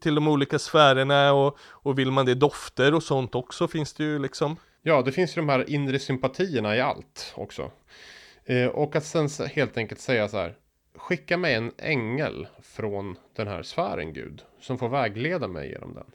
till 0.00 0.14
de 0.14 0.28
olika 0.28 0.58
sfärerna 0.58 1.32
och, 1.32 1.58
och 1.60 1.98
vill 1.98 2.10
man 2.10 2.26
det 2.26 2.34
dofter 2.34 2.94
och 2.94 3.02
sånt 3.02 3.34
också 3.34 3.68
finns 3.68 3.92
det 3.92 4.04
ju 4.04 4.18
liksom. 4.18 4.56
Ja, 4.82 5.02
det 5.02 5.12
finns 5.12 5.36
ju 5.36 5.40
de 5.40 5.48
här 5.48 5.70
inre 5.70 5.98
sympatierna 5.98 6.76
i 6.76 6.80
allt 6.80 7.32
också. 7.36 7.70
Eh, 8.44 8.66
och 8.66 8.96
att 8.96 9.04
sen 9.04 9.28
helt 9.54 9.76
enkelt 9.76 10.00
säga 10.00 10.28
så 10.28 10.36
här. 10.36 10.56
Skicka 10.96 11.36
mig 11.36 11.54
en 11.54 11.72
ängel 11.78 12.46
från 12.62 13.16
den 13.36 13.48
här 13.48 13.62
sfären 13.62 14.12
Gud. 14.12 14.42
Som 14.60 14.78
får 14.78 14.88
vägleda 14.88 15.48
mig 15.48 15.70
genom 15.70 15.94
den. 15.94 16.06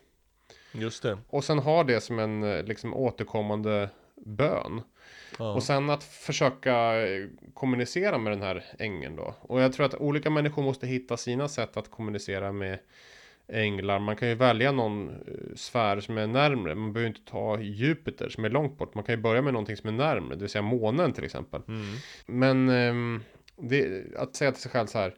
Just 0.81 1.03
det. 1.03 1.17
Och 1.29 1.43
sen 1.43 1.59
ha 1.59 1.83
det 1.83 2.01
som 2.01 2.19
en 2.19 2.65
liksom 2.65 2.93
återkommande 2.93 3.89
bön. 4.25 4.81
Ja. 5.39 5.53
Och 5.53 5.63
sen 5.63 5.89
att 5.89 6.03
försöka 6.03 6.93
kommunicera 7.53 8.17
med 8.17 8.31
den 8.31 8.41
här 8.41 8.63
ängeln 8.79 9.15
då. 9.15 9.35
Och 9.41 9.61
jag 9.61 9.73
tror 9.73 9.85
att 9.85 9.95
olika 9.95 10.29
människor 10.29 10.63
måste 10.63 10.87
hitta 10.87 11.17
sina 11.17 11.47
sätt 11.47 11.77
att 11.77 11.91
kommunicera 11.91 12.51
med 12.51 12.79
änglar. 13.47 13.99
Man 13.99 14.15
kan 14.15 14.27
ju 14.27 14.35
välja 14.35 14.71
någon 14.71 15.09
eh, 15.09 15.55
sfär 15.55 15.99
som 15.99 16.17
är 16.17 16.27
närmre. 16.27 16.75
Man 16.75 16.93
behöver 16.93 17.07
inte 17.07 17.31
ta 17.31 17.59
Jupiter 17.59 18.29
som 18.29 18.45
är 18.45 18.49
långt 18.49 18.77
bort. 18.77 18.95
Man 18.95 19.03
kan 19.03 19.15
ju 19.15 19.21
börja 19.21 19.41
med 19.41 19.53
någonting 19.53 19.77
som 19.77 19.89
är 19.89 19.93
närmre, 19.93 20.35
det 20.35 20.41
vill 20.41 20.49
säga 20.49 20.61
månen 20.61 21.13
till 21.13 21.23
exempel. 21.23 21.61
Mm. 21.67 21.95
Men 22.25 22.69
um, 22.69 23.23
det, 23.55 24.03
att 24.17 24.35
säga 24.35 24.51
till 24.51 24.61
sig 24.61 24.71
själv 24.71 24.87
så 24.87 24.97
här. 24.97 25.15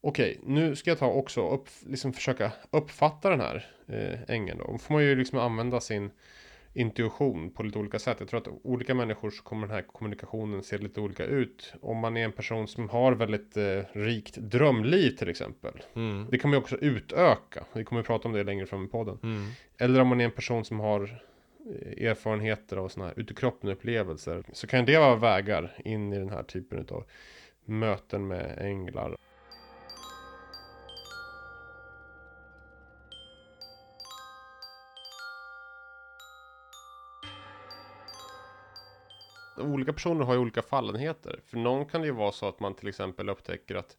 Okej, 0.00 0.38
okay, 0.42 0.54
nu 0.54 0.76
ska 0.76 0.90
jag 0.90 0.98
ta 0.98 1.06
också 1.06 1.48
upp, 1.48 1.68
liksom 1.86 2.12
försöka 2.12 2.52
uppfatta 2.70 3.30
den 3.30 3.40
här 3.40 3.66
eh, 3.88 4.34
ängeln 4.34 4.58
då. 4.58 4.72
Då 4.72 4.78
får 4.78 4.94
man 4.94 5.04
ju 5.04 5.16
liksom 5.16 5.38
använda 5.38 5.80
sin 5.80 6.10
intuition 6.74 7.50
på 7.50 7.62
lite 7.62 7.78
olika 7.78 7.98
sätt. 7.98 8.16
Jag 8.20 8.28
tror 8.28 8.40
att 8.40 8.48
olika 8.62 8.94
människor 8.94 9.30
så 9.30 9.42
kommer 9.42 9.66
den 9.66 9.76
här 9.76 9.82
kommunikationen 9.82 10.62
se 10.62 10.78
lite 10.78 11.00
olika 11.00 11.24
ut. 11.24 11.74
Om 11.80 11.98
man 11.98 12.16
är 12.16 12.24
en 12.24 12.32
person 12.32 12.68
som 12.68 12.88
har 12.88 13.12
väldigt 13.12 13.56
eh, 13.56 13.80
rikt 13.92 14.36
drömliv 14.36 15.10
till 15.10 15.28
exempel. 15.28 15.82
Mm. 15.94 16.26
Det 16.30 16.38
man 16.44 16.52
ju 16.52 16.58
också 16.58 16.76
utöka. 16.76 17.64
Vi 17.72 17.84
kommer 17.84 18.00
att 18.00 18.06
prata 18.06 18.28
om 18.28 18.34
det 18.34 18.44
längre 18.44 18.66
fram 18.66 18.84
i 18.84 18.88
podden. 18.88 19.18
Mm. 19.22 19.46
Eller 19.78 20.00
om 20.00 20.08
man 20.08 20.20
är 20.20 20.24
en 20.24 20.30
person 20.30 20.64
som 20.64 20.80
har 20.80 21.22
eh, 21.66 22.06
erfarenheter 22.08 22.76
av 22.76 22.88
sådana 22.88 23.08
här 23.08 23.20
utekroppen 23.20 23.70
upplevelser. 23.70 24.44
Så 24.52 24.66
kan 24.66 24.84
det 24.84 24.98
vara 24.98 25.16
vägar 25.16 25.72
in 25.84 26.12
i 26.12 26.18
den 26.18 26.30
här 26.30 26.42
typen 26.42 26.86
av 26.90 27.04
möten 27.64 28.26
med 28.26 28.58
änglar. 28.58 29.16
Olika 39.56 39.92
personer 39.92 40.24
har 40.24 40.34
ju 40.34 40.40
olika 40.40 40.62
fallenheter. 40.62 41.40
För 41.46 41.56
någon 41.56 41.86
kan 41.86 42.00
det 42.00 42.06
ju 42.06 42.12
vara 42.12 42.32
så 42.32 42.48
att 42.48 42.60
man 42.60 42.74
till 42.74 42.88
exempel 42.88 43.28
upptäcker 43.28 43.74
att 43.74 43.96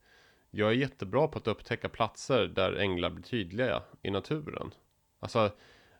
jag 0.52 0.70
är 0.70 0.76
jättebra 0.76 1.28
på 1.28 1.38
att 1.38 1.48
upptäcka 1.48 1.90
platser 1.90 2.48
där 2.48 2.76
änglar 2.76 3.10
blir 3.10 3.24
tydliga 3.24 3.84
i 4.02 4.10
naturen. 4.10 4.74
Alltså 5.20 5.52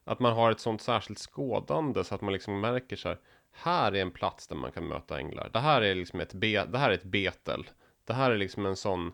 att 0.04 0.20
man 0.20 0.34
har 0.34 0.52
ett 0.52 0.60
sånt 0.60 0.82
särskilt 0.82 1.20
skådande 1.20 2.04
så 2.04 2.16
att 2.16 2.22
man 2.22 2.34
liksom 2.34 2.60
märker 2.60 2.96
så 2.96 3.08
här. 3.08 3.20
här 3.52 3.92
är 3.92 4.02
en 4.02 4.12
plats 4.12 4.48
där 4.48 4.56
man 4.56 4.72
kan 4.72 4.88
möta 4.88 5.20
änglar. 5.20 5.50
Det 5.54 5.60
här 5.60 5.82
är 5.82 5.96
liksom 5.96 6.20
ett, 6.20 6.34
be, 6.34 6.66
det 6.66 6.78
här 6.78 6.90
är 6.90 6.94
ett 6.94 7.04
betel. 7.04 7.70
Det 8.06 8.14
här 8.14 8.32
är 8.32 8.38
liksom 8.38 8.66
en 8.66 8.76
sån 8.76 9.12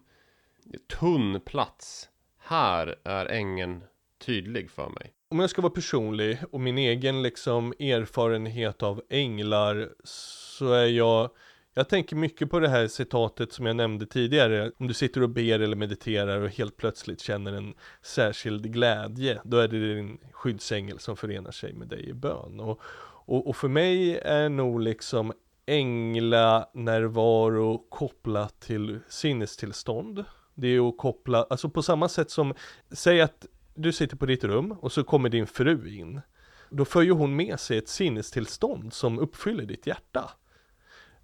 tunn 1.00 1.42
plats. 1.46 2.10
Här 2.38 2.96
är 3.04 3.26
ängen 3.26 3.84
tydlig 4.18 4.72
för 4.72 4.90
mig. 4.90 5.14
Om 5.32 5.40
jag 5.40 5.50
ska 5.50 5.62
vara 5.62 5.74
personlig 5.74 6.38
och 6.52 6.62
min 6.62 6.78
egen 6.78 7.22
liksom 7.22 7.74
erfarenhet 7.80 8.84
av 8.84 9.02
änglar 9.10 9.90
så 10.04 10.74
är 10.74 10.86
jag 10.86 11.30
jag 11.74 11.90
tänker 11.90 12.16
mycket 12.16 12.50
på 12.50 12.60
det 12.60 12.70
här 12.70 12.88
citatet 12.88 13.54
som 13.54 13.66
jag 13.66 13.76
nämnde 13.76 14.06
tidigare. 14.06 14.72
Om 14.78 14.88
du 14.88 14.94
sitter 14.94 15.24
och 15.24 15.30
ber 15.30 15.60
eller 15.60 15.76
mediterar 15.76 16.42
och 16.42 16.50
helt 16.50 16.78
plötsligt 16.78 17.22
känner 17.22 17.54
en 17.54 17.74
särskild 18.02 18.74
glädje, 18.74 19.42
då 19.44 19.58
är 19.58 19.68
det 19.68 19.96
din 19.96 20.18
skyddsängel 20.32 21.00
som 21.00 21.18
förenar 21.18 21.52
sig 21.52 21.74
med 21.74 21.88
dig 21.88 22.10
i 22.10 22.14
bön. 22.14 22.60
Och, 22.60 22.82
och, 23.26 23.48
och 23.48 23.56
för 23.56 23.68
mig 23.68 24.18
är 24.18 24.50
nog 24.50 24.82
liksom 24.82 25.34
änglanärvaro 25.66 27.78
kopplat 27.90 28.60
till 28.60 29.00
sinnestillstånd. 29.10 30.26
Det 30.56 30.68
är 30.68 30.90
att 30.90 30.98
koppla, 30.98 31.46
alltså 31.50 31.70
på 31.70 31.84
samma 31.84 32.10
sätt 32.10 32.32
som, 32.32 32.54
säg 32.92 33.22
att 33.22 33.46
du 33.74 33.92
sitter 33.92 34.18
på 34.18 34.26
ditt 34.26 34.44
rum 34.44 34.72
och 34.72 34.92
så 34.92 35.04
kommer 35.04 35.30
din 35.30 35.48
fru 35.48 35.90
in. 35.90 36.22
Då 36.70 36.86
för 36.86 37.02
ju 37.02 37.12
hon 37.12 37.36
med 37.36 37.60
sig 37.60 37.78
ett 37.78 37.88
sinnestillstånd 37.88 38.94
som 38.94 39.20
uppfyller 39.20 39.66
ditt 39.66 39.88
hjärta. 39.88 40.32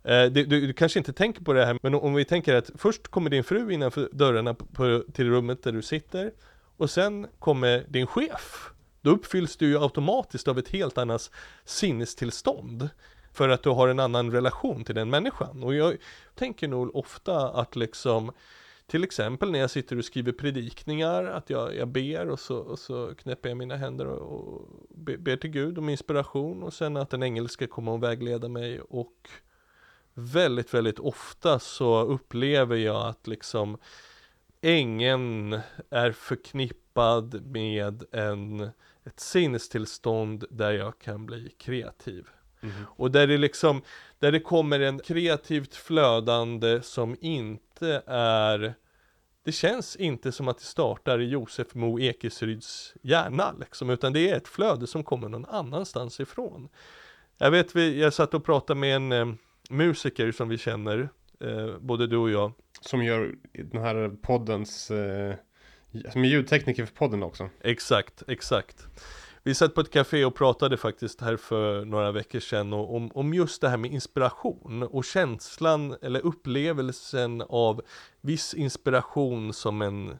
Eh, 0.03 0.25
du, 0.25 0.45
du, 0.45 0.67
du, 0.67 0.73
kanske 0.73 0.99
inte 0.99 1.13
tänker 1.13 1.43
på 1.43 1.53
det 1.53 1.65
här, 1.65 1.79
men 1.83 1.95
om 1.95 2.13
vi 2.13 2.25
tänker 2.25 2.55
att 2.55 2.69
först 2.75 3.07
kommer 3.07 3.29
din 3.29 3.43
fru 3.43 3.73
innanför 3.73 4.09
dörrarna 4.11 4.53
på, 4.53 5.03
till 5.13 5.29
rummet 5.29 5.63
där 5.63 5.71
du 5.71 5.81
sitter 5.81 6.31
och 6.77 6.89
sen 6.89 7.27
kommer 7.39 7.85
din 7.87 8.07
chef. 8.07 8.71
Då 9.01 9.09
uppfylls 9.11 9.57
du 9.57 9.67
ju 9.67 9.83
automatiskt 9.83 10.47
av 10.47 10.59
ett 10.59 10.69
helt 10.69 10.97
annat 10.97 11.31
sinnestillstånd 11.65 12.89
för 13.33 13.49
att 13.49 13.63
du 13.63 13.69
har 13.69 13.87
en 13.87 13.99
annan 13.99 14.31
relation 14.31 14.83
till 14.83 14.95
den 14.95 15.09
människan. 15.09 15.63
Och 15.63 15.75
jag 15.75 15.97
tänker 16.35 16.67
nog 16.67 16.95
ofta 16.95 17.49
att 17.49 17.75
liksom 17.75 18.31
till 18.87 19.03
exempel 19.03 19.51
när 19.51 19.59
jag 19.59 19.69
sitter 19.69 19.97
och 19.97 20.05
skriver 20.05 20.31
predikningar, 20.31 21.23
att 21.23 21.49
jag, 21.49 21.75
jag 21.75 21.87
ber 21.87 22.29
och 22.29 22.39
så, 22.39 22.57
och 22.57 22.79
så 22.79 23.15
knäpper 23.15 23.49
jag 23.49 23.57
mina 23.57 23.75
händer 23.75 24.05
och, 24.05 24.47
och 24.47 24.69
ber 25.19 25.37
till 25.37 25.49
Gud 25.49 25.77
om 25.77 25.89
inspiration 25.89 26.63
och 26.63 26.73
sen 26.73 26.97
att 26.97 27.13
en 27.13 27.23
ängel 27.23 27.49
ska 27.49 27.67
komma 27.67 27.93
och 27.93 28.03
vägleda 28.03 28.49
mig 28.49 28.81
och 28.81 29.29
väldigt, 30.13 30.73
väldigt 30.73 30.99
ofta 30.99 31.59
så 31.59 32.01
upplever 32.01 32.75
jag 32.75 33.07
att 33.07 33.27
liksom 33.27 33.77
ängeln 34.61 35.59
är 35.89 36.11
förknippad 36.11 37.45
med 37.45 38.03
en, 38.11 38.69
ett 39.03 39.19
sinnestillstånd 39.19 40.45
där 40.49 40.71
jag 40.71 40.99
kan 40.99 41.25
bli 41.25 41.49
kreativ. 41.57 42.27
Mm. 42.69 42.85
Och 42.95 43.11
där 43.11 43.27
det 43.27 43.37
liksom, 43.37 43.81
där 44.19 44.31
det 44.31 44.39
kommer 44.39 44.79
en 44.79 44.99
kreativt 44.99 45.75
flödande 45.75 46.81
som 46.81 47.15
inte 47.21 48.03
är 48.07 48.75
det 49.47 49.51
känns 49.51 49.95
inte 49.95 50.31
som 50.31 50.47
att 50.47 50.57
det 50.57 50.63
startar 50.63 51.21
i 51.21 51.25
Josef 51.25 51.75
Mo 51.75 51.99
Ekesryds 51.99 52.93
hjärna 53.01 53.55
liksom, 53.59 53.89
utan 53.89 54.13
det 54.13 54.29
är 54.29 54.35
ett 54.35 54.47
flöde 54.47 54.87
som 54.87 55.03
kommer 55.03 55.29
någon 55.29 55.45
annanstans 55.45 56.19
ifrån. 56.19 56.69
Jag 57.37 57.51
vet, 57.51 57.75
vi, 57.75 58.01
jag 58.01 58.13
satt 58.13 58.33
och 58.33 58.45
pratade 58.45 58.79
med 58.79 58.95
en 58.95 59.11
eh, 59.11 59.27
musiker 59.69 60.31
som 60.31 60.49
vi 60.49 60.57
känner, 60.57 61.09
eh, 61.39 61.77
både 61.79 62.07
du 62.07 62.17
och 62.17 62.29
jag. 62.29 62.51
Som 62.81 63.03
gör 63.03 63.35
den 63.53 63.81
här 63.81 64.11
poddens, 64.21 64.91
eh, 64.91 65.35
som 66.11 66.23
är 66.23 66.27
ljudtekniker 66.27 66.85
för 66.85 66.95
podden 66.95 67.23
också. 67.23 67.49
Exakt, 67.61 68.23
exakt. 68.27 68.87
Vi 69.47 69.55
satt 69.55 69.73
på 69.73 69.81
ett 69.81 69.91
café 69.91 70.25
och 70.25 70.35
pratade 70.35 70.77
faktiskt 70.77 71.21
här 71.21 71.37
för 71.37 71.85
några 71.85 72.11
veckor 72.11 72.39
sedan 72.39 72.73
om, 72.73 73.11
om 73.13 73.33
just 73.33 73.61
det 73.61 73.69
här 73.69 73.77
med 73.77 73.91
inspiration 73.91 74.83
och 74.83 75.05
känslan 75.05 75.95
eller 76.01 76.25
upplevelsen 76.25 77.41
av 77.49 77.81
viss 78.21 78.53
inspiration 78.53 79.53
som 79.53 79.81
en 79.81 80.17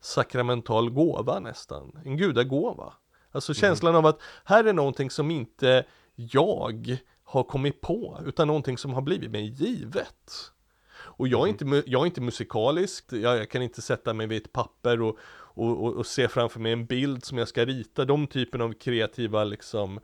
sakramental 0.00 0.90
gåva 0.90 1.40
nästan, 1.40 1.98
en 2.04 2.16
gudagåva. 2.16 2.92
Alltså 3.32 3.52
mm. 3.52 3.56
känslan 3.56 3.94
mm. 3.94 4.04
av 4.04 4.06
att 4.06 4.20
här 4.44 4.64
är 4.64 4.72
någonting 4.72 5.10
som 5.10 5.30
inte 5.30 5.84
jag 6.14 6.98
har 7.24 7.42
kommit 7.42 7.80
på, 7.80 8.20
utan 8.26 8.46
någonting 8.46 8.78
som 8.78 8.94
har 8.94 9.02
blivit 9.02 9.30
mig 9.30 9.46
givet. 9.46 10.52
Och 10.96 11.28
jag 11.28 11.48
är 11.48 11.52
mm. 11.52 11.74
inte, 11.74 11.90
jag 11.90 12.02
är 12.02 12.06
inte 12.06 12.20
musikalisk, 12.20 13.04
jag, 13.08 13.38
jag 13.38 13.50
kan 13.50 13.62
inte 13.62 13.82
sätta 13.82 14.14
mig 14.14 14.26
vid 14.26 14.42
ett 14.42 14.52
papper 14.52 15.02
och, 15.02 15.18
och, 15.56 15.84
och, 15.84 15.94
och, 15.94 16.06
se 16.06 16.28
framför 16.28 16.60
mig 16.60 16.72
en 16.72 16.86
bild 16.86 17.24
som 17.24 17.38
jag 17.38 17.48
ska 17.48 17.64
rita. 17.64 18.04
De 18.04 18.26
typen 18.26 18.60
av 18.60 18.72
kreativa 18.72 19.44
liksom 19.44 20.00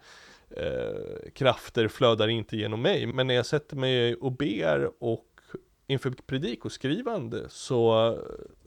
eh, 0.50 1.30
krafter 1.34 1.88
flödar 1.88 2.28
inte 2.28 2.56
genom 2.56 2.82
mig. 2.82 3.06
Men 3.06 3.26
när 3.26 3.34
jag 3.34 3.46
sätter 3.46 3.76
mig 3.76 4.14
och 4.14 4.32
ber 4.32 4.90
och 4.98 5.26
inför 5.86 6.10
predikoskrivande 6.10 7.48
så 7.48 8.16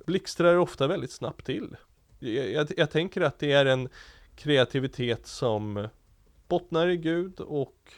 blixtrar 0.05 0.53
det 0.53 0.59
ofta 0.59 0.87
väldigt 0.87 1.11
snabbt 1.11 1.45
till. 1.45 1.75
Jag, 2.19 2.51
jag, 2.51 2.67
jag 2.77 2.91
tänker 2.91 3.21
att 3.21 3.39
det 3.39 3.51
är 3.51 3.65
en 3.65 3.89
kreativitet 4.35 5.27
som 5.27 5.87
bottnar 6.47 6.87
i 6.87 6.97
Gud 6.97 7.39
och 7.39 7.91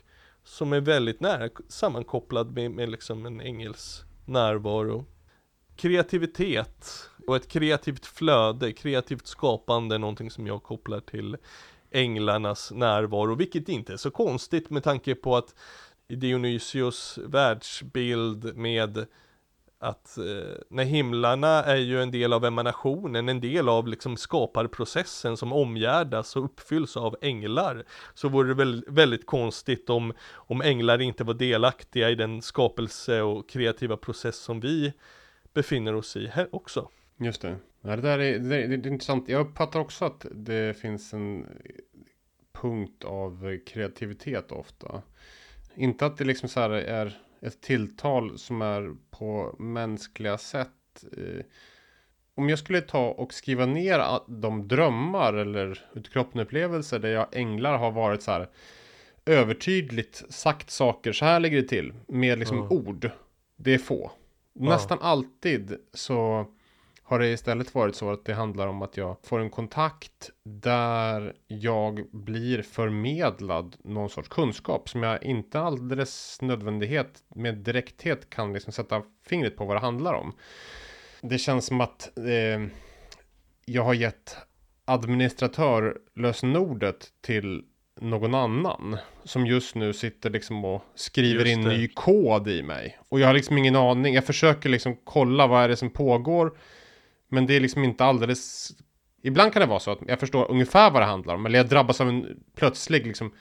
som 0.43 0.73
är 0.73 0.81
väldigt 0.81 1.19
nära 1.19 1.49
sammankopplad 1.67 2.55
med, 2.55 2.71
med 2.71 2.89
liksom 2.89 3.25
en 3.25 3.41
ängels 3.41 4.03
närvaro. 4.25 5.05
Kreativitet 5.75 7.09
och 7.27 7.35
ett 7.35 7.47
kreativt 7.47 8.05
flöde, 8.05 8.71
kreativt 8.71 9.27
skapande, 9.27 9.97
någonting 9.97 10.31
som 10.31 10.47
jag 10.47 10.63
kopplar 10.63 10.99
till 10.99 11.37
änglarnas 11.91 12.71
närvaro, 12.71 13.35
vilket 13.35 13.69
inte 13.69 13.93
är 13.93 13.97
så 13.97 14.11
konstigt 14.11 14.69
med 14.69 14.83
tanke 14.83 15.15
på 15.15 15.37
att 15.37 15.55
Dionysios 16.07 17.19
världsbild 17.25 18.57
med 18.57 19.05
att 19.79 20.17
eh, 20.17 20.57
när 20.69 20.83
himlarna 20.83 21.63
är 21.63 21.75
ju 21.75 22.01
en 22.01 22.11
del 22.11 22.33
av 22.33 22.45
emanationen, 22.45 23.29
en 23.29 23.41
del 23.41 23.69
av 23.69 23.87
liksom 23.87 24.17
skaparprocessen 24.17 25.37
som 25.37 25.53
omgärdas 25.53 26.35
och 26.35 26.45
uppfylls 26.45 26.97
av 26.97 27.15
änglar. 27.21 27.83
Så 28.13 28.29
vore 28.29 28.47
det 28.47 28.53
väl 28.53 28.85
väldigt 28.87 29.25
konstigt 29.25 29.89
om, 29.89 30.13
om 30.31 30.61
änglar 30.61 31.01
inte 31.01 31.23
var 31.23 31.33
delaktiga 31.33 32.09
i 32.09 32.15
den 32.15 32.41
skapelse 32.41 33.21
och 33.21 33.49
kreativa 33.49 33.97
process 33.97 34.37
som 34.37 34.59
vi 34.59 34.93
befinner 35.53 35.95
oss 35.95 36.15
i 36.15 36.27
här 36.27 36.55
också. 36.55 36.89
Just 37.17 37.41
det. 37.41 37.57
Ja, 37.81 37.95
det 37.95 38.01
där 38.01 38.19
är, 38.19 38.39
det, 38.39 38.55
är, 38.55 38.67
det 38.67 38.75
är 38.75 38.87
intressant. 38.87 39.29
Jag 39.29 39.41
uppfattar 39.41 39.79
också 39.79 40.05
att 40.05 40.25
det 40.31 40.77
finns 40.77 41.13
en 41.13 41.45
punkt 42.51 43.03
av 43.03 43.57
kreativitet 43.65 44.51
ofta. 44.51 45.01
Inte 45.75 46.05
att 46.05 46.17
det 46.17 46.25
liksom 46.25 46.49
så 46.49 46.59
här 46.59 46.69
är 46.69 47.17
ett 47.41 47.61
tilltal 47.61 48.37
som 48.37 48.61
är 48.61 48.95
på 49.09 49.55
mänskliga 49.59 50.37
sätt. 50.37 51.03
Eh, 51.17 51.45
om 52.35 52.49
jag 52.49 52.59
skulle 52.59 52.81
ta 52.81 53.07
och 53.09 53.33
skriva 53.33 53.65
ner 53.65 54.19
de 54.27 54.67
drömmar 54.67 55.33
eller 55.33 55.85
utkroppnupplevelser 55.93 56.99
där 56.99 57.09
jag 57.09 57.27
änglar 57.31 57.77
har 57.77 57.91
varit 57.91 58.23
så 58.23 58.31
här 58.31 58.49
övertydligt 59.25 60.23
sagt 60.29 60.69
saker, 60.69 61.13
så 61.13 61.25
här 61.25 61.39
ligger 61.39 61.61
det 61.61 61.67
till, 61.67 61.93
med 62.07 62.39
liksom 62.39 62.57
mm. 62.57 62.71
ord. 62.71 63.09
Det 63.55 63.73
är 63.73 63.77
få. 63.77 64.11
Nästan 64.53 64.97
alltid 65.01 65.77
så 65.93 66.47
har 67.09 67.19
det 67.19 67.27
istället 67.27 67.75
varit 67.75 67.95
så 67.95 68.11
att 68.11 68.25
det 68.25 68.33
handlar 68.33 68.67
om 68.67 68.81
att 68.81 68.97
jag 68.97 69.17
får 69.23 69.39
en 69.39 69.49
kontakt 69.49 70.29
där 70.43 71.33
jag 71.47 72.05
blir 72.11 72.61
förmedlad 72.61 73.75
någon 73.83 74.09
sorts 74.09 74.29
kunskap 74.29 74.89
som 74.89 75.03
jag 75.03 75.23
inte 75.23 75.59
alldeles 75.59 76.41
nödvändighet 76.41 77.23
med 77.35 77.57
direkthet 77.57 78.29
kan 78.29 78.53
liksom 78.53 78.73
sätta 78.73 79.01
fingret 79.25 79.57
på 79.57 79.65
vad 79.65 79.75
det 79.75 79.79
handlar 79.79 80.13
om. 80.13 80.33
Det 81.21 81.37
känns 81.37 81.65
som 81.65 81.81
att 81.81 82.17
eh, 82.17 82.61
jag 83.65 83.83
har 83.83 83.93
gett 83.93 84.37
administratörlösenordet 84.85 87.07
till 87.21 87.63
någon 88.01 88.35
annan 88.35 88.97
som 89.23 89.45
just 89.45 89.75
nu 89.75 89.93
sitter 89.93 90.29
liksom 90.29 90.65
och 90.65 90.81
skriver 90.95 91.45
in 91.45 91.61
ny 91.61 91.87
kod 91.87 92.47
i 92.47 92.63
mig. 92.63 92.97
Och 93.09 93.19
jag 93.19 93.27
har 93.27 93.33
liksom 93.33 93.57
ingen 93.57 93.75
aning. 93.75 94.13
Jag 94.13 94.25
försöker 94.25 94.69
liksom 94.69 94.97
kolla 95.03 95.47
vad 95.47 95.63
är 95.63 95.69
det 95.69 95.77
som 95.77 95.89
pågår. 95.89 96.51
Men 97.29 97.45
det 97.45 97.55
är 97.55 97.59
liksom 97.59 97.83
inte 97.83 98.05
alldeles... 98.05 98.71
Ibland 99.21 99.53
kan 99.53 99.59
det 99.59 99.65
vara 99.65 99.79
så 99.79 99.91
att 99.91 99.99
jag 100.07 100.19
förstår 100.19 100.51
ungefär 100.51 100.91
vad 100.91 101.01
det 101.01 101.05
handlar 101.05 101.35
om. 101.35 101.45
Eller 101.45 101.59
jag 101.59 101.69
drabbas 101.69 102.01
av 102.01 102.09
en 102.09 102.43
plötslig 102.55 103.07
liksom 103.07 103.31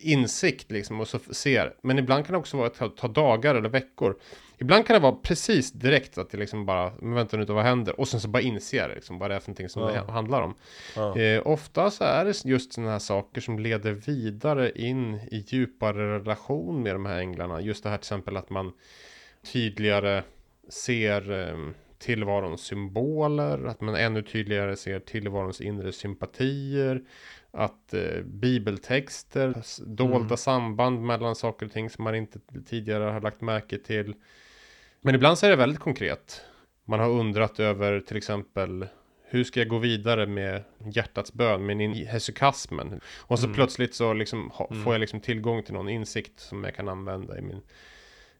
insikt 0.00 0.70
liksom 0.70 1.00
och 1.00 1.08
så 1.08 1.18
ser. 1.18 1.74
Men 1.82 1.98
ibland 1.98 2.26
kan 2.26 2.32
det 2.32 2.38
också 2.38 2.56
vara 2.56 2.66
att 2.66 2.96
ta 2.96 3.08
dagar 3.08 3.54
eller 3.54 3.68
veckor. 3.68 4.18
Ibland 4.58 4.86
kan 4.86 4.94
det 4.94 5.00
vara 5.00 5.12
precis 5.12 5.72
direkt 5.72 6.18
att 6.18 6.30
det 6.30 6.38
liksom 6.38 6.66
bara, 6.66 6.92
men 6.98 7.14
vänta 7.14 7.36
nu, 7.36 7.44
vad 7.44 7.64
händer? 7.64 8.00
Och 8.00 8.08
sen 8.08 8.20
så 8.20 8.28
bara 8.28 8.42
inser 8.42 8.92
liksom 8.94 9.18
vad 9.18 9.30
det 9.30 9.34
är 9.34 9.40
för 9.40 9.48
någonting 9.48 9.68
som 9.68 9.82
ja. 9.82 9.88
det 9.88 10.12
handlar 10.12 10.42
om. 10.42 10.54
Ja. 10.96 11.18
Eh, 11.18 11.46
ofta 11.46 11.90
så 11.90 12.04
är 12.04 12.24
det 12.24 12.44
just 12.44 12.72
sådana 12.72 12.92
här 12.92 12.98
saker 12.98 13.40
som 13.40 13.58
leder 13.58 13.92
vidare 13.92 14.72
in 14.74 15.14
i 15.14 15.44
djupare 15.48 16.18
relation 16.18 16.82
med 16.82 16.94
de 16.94 17.06
här 17.06 17.18
änglarna. 17.18 17.60
Just 17.60 17.82
det 17.82 17.90
här 17.90 17.96
till 17.96 18.02
exempel 18.02 18.36
att 18.36 18.50
man 18.50 18.72
tydligare 19.52 20.22
ser 20.68 21.48
eh, 21.48 21.56
tillvarons 21.98 22.60
symboler, 22.60 23.64
att 23.64 23.80
man 23.80 23.94
ännu 23.94 24.22
tydligare 24.22 24.76
ser 24.76 25.00
tillvarons 25.00 25.60
inre 25.60 25.92
sympatier, 25.92 27.02
att 27.50 27.94
eh, 27.94 28.22
bibeltexter, 28.24 29.54
dolda 29.86 30.16
mm. 30.16 30.36
samband 30.36 31.02
mellan 31.02 31.34
saker 31.34 31.66
och 31.66 31.72
ting 31.72 31.90
som 31.90 32.04
man 32.04 32.14
inte 32.14 32.38
tidigare 32.66 33.04
har 33.04 33.20
lagt 33.20 33.40
märke 33.40 33.78
till. 33.78 34.14
Men 35.00 35.14
ibland 35.14 35.38
så 35.38 35.46
är 35.46 35.50
det 35.50 35.56
väldigt 35.56 35.80
konkret. 35.80 36.42
Man 36.84 37.00
har 37.00 37.10
undrat 37.10 37.60
över 37.60 38.00
till 38.00 38.16
exempel 38.16 38.86
hur 39.30 39.44
ska 39.44 39.60
jag 39.60 39.68
gå 39.68 39.78
vidare 39.78 40.26
med 40.26 40.62
hjärtats 40.92 41.32
bön, 41.32 41.66
med 41.66 41.96
hesykasmen? 41.96 43.00
Och 43.16 43.38
så 43.38 43.44
mm. 43.44 43.54
plötsligt 43.54 43.94
så 43.94 44.12
liksom 44.12 44.50
ha, 44.50 44.68
mm. 44.70 44.84
får 44.84 44.94
jag 44.94 45.00
liksom 45.00 45.20
tillgång 45.20 45.62
till 45.62 45.74
någon 45.74 45.88
insikt 45.88 46.40
som 46.40 46.64
jag 46.64 46.74
kan 46.74 46.88
använda 46.88 47.38
i 47.38 47.40
min 47.40 47.60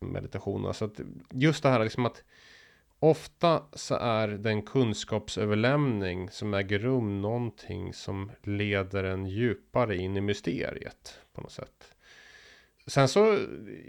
meditation. 0.00 0.74
Så 0.74 0.84
att 0.84 1.00
just 1.30 1.62
det 1.62 1.68
här 1.68 1.84
liksom 1.84 2.06
att 2.06 2.24
ofta 2.98 3.62
så 3.72 3.94
är 3.94 4.28
den 4.28 4.62
kunskapsöverlämning 4.62 6.30
som 6.30 6.54
äger 6.54 6.78
rum 6.78 7.22
någonting 7.22 7.92
som 7.94 8.32
leder 8.42 9.04
en 9.04 9.26
djupare 9.26 9.96
in 9.96 10.16
i 10.16 10.20
mysteriet 10.20 11.20
på 11.32 11.40
något 11.40 11.52
sätt. 11.52 11.94
Sen 12.86 13.08
så, 13.08 13.38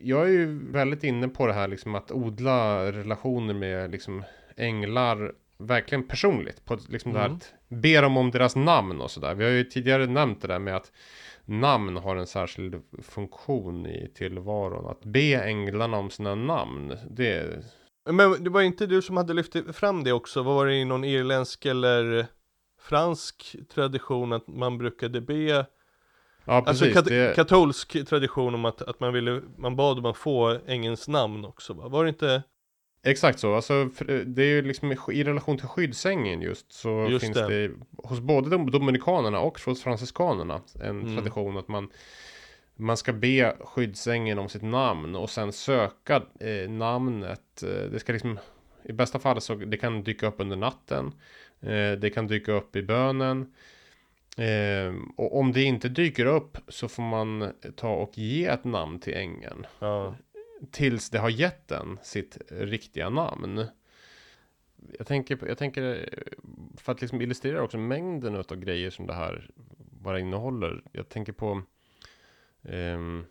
jag 0.01 0.21
är 0.21 0.31
ju 0.31 0.71
väldigt 0.71 1.03
inne 1.03 1.27
på 1.27 1.47
det 1.47 1.53
här 1.53 1.67
liksom 1.67 1.95
att 1.95 2.11
odla 2.11 2.91
relationer 2.91 3.53
med 3.53 3.91
liksom 3.91 4.23
änglar 4.57 5.33
verkligen 5.57 6.07
personligt. 6.07 6.65
På 6.65 6.77
liksom 6.89 7.11
mm. 7.11 7.13
det 7.13 7.19
här 7.19 7.27
mm. 7.27 7.35
att 7.37 7.53
be 7.67 8.01
dem 8.01 8.17
om 8.17 8.31
deras 8.31 8.55
namn 8.55 9.01
och 9.01 9.11
sådär. 9.11 9.35
Vi 9.35 9.43
har 9.43 9.51
ju 9.51 9.63
tidigare 9.63 10.05
nämnt 10.05 10.41
det 10.41 10.47
där 10.47 10.59
med 10.59 10.75
att 10.75 10.91
namn 11.45 11.97
har 11.97 12.15
en 12.15 12.27
särskild 12.27 12.81
funktion 13.03 13.85
i 13.85 14.11
tillvaron. 14.15 14.87
Att 14.87 15.05
be 15.05 15.43
änglarna 15.43 15.97
om 15.97 16.09
sina 16.09 16.35
namn, 16.35 16.97
det... 17.09 17.63
Men 18.11 18.43
det 18.43 18.49
var 18.49 18.61
inte 18.61 18.85
du 18.85 19.01
som 19.01 19.17
hade 19.17 19.33
lyft 19.33 19.55
fram 19.73 20.03
det 20.03 20.11
också? 20.11 20.43
Vad 20.43 20.55
var 20.55 20.65
det 20.65 20.75
i 20.75 20.85
någon 20.85 21.03
irländsk 21.03 21.65
eller 21.65 22.27
fransk 22.81 23.55
tradition 23.73 24.33
att 24.33 24.47
man 24.47 24.77
brukade 24.77 25.21
be 25.21 25.65
Ja 26.49 26.55
alltså, 26.55 26.85
precis 26.85 26.97
Alltså 26.97 27.01
kat 27.01 27.05
det... 27.05 27.35
katolsk 27.35 28.07
tradition 28.07 28.55
om 28.55 28.65
att, 28.65 28.81
att 28.81 28.99
man 28.99 29.13
ville, 29.13 29.41
man 29.57 29.75
bad 29.75 29.97
om 29.97 30.05
att 30.05 30.17
få 30.17 30.57
ängens 30.67 31.07
namn 31.07 31.45
också 31.45 31.73
va? 31.73 31.87
Var 31.87 32.03
det 32.03 32.09
inte? 32.09 32.43
Exakt 33.03 33.39
så, 33.39 33.55
alltså 33.55 33.89
det 34.25 34.43
är 34.43 34.47
ju 34.47 34.61
liksom 34.61 34.91
i 34.91 35.23
relation 35.23 35.57
till 35.57 35.67
skyddsängen 35.67 36.41
just 36.41 36.73
så 36.73 37.07
just 37.09 37.25
finns 37.25 37.37
det. 37.37 37.67
det 37.67 37.73
hos 38.03 38.19
både 38.19 38.49
de 38.49 38.71
dominikanerna 38.71 39.39
och 39.39 39.59
hos 39.65 39.83
franciskanerna 39.83 40.61
en 40.75 41.01
mm. 41.01 41.15
tradition 41.15 41.57
att 41.57 41.67
man 41.67 41.89
man 42.79 42.97
ska 42.97 43.13
be 43.13 43.55
skyddsängen 43.59 44.39
om 44.39 44.49
sitt 44.49 44.61
namn 44.61 45.15
och 45.15 45.29
sen 45.29 45.53
söka 45.53 46.23
eh, 46.39 46.69
namnet. 46.69 47.63
Eh, 47.63 47.91
det 47.91 47.99
ska 47.99 48.13
liksom 48.13 48.39
i 48.83 48.93
bästa 48.93 49.19
fall 49.19 49.41
så 49.41 49.55
det 49.55 49.77
kan 49.77 50.03
dyka 50.03 50.27
upp 50.27 50.35
under 50.37 50.57
natten. 50.57 51.13
Eh, 51.59 51.91
det 51.91 52.13
kan 52.13 52.27
dyka 52.27 52.51
upp 52.51 52.75
i 52.75 52.81
bönen. 52.81 53.53
Eh, 54.37 54.93
och 55.15 55.39
om 55.39 55.51
det 55.51 55.63
inte 55.63 55.89
dyker 55.89 56.25
upp 56.25 56.57
så 56.67 56.87
får 56.87 57.03
man 57.03 57.53
ta 57.75 57.89
och 57.89 58.17
ge 58.17 58.45
ett 58.45 58.63
namn 58.63 58.99
till 58.99 59.13
ängeln. 59.13 59.67
Ja 59.79 60.15
tills 60.71 61.09
det 61.09 61.19
har 61.19 61.29
gett 61.29 61.67
den 61.67 61.99
sitt 62.03 62.37
riktiga 62.49 63.09
namn. 63.09 63.65
Jag 64.97 65.07
tänker, 65.07 65.47
jag 65.47 65.57
tänker 65.57 66.09
för 66.77 66.91
att 66.91 67.01
liksom 67.01 67.21
illustrera 67.21 67.63
också 67.63 67.77
mängden 67.77 68.35
av 68.35 68.55
grejer 68.55 68.89
som 68.89 69.07
det 69.07 69.13
här 69.13 69.49
bara 69.77 70.19
innehåller. 70.19 70.83
Jag 70.91 71.09
tänker 71.09 71.33
på 71.33 71.61
um, 72.61 73.25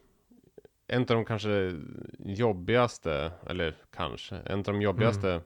en 0.87 1.01
av 1.01 1.07
de 1.07 1.25
kanske 1.25 1.81
jobbigaste, 2.19 3.33
eller 3.47 3.77
kanske, 3.91 4.37
en 4.37 4.59
av 4.59 4.65
de 4.65 4.83
jobbigaste 4.83 5.31
mm. 5.31 5.43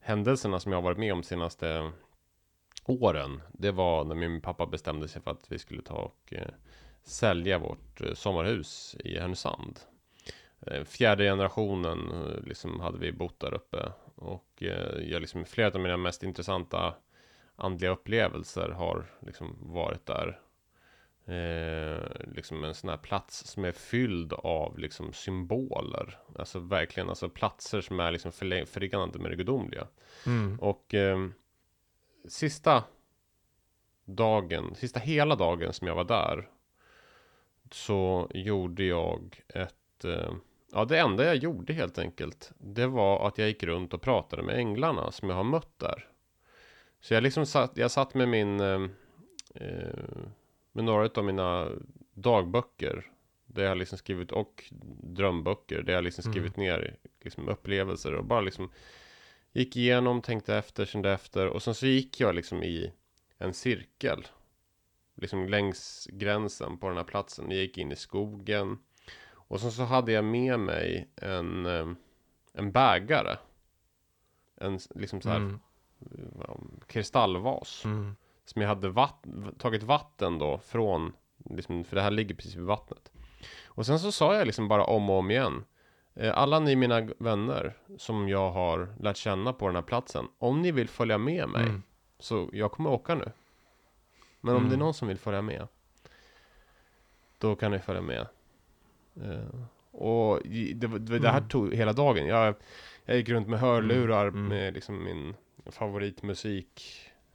händelserna 0.00 0.60
som 0.60 0.72
jag 0.72 0.76
har 0.76 0.82
varit 0.82 0.98
med 0.98 1.12
om 1.12 1.22
senaste 1.22 1.92
åren. 2.84 3.42
Det 3.52 3.70
var 3.70 4.04
när 4.04 4.14
min 4.14 4.40
pappa 4.40 4.66
bestämde 4.66 5.08
sig 5.08 5.22
för 5.22 5.30
att 5.30 5.52
vi 5.52 5.58
skulle 5.58 5.82
ta 5.82 5.94
och 5.94 6.32
eh, 6.32 6.48
sälja 7.02 7.58
vårt 7.58 8.00
eh, 8.00 8.14
sommarhus 8.14 8.96
i 9.04 9.18
Härnösand. 9.18 9.80
Eh, 10.66 10.84
fjärde 10.84 11.24
generationen 11.24 12.10
eh, 12.10 12.44
liksom 12.44 12.80
hade 12.80 12.98
vi 12.98 13.12
bott 13.12 13.40
där 13.40 13.54
uppe. 13.54 13.92
Och 14.14 14.62
eh, 14.62 15.10
jag 15.10 15.20
liksom, 15.20 15.44
flera 15.44 15.70
av 15.70 15.80
mina 15.80 15.96
mest 15.96 16.22
intressanta 16.22 16.94
andliga 17.56 17.90
upplevelser 17.90 18.68
har 18.68 19.06
liksom 19.20 19.56
varit 19.60 20.06
där. 20.06 20.40
Eh, 21.26 22.00
liksom 22.34 22.64
en 22.64 22.74
sån 22.74 22.90
här 22.90 22.96
plats 22.96 23.46
som 23.46 23.64
är 23.64 23.72
fylld 23.72 24.32
av 24.32 24.78
liksom 24.78 25.12
symboler. 25.12 26.18
Alltså 26.38 26.58
verkligen 26.58 27.08
alltså 27.08 27.28
platser 27.28 27.80
som 27.80 28.00
är 28.00 28.12
liksom 28.12 28.32
förenade 28.66 29.18
med 29.18 29.30
det 29.30 29.36
gudomliga. 29.36 29.86
Mm. 30.26 30.60
Och 30.60 30.94
eh, 30.94 31.28
sista 32.28 32.84
dagen, 34.04 34.74
sista 34.74 35.00
hela 35.00 35.36
dagen 35.36 35.72
som 35.72 35.86
jag 35.86 35.94
var 35.94 36.04
där. 36.04 36.48
Så 37.70 38.30
gjorde 38.34 38.84
jag 38.84 39.42
ett 39.48 40.04
eh, 40.04 40.32
Ja, 40.74 40.84
det 40.84 40.98
enda 40.98 41.24
jag 41.24 41.36
gjorde 41.36 41.72
helt 41.72 41.98
enkelt, 41.98 42.52
det 42.58 42.86
var 42.86 43.28
att 43.28 43.38
jag 43.38 43.48
gick 43.48 43.62
runt 43.62 43.94
och 43.94 44.02
pratade 44.02 44.42
med 44.42 44.56
änglarna 44.56 45.12
som 45.12 45.28
jag 45.28 45.36
har 45.36 45.44
mött 45.44 45.78
där. 45.78 46.08
Så 47.00 47.14
jag 47.14 47.22
liksom 47.22 47.46
satt, 47.46 47.76
jag 47.76 47.90
satt 47.90 48.14
med 48.14 48.28
min, 48.28 48.60
eh, 48.60 48.82
eh 49.54 50.04
med 50.72 50.84
några 50.84 51.10
av 51.14 51.24
mina 51.24 51.68
dagböcker. 52.14 53.10
Där 53.46 53.64
jag 53.64 53.78
liksom 53.78 53.98
skrivit, 53.98 54.32
och 54.32 54.64
drömböcker, 55.02 55.82
där 55.82 55.92
jag 55.92 56.04
liksom 56.04 56.22
mm. 56.22 56.32
skrivit 56.32 56.56
mm. 56.56 56.66
ner 56.66 56.96
liksom 57.20 57.48
upplevelser 57.48 58.14
och 58.14 58.24
bara 58.24 58.40
liksom 58.40 58.70
gick 59.52 59.76
igenom, 59.76 60.22
tänkte 60.22 60.56
efter, 60.56 60.84
kände 60.84 61.12
efter 61.12 61.46
och 61.46 61.62
sen 61.62 61.74
så 61.74 61.86
gick 61.86 62.20
jag 62.20 62.34
liksom 62.34 62.62
i 62.62 62.92
en 63.38 63.54
cirkel. 63.54 64.26
Liksom 65.14 65.48
längs 65.48 66.08
gränsen 66.12 66.78
på 66.78 66.88
den 66.88 66.96
här 66.96 67.04
platsen. 67.04 67.50
Jag 67.50 67.60
gick 67.60 67.78
in 67.78 67.92
i 67.92 67.96
skogen. 67.96 68.78
Och 69.32 69.60
sen 69.60 69.72
så 69.72 69.82
hade 69.82 70.12
jag 70.12 70.24
med 70.24 70.60
mig 70.60 71.08
en, 71.16 71.66
eh, 71.66 71.88
en 72.52 72.72
bägare. 72.72 73.36
En 74.56 74.78
liksom 74.94 75.20
så 75.20 75.28
här 75.28 75.36
mm. 75.36 75.60
kristallvas. 76.86 77.84
Mm. 77.84 78.16
Som 78.44 78.62
jag 78.62 78.68
hade 78.68 78.88
vatt 78.88 79.24
tagit 79.58 79.82
vatten 79.82 80.38
då 80.38 80.58
från, 80.58 81.12
liksom, 81.50 81.84
för 81.84 81.96
det 81.96 82.02
här 82.02 82.10
ligger 82.10 82.34
precis 82.34 82.54
vid 82.54 82.64
vattnet. 82.64 83.12
Och 83.66 83.86
sen 83.86 83.98
så 83.98 84.12
sa 84.12 84.34
jag 84.34 84.46
liksom 84.46 84.68
bara 84.68 84.84
om 84.84 85.10
och 85.10 85.18
om 85.18 85.30
igen. 85.30 85.64
Eh, 86.14 86.38
alla 86.38 86.58
ni 86.58 86.76
mina 86.76 87.00
vänner 87.18 87.76
som 87.98 88.28
jag 88.28 88.50
har 88.50 88.94
lärt 89.00 89.16
känna 89.16 89.52
på 89.52 89.66
den 89.66 89.74
här 89.74 89.82
platsen. 89.82 90.28
Om 90.38 90.62
ni 90.62 90.72
vill 90.72 90.88
följa 90.88 91.18
med 91.18 91.48
mig. 91.48 91.62
Mm. 91.62 91.82
Så 92.18 92.50
jag 92.52 92.72
kommer 92.72 92.90
åka 92.90 93.14
nu. 93.14 93.32
Men 94.40 94.54
om 94.56 94.62
det 94.62 94.66
är 94.66 94.74
mm. 94.74 94.78
någon 94.78 94.94
som 94.94 95.08
vill 95.08 95.18
följa 95.18 95.42
med. 95.42 95.68
Då 97.38 97.56
kan 97.56 97.70
ni 97.70 97.78
följa 97.78 98.02
med. 98.02 98.26
Uh, 99.16 99.64
och 99.90 100.40
det, 100.44 100.74
det, 100.74 101.18
det 101.18 101.28
här 101.28 101.38
mm. 101.38 101.48
tog 101.48 101.74
hela 101.74 101.92
dagen. 101.92 102.26
Jag, 102.26 102.54
jag 103.04 103.16
gick 103.16 103.28
runt 103.28 103.48
med 103.48 103.60
hörlurar 103.60 104.26
mm. 104.28 104.48
med 104.48 104.74
liksom 104.74 105.04
min 105.04 105.34
favoritmusik. 105.66 106.82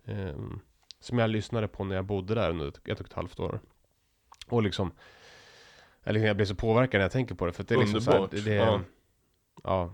Um, 0.05 0.60
som 1.00 1.20
jag 1.20 1.30
lyssnade 1.30 1.68
på 1.68 1.84
när 1.84 1.95
jag 1.95 2.06
bodde 2.06 2.36
där 2.36 2.50
under 2.50 2.68
ett, 2.68 2.88
ett 2.88 3.00
och 3.00 3.06
ett 3.06 3.14
halvt 3.14 3.39
år. 3.39 3.60
Och 4.48 4.64
liksom, 4.64 4.91
eller 6.04 6.20
jag 6.20 6.36
blir 6.36 6.45
så 6.45 6.56
påverkad 6.56 7.00
när 7.00 7.06
jag 7.06 7.12
tänker 7.12 7.36
på 7.36 7.45
det. 7.45 7.54
För 7.54 7.64
det 7.64 7.76
är 7.76 7.80
liksom 7.80 7.98
Underbart. 7.98 8.30
så 8.30 8.38
här, 8.38 8.43
det, 8.43 8.50
det, 8.50 8.56
ja. 8.56 8.82
ja. 9.64 9.93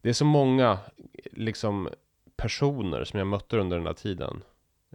Det 0.00 0.08
är 0.08 0.12
så 0.12 0.24
många 0.24 0.78
liksom 1.32 1.88
personer 2.36 3.04
som 3.04 3.18
jag 3.18 3.26
mötte 3.26 3.58
under 3.58 3.76
den 3.76 3.86
här 3.86 3.94
tiden 3.94 4.42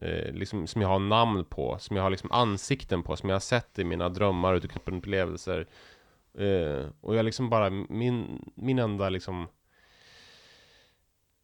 eh, 0.02 0.34
liksom, 0.34 0.68
som 0.68 0.82
jag 0.82 0.90
har 0.90 1.00
namn 1.00 1.46
på, 1.46 1.78
som 1.80 1.96
jag 1.96 2.04
har 2.04 2.10
liksom 2.10 2.32
ansikten 2.32 3.04
på, 3.04 3.16
som 3.16 3.30
jag 3.30 3.36
har 3.36 3.40
sett 3.40 3.80
i 3.80 3.84
mina 3.84 4.10
drömmar 4.10 4.54
och 4.54 4.66
upplevelser. 4.86 5.68
Eh, 6.34 6.86
och 7.02 7.16
jag 7.16 7.26
liksom 7.26 7.50
bara, 7.50 7.70
min, 7.70 8.52
min 8.56 8.80
enda 8.80 9.10
liksom 9.10 9.48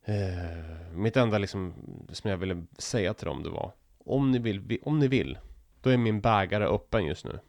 eh, 0.06 0.94
Mitt 0.94 1.18
enda 1.18 1.38
liksom 1.38 1.74
som 2.10 2.30
jag 2.30 2.38
ville 2.38 2.66
säga 2.78 3.14
till 3.14 3.26
dem 3.26 3.44
det 3.44 3.50
var 3.50 3.72
Om 4.06 4.32
ni 4.32 4.40
vill, 4.40 4.80
om 4.84 5.00
ni 5.00 5.08
vill 5.08 5.38
Då 5.82 5.90
är 5.90 5.98
min 5.98 6.22
bägare 6.22 6.66
öppen 6.66 7.06
just 7.06 7.26
nu 7.26 7.40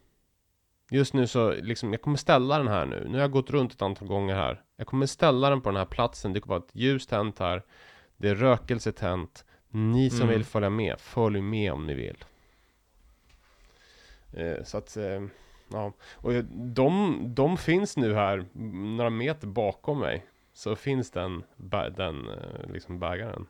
Just 0.91 1.13
nu 1.13 1.27
så 1.27 1.51
liksom, 1.51 1.93
jag 1.93 2.01
kommer 2.01 2.17
ställa 2.17 2.57
den 2.57 2.67
här 2.67 2.85
nu 2.85 3.05
Nu 3.07 3.13
har 3.13 3.21
jag 3.21 3.31
gått 3.31 3.49
runt 3.49 3.73
ett 3.73 3.81
antal 3.81 4.07
gånger 4.07 4.35
här 4.35 4.61
Jag 4.75 4.87
kommer 4.87 5.05
ställa 5.05 5.49
den 5.49 5.61
på 5.61 5.69
den 5.69 5.77
här 5.77 5.85
platsen 5.85 6.33
Det 6.33 6.39
kommer 6.39 6.55
vara 6.55 6.65
ett 6.65 6.75
ljus 6.75 7.07
tänt 7.07 7.39
här 7.39 7.63
Det 8.17 8.29
är 8.29 8.35
rökelse 8.35 8.91
tänt 8.91 9.45
ni 9.73 10.09
som 10.09 10.21
mm. 10.21 10.33
vill 10.33 10.45
följa 10.45 10.69
med, 10.69 10.99
följ 10.99 11.41
med 11.41 11.73
om 11.73 11.87
ni 11.87 11.93
vill. 11.93 12.25
Eh, 14.33 14.63
så 14.63 14.77
att, 14.77 14.97
eh, 14.97 15.23
ja. 15.71 15.93
Och 16.11 16.33
de, 16.53 17.19
de 17.35 17.57
finns 17.57 17.97
nu 17.97 18.13
här, 18.13 18.45
några 18.97 19.09
meter 19.09 19.47
bakom 19.47 19.99
mig 19.99 20.25
så 20.53 20.75
finns 20.75 21.11
den, 21.11 21.43
den 21.95 22.29
eh, 22.29 22.71
liksom 22.73 22.99
bägaren. 22.99 23.47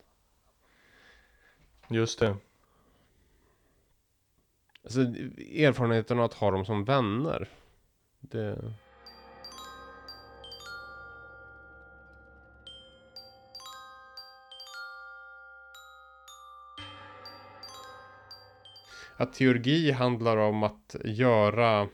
Just 1.87 2.19
det. 2.19 2.37
Alltså 4.83 5.01
erfarenheten 5.01 6.19
att 6.19 6.33
ha 6.33 6.51
dem 6.51 6.65
som 6.65 6.83
vänner. 6.85 7.47
Det... 8.19 8.73
Att 19.17 19.33
teurgi 19.33 19.91
handlar 19.91 20.37
om 20.37 20.63
att 20.63 20.95
göra 21.03 21.87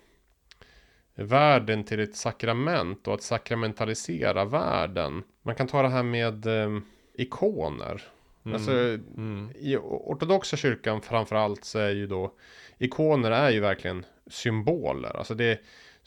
världen 1.24 1.84
till 1.84 1.99
ett 1.99 2.15
sakrament 2.15 3.07
och 3.07 3.13
att 3.13 3.22
sakramentalisera 3.22 4.45
världen. 4.45 5.24
Man 5.41 5.55
kan 5.55 5.67
ta 5.67 5.82
det 5.82 5.89
här 5.89 6.03
med 6.03 6.45
eh, 6.45 6.80
ikoner. 7.13 8.01
Mm. 8.45 8.55
Alltså 8.55 8.72
Mm. 8.72 9.51
i 9.59 9.78
ortodoxa 9.78 10.57
kyrkan 10.57 11.01
framförallt 11.01 11.63
så 11.63 11.80
är 11.80 11.89
ju 11.89 12.07
då 12.07 12.34
ikoner 12.78 13.32
är 13.32 13.49
ju 13.49 13.59
verkligen 13.59 14.05
symboler. 14.28 15.17
Alltså 15.17 15.34
det 15.34 15.59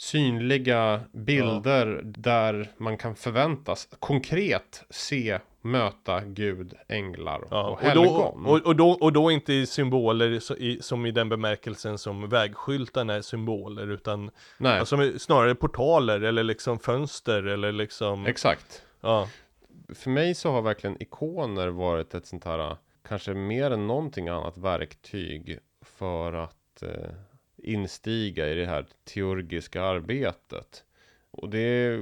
synliga 0.03 1.01
bilder 1.13 2.01
där 2.05 2.69
man 2.77 2.97
kan 2.99 3.15
förväntas 3.15 3.89
konkret 3.99 4.85
se, 4.91 5.39
möta 5.61 6.21
Gud, 6.25 6.75
änglar 6.89 7.45
Ja, 7.51 7.63
och 7.63 7.73
och, 7.73 7.95
då, 7.95 8.03
helgon. 8.03 8.47
och, 8.47 8.67
och, 8.67 8.77
då, 8.77 8.91
och 8.91 9.13
då 9.13 9.31
inte 9.31 9.53
i 9.53 9.67
symboler 9.67 10.39
så 10.41 10.57
i, 10.57 10.79
som 10.83 11.07
i 11.07 11.11
den 11.11 11.29
bemärkelsen 11.29 11.99
som 11.99 12.29
vägskyltarna 12.29 13.15
är 13.15 13.21
symboler 13.21 13.91
utan 13.91 14.31
Nej, 14.59 14.79
alltså, 14.79 15.19
snarare 15.19 15.55
portaler 15.55 16.21
eller 16.21 16.43
liksom 16.45 16.79
fönster 16.79 17.43
eller 17.47 17.73
liksom 17.73 18.27
exakt. 18.27 18.83
ja, 19.01 19.29
För 19.95 20.11
mig 20.11 20.35
så 20.35 20.51
har 20.51 20.63
verkligen 20.63 21.03
ikoner 21.03 21.69
varit 21.69 22.15
ett 22.15 22.27
sånt 22.27 22.45
här, 22.45 22.77
kanske 23.09 23.35
mer 23.35 23.71
än 23.71 23.87
någonting 23.87 24.29
annat 24.29 24.59
verktyg 24.59 25.59
för 25.85 26.33
att 26.33 26.83
eh, 26.83 27.11
instiga 27.63 28.49
i 28.49 28.55
det 28.55 28.67
här 28.67 28.87
teurgiska 29.05 29.83
arbetet. 29.83 30.85
Och 31.31 31.49
det 31.49 32.01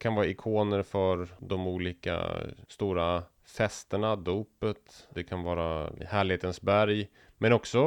kan 0.00 0.14
vara 0.14 0.26
ikoner 0.26 0.82
för 0.82 1.28
de 1.38 1.66
olika 1.66 2.36
stora 2.68 3.22
festerna, 3.44 4.16
dopet, 4.16 5.08
det 5.14 5.22
kan 5.22 5.42
vara 5.42 5.92
härlighetens 6.06 6.60
berg, 6.60 7.08
men 7.38 7.52
också 7.52 7.80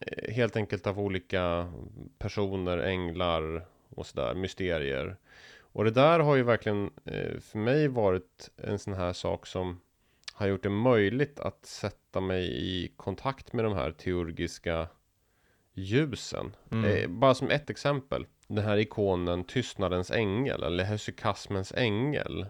eh, 0.00 0.34
helt 0.34 0.56
enkelt 0.56 0.86
av 0.86 1.00
olika 1.00 1.72
personer, 2.18 2.78
änglar 2.78 3.66
och 3.88 4.06
sådär, 4.06 4.34
mysterier. 4.34 5.16
Och 5.58 5.84
det 5.84 5.90
där 5.90 6.20
har 6.20 6.36
ju 6.36 6.42
verkligen 6.42 6.90
eh, 7.04 7.40
för 7.40 7.58
mig 7.58 7.88
varit 7.88 8.50
en 8.56 8.78
sån 8.78 8.94
här 8.94 9.12
sak 9.12 9.46
som 9.46 9.80
har 10.32 10.46
gjort 10.46 10.62
det 10.62 10.68
möjligt 10.68 11.40
att 11.40 11.66
sätta 11.66 12.20
mig 12.20 12.44
i 12.44 12.92
kontakt 12.96 13.52
med 13.52 13.64
de 13.64 13.74
här 13.74 13.90
teurgiska 13.90 14.88
ljusen. 15.76 16.56
Mm. 16.72 16.84
Eh, 16.84 17.08
bara 17.08 17.34
som 17.34 17.50
ett 17.50 17.70
exempel. 17.70 18.26
Den 18.48 18.64
här 18.64 18.76
ikonen 18.76 19.44
Tystnadens 19.44 20.10
ängel 20.10 20.62
eller 20.62 20.84
Hesychasmens 20.84 21.72
ängel. 21.76 22.46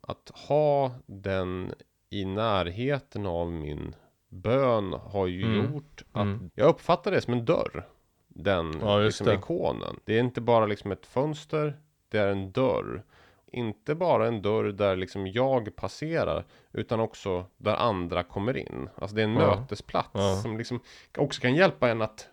Att 0.00 0.30
ha 0.48 0.92
den 1.06 1.74
i 2.10 2.24
närheten 2.24 3.26
av 3.26 3.52
min 3.52 3.94
bön 4.28 4.92
har 4.92 5.26
ju 5.26 5.44
Mm. 5.44 5.72
gjort 5.74 6.02
att 6.12 6.22
Mm. 6.22 6.50
jag 6.54 6.68
uppfattar 6.68 7.10
det 7.10 7.20
som 7.20 7.32
en 7.34 7.44
dörr. 7.44 7.88
Den 8.28 8.78
Ja, 8.80 8.98
liksom, 8.98 9.26
det. 9.26 9.34
ikonen. 9.34 10.00
Det 10.04 10.14
är 10.16 10.20
inte 10.20 10.40
bara 10.40 10.66
liksom 10.66 10.92
ett 10.92 11.06
fönster, 11.06 11.76
det 12.08 12.18
är 12.18 12.28
en 12.28 12.52
dörr. 12.52 13.02
Inte 13.54 13.94
bara 13.94 14.26
en 14.28 14.42
dörr 14.42 14.64
där 14.64 14.96
liksom 14.96 15.26
jag 15.26 15.76
passerar, 15.76 16.44
utan 16.72 17.00
också 17.00 17.46
där 17.56 17.74
andra 17.76 18.22
kommer 18.22 18.56
in. 18.56 18.88
Alltså 18.96 19.16
det 19.16 19.22
är 19.22 19.26
en 19.26 19.34
Ja. 19.36 19.56
mötesplats 19.60 20.10
Ja. 20.12 20.36
som 20.42 20.58
liksom 20.58 20.80
också 21.18 21.40
kan 21.40 21.54
hjälpa 21.54 21.88
en 21.90 22.02
att 22.02 22.28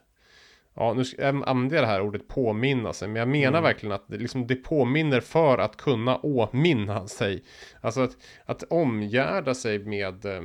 Ja, 0.79 0.93
nu 0.93 1.03
använder 1.45 1.75
jag 1.75 1.83
det 1.83 1.87
här 1.87 2.01
ordet 2.01 2.27
påminna 2.27 2.93
sig, 2.93 3.07
men 3.07 3.15
jag 3.19 3.27
menar 3.27 3.49
Mm. 3.59 3.63
verkligen 3.63 3.93
att 3.95 4.07
det, 4.07 4.17
liksom, 4.17 4.47
det 4.47 4.55
påminner 4.55 5.19
för 5.21 5.57
att 5.57 5.77
kunna 5.77 6.17
åminna 6.17 7.07
sig. 7.07 7.43
Alltså 7.81 8.01
att, 8.01 8.17
att 8.45 8.63
omgärda 8.63 9.53
sig 9.53 9.79
med 9.79 10.25
eh, 10.25 10.41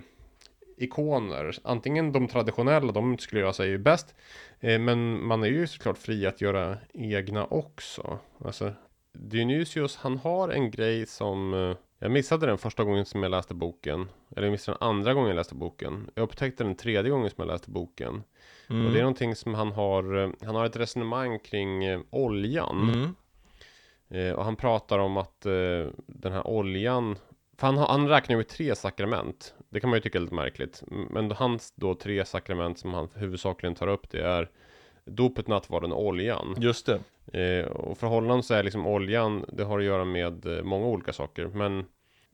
ikoner. 0.79 1.57
Antingen 1.65 2.13
de 2.13 2.29
traditionella, 2.29 2.93
de 2.93 3.19
skulle 3.19 3.41
jag 3.41 3.55
säga 3.55 3.75
är 3.75 3.79
bäst. 3.79 4.15
Eh, 4.61 4.79
men 4.79 5.27
man 5.27 5.43
är 5.43 5.49
ju 5.49 5.67
såklart 5.67 5.99
fri 5.99 6.27
att 6.27 6.41
göra 6.41 6.77
egna 6.95 7.45
också. 7.47 8.19
Alltså, 8.45 8.73
Dionysius, 9.13 9.97
han 9.97 10.19
har 10.19 10.49
en 10.49 10.71
grej 10.71 11.07
som 11.07 11.55
eh, 11.55 11.77
jag 11.99 12.11
missade 12.11 12.47
den 12.47 12.59
första 12.59 12.85
gången 12.85 13.05
som 13.05 13.23
jag 13.23 13.31
läste 13.31 13.55
boken. 13.55 14.09
Eller 14.37 14.47
jag 14.47 14.53
missade 14.53 14.79
den 14.81 14.89
andra 14.89 15.15
gången 15.15 15.29
jag 15.29 15.37
läste 15.37 15.55
boken. 15.55 16.11
Jag 16.15 16.23
upptäckte 16.23 16.65
den 16.65 16.75
tredje 16.77 17.11
gången 17.11 17.31
som 17.31 17.37
jag 17.47 17.53
läste 17.53 17.71
boken. 17.71 18.23
Mm. 18.71 18.87
Och 18.87 18.93
det 18.93 18.99
är 18.99 19.03
någonting 19.03 19.35
som 19.37 19.55
han 19.55 19.73
har, 19.73 20.17
eh, 20.23 20.31
han 20.47 20.55
har 20.55 20.67
ett 20.67 20.77
resonemang 20.77 21.39
kring 21.39 21.85
eh, 21.85 22.01
oljan. 22.11 22.91
Mm. 22.95 23.15
Eh, 24.29 24.35
och 24.35 24.45
han 24.45 24.57
pratar 24.57 24.99
om 24.99 25.17
att 25.17 25.47
eh, 25.47 25.87
den 26.07 26.33
här 26.33 26.47
oljan, 26.47 27.17
för 27.59 27.67
han, 27.67 27.77
har- 27.79 27.87
han 27.89 28.09
räknar 28.09 28.37
med 28.37 28.49
tre 28.49 28.75
sakrament. 28.75 29.55
Det 29.69 29.81
kan 29.81 29.91
man 29.91 29.97
ju 29.97 30.01
tycka 30.01 30.19
är 30.19 30.23
lite 30.23 30.35
märkligt. 30.35 30.83
Men 31.11 31.31
hans 31.31 31.73
då 31.77 31.95
tre 31.95 32.25
sakrament 32.25 32.79
som 32.79 32.95
han 32.95 33.09
huvudsakligen 33.15 33.75
tar 33.75 33.87
upp 33.89 34.11
det 34.11 34.23
är 34.23 34.51
dopet, 35.05 35.49
nattvarden 35.49 35.93
och 35.93 36.05
oljan. 36.07 36.55
Just 36.59 36.87
det. 36.87 37.01
Eh, 37.41 37.67
och 37.67 37.99
för 37.99 38.07
honom 38.07 38.43
så 38.43 38.55
är 38.55 38.63
liksom 38.63 38.87
oljan, 38.87 39.45
det 39.53 39.65
har 39.65 39.79
att 39.79 39.85
göra 39.85 40.05
med 40.05 40.47
eh, 40.47 40.63
många 40.65 40.87
olika 40.87 41.13
saker. 41.13 41.47
Men 41.47 41.85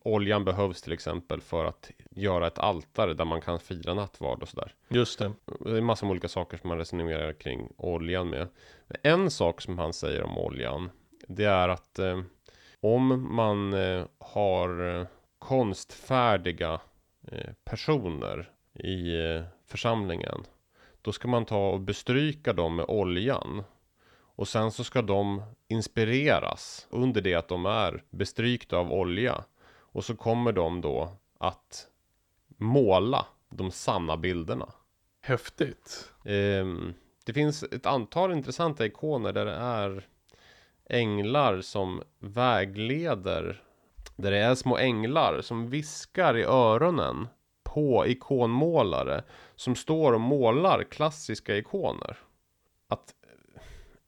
oljan 0.02 0.44
behövs 0.44 0.82
till 0.82 0.92
exempel 0.92 1.40
för 1.40 1.64
att 1.64 1.90
göra 2.10 2.46
ett 2.46 2.58
altare 2.58 3.14
där 3.14 3.24
man 3.24 3.40
kan 3.40 3.60
fira 3.60 3.94
nattvard 3.94 4.42
och 4.42 4.48
sådär. 4.48 4.74
Just 4.88 5.18
det. 5.18 5.32
Det 5.60 5.76
är 5.76 5.80
massor 5.80 6.06
med 6.06 6.10
olika 6.10 6.28
saker 6.28 6.56
som 6.56 6.68
man 6.68 6.78
resonerar 6.78 7.32
kring 7.32 7.68
oljan 7.76 8.28
med. 8.28 8.48
En 9.02 9.30
sak 9.30 9.60
som 9.60 9.78
han 9.78 9.92
säger 9.92 10.22
om 10.22 10.38
oljan, 10.38 10.90
det 11.28 11.44
är 11.44 11.68
att 11.68 11.98
eh, 11.98 12.20
om 12.80 13.34
man 13.34 13.72
eh, 13.74 14.04
har 14.18 14.98
eh, 15.00 15.06
konstfärdiga 15.38 16.80
eh, 17.32 17.50
personer 17.64 18.50
i 18.74 19.14
eh, 19.14 19.42
församlingen, 19.66 20.44
då 21.02 21.12
ska 21.12 21.28
man 21.28 21.44
ta 21.44 21.68
och 21.70 21.80
bestryka 21.80 22.52
dem 22.52 22.76
med 22.76 22.84
oljan. 22.88 23.62
Och 24.36 24.48
sen 24.48 24.72
så 24.72 24.84
ska 24.84 25.02
de 25.02 25.42
inspireras 25.68 26.86
under 26.90 27.20
det 27.20 27.34
att 27.34 27.48
de 27.48 27.66
är 27.66 28.02
bestrykta 28.10 28.76
av 28.76 28.92
olja. 28.92 29.44
Och 29.92 30.04
så 30.04 30.16
kommer 30.16 30.52
de 30.52 30.80
då 30.80 31.08
att 31.38 31.86
måla 32.56 33.26
de 33.48 33.70
sanna 33.70 34.16
bilderna. 34.16 34.72
Häftigt. 35.20 36.12
Ehm, 36.24 36.94
det 37.24 37.32
finns 37.32 37.62
ett 37.62 37.86
antal 37.86 38.32
intressanta 38.32 38.86
ikoner 38.86 39.32
där 39.32 39.44
det 39.44 39.54
är 39.54 40.06
änglar 40.90 41.60
som 41.60 42.02
vägleder. 42.18 43.62
Där 44.16 44.30
det 44.30 44.38
är 44.38 44.54
små 44.54 44.78
änglar 44.78 45.40
som 45.40 45.70
viskar 45.70 46.36
i 46.36 46.42
öronen 46.42 47.28
på 47.62 48.06
ikonmålare 48.06 49.24
som 49.56 49.74
står 49.76 50.12
och 50.12 50.20
målar 50.20 50.82
klassiska 50.82 51.56
ikoner. 51.56 52.18
Att 52.88 53.14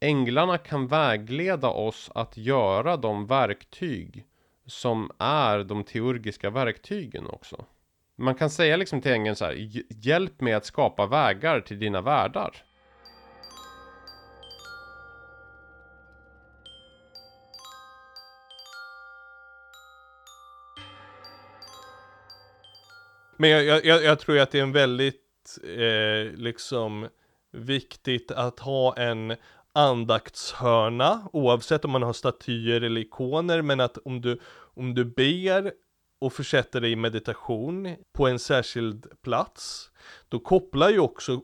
änglarna 0.00 0.58
kan 0.58 0.86
vägleda 0.86 1.68
oss 1.68 2.10
att 2.14 2.36
göra 2.36 2.96
de 2.96 3.26
verktyg 3.26 4.26
som 4.66 5.10
är 5.18 5.64
de 5.64 5.84
teurgiska 5.84 6.50
verktygen 6.50 7.26
också. 7.26 7.64
Man 8.16 8.34
kan 8.34 8.50
säga 8.50 8.76
liksom 8.76 9.00
till 9.00 9.12
ängeln 9.12 9.36
så 9.36 9.44
här, 9.44 9.54
hjälp 9.88 10.40
mig 10.40 10.52
att 10.52 10.64
skapa 10.66 11.06
vägar 11.06 11.60
till 11.60 11.78
dina 11.78 12.00
världar. 12.00 12.64
Men 23.36 23.50
jag, 23.50 23.84
jag- 23.84 24.04
jag, 24.04 24.18
tror 24.18 24.36
ju 24.36 24.42
att 24.42 24.50
det 24.50 24.58
är 24.58 24.62
en 24.62 24.72
väldigt, 24.72 25.58
eh, 25.64 26.32
liksom, 26.38 27.08
viktigt 27.50 28.30
att 28.30 28.58
ha 28.58 28.96
en 28.96 29.36
andaktshörna, 29.72 31.28
oavsett 31.32 31.84
om 31.84 31.90
man 31.90 32.02
har 32.02 32.12
statyer 32.12 32.80
eller 32.80 33.00
ikoner, 33.00 33.62
men 33.62 33.80
att 33.80 33.98
om 34.04 34.20
du, 34.20 34.38
om 34.74 34.94
du 34.94 35.04
ber 35.04 35.72
och 36.20 36.32
försätter 36.32 36.80
dig 36.80 36.92
i 36.92 36.96
meditation 36.96 37.96
på 38.12 38.28
en 38.28 38.38
särskild 38.38 39.06
plats, 39.22 39.90
då 40.28 40.38
kopplar 40.38 40.90
ju 40.90 40.98
också 40.98 41.40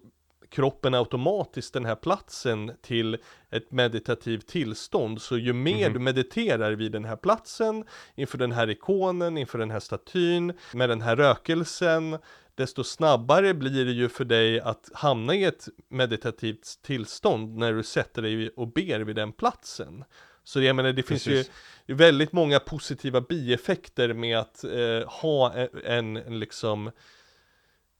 kroppen 0.50 0.94
automatiskt 0.94 1.72
den 1.74 1.84
här 1.84 1.94
platsen 1.94 2.72
till 2.82 3.16
ett 3.50 3.72
meditativt 3.72 4.46
tillstånd. 4.46 5.22
Så 5.22 5.38
ju 5.38 5.52
mer 5.52 5.86
Mhm. 5.86 5.92
du 5.92 5.98
mediterar 5.98 6.72
vid 6.72 6.92
den 6.92 7.04
här 7.04 7.16
platsen, 7.16 7.84
inför 8.14 8.38
den 8.38 8.52
här 8.52 8.70
ikonen, 8.70 9.38
inför 9.38 9.58
den 9.58 9.70
här 9.70 9.80
statyn, 9.80 10.52
med 10.74 10.88
den 10.88 11.00
här 11.00 11.16
rökelsen, 11.16 12.18
desto 12.58 12.84
snabbare 12.84 13.54
blir 13.54 13.84
det 13.84 13.92
ju 13.92 14.08
för 14.08 14.24
dig 14.24 14.60
att 14.60 14.90
hamna 14.94 15.34
i 15.34 15.44
ett 15.44 15.68
meditativt 15.88 16.78
tillstånd 16.82 17.56
när 17.56 17.72
du 17.72 17.82
sätter 17.82 18.22
dig 18.22 18.48
och 18.48 18.72
ber 18.72 19.00
vid 19.00 19.16
den 19.16 19.32
platsen. 19.32 20.04
Så 20.44 20.60
jag 20.60 20.76
menar, 20.76 20.92
det 20.92 21.02
finns 21.02 21.24
Precis. 21.24 21.50
ju 21.86 21.94
väldigt 21.94 22.32
många 22.32 22.60
positiva 22.60 23.20
bieffekter 23.20 24.14
med 24.14 24.38
att 24.38 24.64
eh, 24.64 25.08
ha 25.08 25.52
en, 25.84 26.16
en 26.16 26.40
liksom 26.40 26.90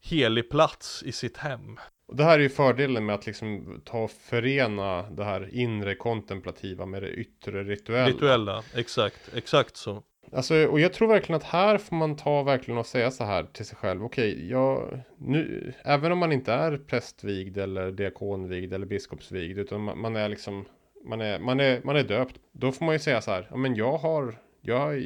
helig 0.01 0.51
plats 0.51 1.03
i 1.03 1.13
sitt 1.13 1.37
hem. 1.37 1.79
Det 2.13 2.25
här 2.25 2.39
är 2.39 2.43
ju 2.43 2.49
fördelen 2.49 3.07
med 3.07 3.15
att 3.15 3.27
liksom 3.27 3.81
ta 3.85 3.99
och 3.99 4.11
förena 4.11 5.03
det 5.03 5.25
här 5.25 5.55
inre 5.55 5.95
kontemplativa 5.95 6.87
med 6.87 7.03
det 7.03 7.11
yttre 7.11 7.65
rituella. 7.65 8.09
Rituella, 8.09 8.63
exakt, 8.75 9.31
exakt 9.35 9.77
så. 9.77 10.03
Alltså, 10.33 10.67
och 10.67 10.81
jag 10.81 10.93
tror 10.93 11.09
verkligen 11.09 11.37
att 11.37 11.45
här 11.45 11.79
får 11.79 11.97
man 11.97 12.17
ta 12.17 12.43
verkligen 12.43 12.79
och 12.79 12.87
säga 12.87 13.11
så 13.11 13.25
här 13.25 13.45
till 13.45 13.67
sig 13.67 13.77
själv. 13.77 14.05
Okej, 14.05 14.33
okay, 14.33 14.49
jag, 14.49 15.01
nu, 15.19 15.73
även 15.85 16.13
om 16.13 16.19
man 16.19 16.33
inte 16.33 16.53
är 16.53 16.77
prästvigd 16.79 17.59
eller 17.59 17.91
diakonvigd 17.91 18.73
eller 18.73 18.87
biskopsvigd, 18.87 19.59
utan 19.59 19.81
man, 19.81 19.99
man 20.01 20.17
är 20.17 20.29
liksom, 20.29 20.65
man 21.05 21.21
är, 21.21 21.39
man 21.39 21.61
är, 21.61 21.81
man 21.85 21.97
är 21.97 22.05
döpt. 22.05 22.37
Då 22.53 22.73
får 22.73 22.85
man 22.85 22.95
ju 22.95 22.99
säga 22.99 23.21
så 23.21 23.31
här, 23.31 23.49
ja 23.51 23.57
men 23.57 23.75
jag 23.75 23.99
har, 23.99 24.39
jag, 24.61 25.03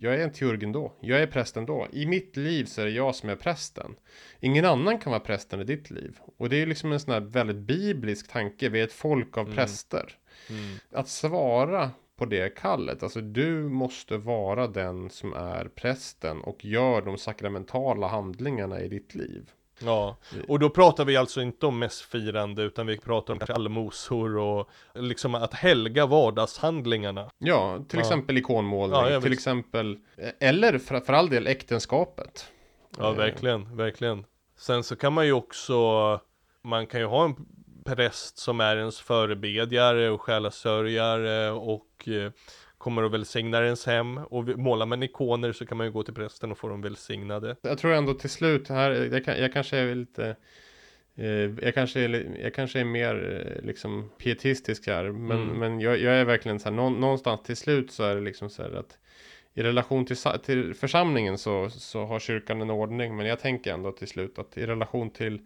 jag 0.00 0.14
är 0.14 0.18
en 0.18 0.32
teurg 0.32 0.64
ändå. 0.64 0.92
Jag 1.00 1.22
är 1.22 1.26
präst 1.26 1.56
ändå. 1.56 1.86
I 1.92 2.06
mitt 2.06 2.36
liv 2.36 2.64
så 2.64 2.80
är 2.80 2.84
det 2.84 2.90
jag 2.90 3.14
som 3.14 3.28
är 3.28 3.36
prästen. 3.36 3.94
Ingen 4.40 4.64
annan 4.64 4.98
kan 4.98 5.10
vara 5.10 5.20
prästen 5.20 5.60
i 5.60 5.64
ditt 5.64 5.90
liv. 5.90 6.18
Och 6.38 6.48
det 6.48 6.62
är 6.62 6.66
liksom 6.66 6.92
en 6.92 7.00
sån 7.00 7.14
här 7.14 7.20
väldigt 7.20 7.56
biblisk 7.56 8.30
tanke. 8.30 8.68
Vi 8.68 8.80
är 8.80 8.84
ett 8.84 8.92
folk 8.92 9.38
av 9.38 9.44
mm. 9.44 9.56
präster. 9.56 10.12
Mm. 10.50 10.76
Att 10.92 11.08
svara 11.08 11.90
på 12.16 12.24
det 12.24 12.54
kallet. 12.54 13.02
Alltså 13.02 13.20
du 13.20 13.68
måste 13.68 14.16
vara 14.16 14.66
den 14.66 15.10
som 15.10 15.32
är 15.32 15.64
prästen 15.64 16.40
och 16.40 16.64
gör 16.64 17.02
de 17.02 17.18
sakramentala 17.18 18.08
handlingarna 18.08 18.80
i 18.80 18.88
ditt 18.88 19.14
liv. 19.14 19.50
Ja, 19.78 20.16
och 20.48 20.58
då 20.58 20.70
pratar 20.70 21.04
vi 21.04 21.16
alltså 21.16 21.42
inte 21.42 21.66
om 21.66 21.78
mässfirande 21.78 22.62
utan 22.62 22.86
vi 22.86 22.98
pratar 22.98 23.34
om 23.34 23.40
allmosor 23.48 24.36
och 24.36 24.70
liksom 24.94 25.34
att 25.34 25.54
helga 25.54 26.06
vardagshandlingarna. 26.06 27.30
Ja, 27.38 27.84
till 27.88 27.98
ja. 27.98 28.04
exempel 28.04 28.36
ikonmålning, 28.36 29.12
ja, 29.12 29.20
till 29.20 29.32
exempel, 29.32 29.98
eller 30.40 30.78
för, 30.78 31.00
för 31.00 31.12
all 31.12 31.28
del 31.28 31.46
äktenskapet. 31.46 32.46
Ja, 32.98 33.12
verkligen, 33.12 33.76
verkligen. 33.76 34.24
Sen 34.56 34.84
så 34.84 34.96
kan 34.96 35.12
man 35.12 35.26
ju 35.26 35.32
också, 35.32 36.20
man 36.62 36.86
kan 36.86 37.00
ju 37.00 37.06
ha 37.06 37.24
en 37.24 37.46
präst 37.84 38.38
som 38.38 38.60
är 38.60 38.76
ens 38.76 39.00
förebedjare 39.00 40.10
och 40.10 40.20
själasörjare 40.20 41.50
och 41.50 42.08
eh, 42.08 42.32
kommer 42.78 43.02
att 43.02 43.12
välsigna 43.12 43.64
ens 43.64 43.86
hem 43.86 44.18
och 44.18 44.44
målar 44.44 44.86
man 44.86 45.02
ikoner 45.02 45.52
så 45.52 45.66
kan 45.66 45.78
man 45.78 45.86
ju 45.86 45.92
gå 45.92 46.02
till 46.02 46.14
prästen 46.14 46.52
och 46.52 46.58
få 46.58 46.68
dem 46.68 46.82
välsignade. 46.82 47.56
Jag 47.62 47.78
tror 47.78 47.92
ändå 47.92 48.14
till 48.14 48.30
slut 48.30 48.68
här, 48.68 48.90
jag, 48.90 49.38
jag 49.38 49.52
kanske 49.52 49.76
är 49.76 49.94
lite 49.94 50.36
eh, 51.16 51.64
jag 51.64 51.74
kanske, 51.74 52.00
är, 52.00 52.36
jag 52.42 52.54
kanske 52.54 52.80
är 52.80 52.84
mer 52.84 53.46
eh, 53.56 53.66
liksom 53.66 54.10
pietistisk 54.18 54.86
här, 54.86 55.04
men, 55.04 55.42
mm. 55.42 55.58
men 55.58 55.80
jag, 55.80 55.98
jag, 55.98 56.14
är 56.14 56.24
verkligen 56.24 56.60
så 56.60 56.68
här, 56.68 56.76
någonstans 56.76 57.42
till 57.42 57.56
slut 57.56 57.92
så 57.92 58.04
är 58.04 58.14
det 58.14 58.20
liksom 58.20 58.50
så 58.50 58.62
här 58.62 58.70
att 58.70 58.98
i 59.54 59.62
relation 59.62 60.06
till, 60.06 60.16
till 60.44 60.74
församlingen 60.74 61.38
så, 61.38 61.70
så 61.70 62.04
har 62.04 62.20
kyrkan 62.20 62.62
en 62.62 62.70
ordning, 62.70 63.16
men 63.16 63.26
jag 63.26 63.40
tänker 63.40 63.72
ändå 63.72 63.92
till 63.92 64.08
slut 64.08 64.38
att 64.38 64.58
i 64.58 64.66
relation 64.66 65.10
till 65.10 65.40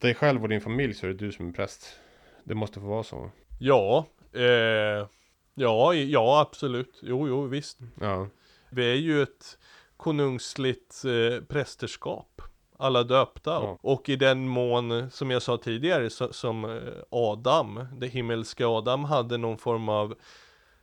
dig 0.00 0.14
själv 0.14 0.42
och 0.42 0.48
din 0.48 0.60
familj 0.60 0.94
så 0.94 1.06
är 1.06 1.10
det 1.10 1.16
du 1.16 1.32
som 1.32 1.48
är 1.48 1.52
präst. 1.52 1.96
Det 2.44 2.54
måste 2.54 2.80
få 2.80 2.86
vara 2.86 3.02
så. 3.02 3.30
Ja, 3.58 4.06
eh, 4.32 5.06
ja, 5.54 5.94
ja 5.94 6.40
absolut. 6.40 6.98
Jo, 7.02 7.28
jo, 7.28 7.46
visst. 7.46 7.78
Ja. 8.00 8.28
Vi 8.70 8.90
är 8.90 8.94
ju 8.94 9.22
ett 9.22 9.58
konungsligt 9.96 11.04
eh, 11.04 11.44
prästerskap. 11.44 12.42
Alla 12.76 13.02
döpta. 13.02 13.50
Ja. 13.50 13.78
Och 13.82 14.08
i 14.08 14.16
den 14.16 14.48
mån, 14.48 15.10
som 15.10 15.30
jag 15.30 15.42
sa 15.42 15.56
tidigare, 15.56 16.10
så, 16.10 16.32
som 16.32 16.64
eh, 16.64 16.92
Adam, 17.10 17.86
det 17.98 18.06
himmelska 18.06 18.66
Adam 18.68 19.04
hade 19.04 19.36
någon 19.36 19.58
form 19.58 19.88
av 19.88 20.14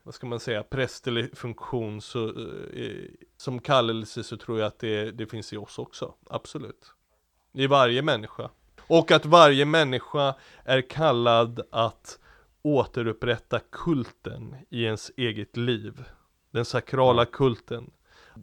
vad 0.04 0.14
ska 0.14 0.28
man 0.28 0.40
säga, 0.40 0.64
prästerlig 0.64 1.38
funktion 1.38 2.02
så, 2.02 2.28
eh, 2.74 3.04
som 3.38 3.60
kallelse 3.60 4.24
så 4.24 4.38
tror 4.38 4.60
jag 4.60 4.68
att 4.68 4.80
det, 4.80 5.12
det 5.12 5.28
finns 5.28 5.54
i 5.54 5.58
oss 5.58 5.80
också, 5.80 6.14
absolut. 6.30 6.94
I 7.54 7.68
varje 7.68 8.02
människa. 8.02 8.50
Och 8.88 9.12
att 9.12 9.26
varje 9.26 9.66
människa 9.66 10.36
är 10.64 10.82
kallad 10.82 11.62
att 11.72 12.20
återupprätta 12.62 13.60
kulten 13.72 14.56
i 14.70 14.84
ens 14.84 15.12
eget 15.18 15.58
liv. 15.58 16.04
Den 16.52 16.66
sakrala 16.66 17.26
kulten. 17.26 17.90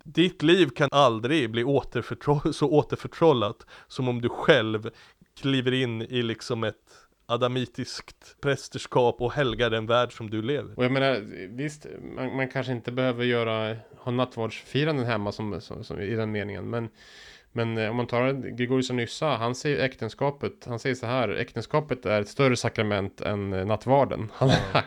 Ditt 0.04 0.42
liv 0.42 0.68
kan 0.68 0.88
aldrig 0.92 1.50
bli 1.50 1.64
återförtro 1.64 2.52
så 2.52 2.70
återförtrollat 2.70 3.66
som 3.88 4.08
om 4.08 4.20
du 4.20 4.28
själv 4.28 4.90
kliver 5.40 5.72
in 5.72 6.02
i 6.02 6.22
liksom 6.22 6.64
ett 6.64 7.04
adamitiskt 7.26 8.36
prästerskap 8.40 9.20
och 9.20 9.32
helgar 9.32 9.70
den 9.70 9.86
värld 9.86 10.16
som 10.16 10.30
du 10.30 10.42
lever. 10.42 10.78
Och 10.78 10.84
jag 10.84 10.92
menar, 10.92 11.20
visst, 11.48 11.86
man, 12.16 12.36
man 12.36 12.48
kanske 12.48 12.72
inte 12.72 12.92
behöver 12.92 13.24
göra, 13.24 13.76
ha 13.98 14.12
nattvardsfiranden 14.12 15.06
hemma 15.06 15.32
som, 15.32 15.60
som, 15.60 15.84
som, 15.84 16.00
i 16.00 16.14
den 16.14 16.32
meningen, 16.32 16.70
men 16.70 16.88
men 17.56 17.78
eh, 17.78 17.90
om 17.90 17.96
man 17.96 18.06
tar 18.06 18.32
Gregorius 18.56 18.90
av 18.90 18.96
Nyssa, 18.96 19.26
han 19.26 19.54
säger 19.54 19.84
äktenskapet, 19.84 20.52
han 20.66 20.78
säger 20.78 20.94
så 20.94 21.06
här, 21.06 21.28
äktenskapet 21.28 22.06
är 22.06 22.20
ett 22.20 22.28
större 22.28 22.56
sakrament 22.56 23.20
än 23.20 23.52
eh, 23.52 23.66
nattvarden. 23.66 24.30
Han, 24.34 24.48
mm. 24.48 24.84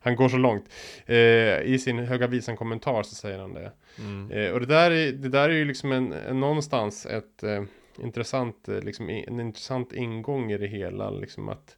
han 0.00 0.16
går 0.16 0.28
så 0.28 0.36
långt. 0.36 0.64
Eh, 1.06 1.16
I 1.62 1.78
sin 1.82 1.98
Höga 1.98 2.26
Visan 2.26 2.56
kommentar 2.56 3.02
så 3.02 3.14
säger 3.14 3.38
han 3.38 3.54
det. 3.54 3.72
Mm. 3.98 4.30
Eh, 4.30 4.52
och 4.52 4.60
det 4.60 4.66
där, 4.66 4.90
är, 4.90 5.12
det 5.12 5.28
där 5.28 5.48
är 5.48 5.54
ju 5.54 5.64
liksom 5.64 5.92
en, 5.92 6.12
en 6.12 6.40
någonstans 6.40 7.06
ett 7.06 7.42
eh, 7.42 7.62
intressant, 7.98 8.68
eh, 8.68 8.80
liksom, 8.80 9.08
en 9.08 9.40
intressant 9.40 9.92
ingång 9.92 10.52
i 10.52 10.58
det 10.58 10.66
hela. 10.66 11.10
Liksom 11.10 11.48
att, 11.48 11.76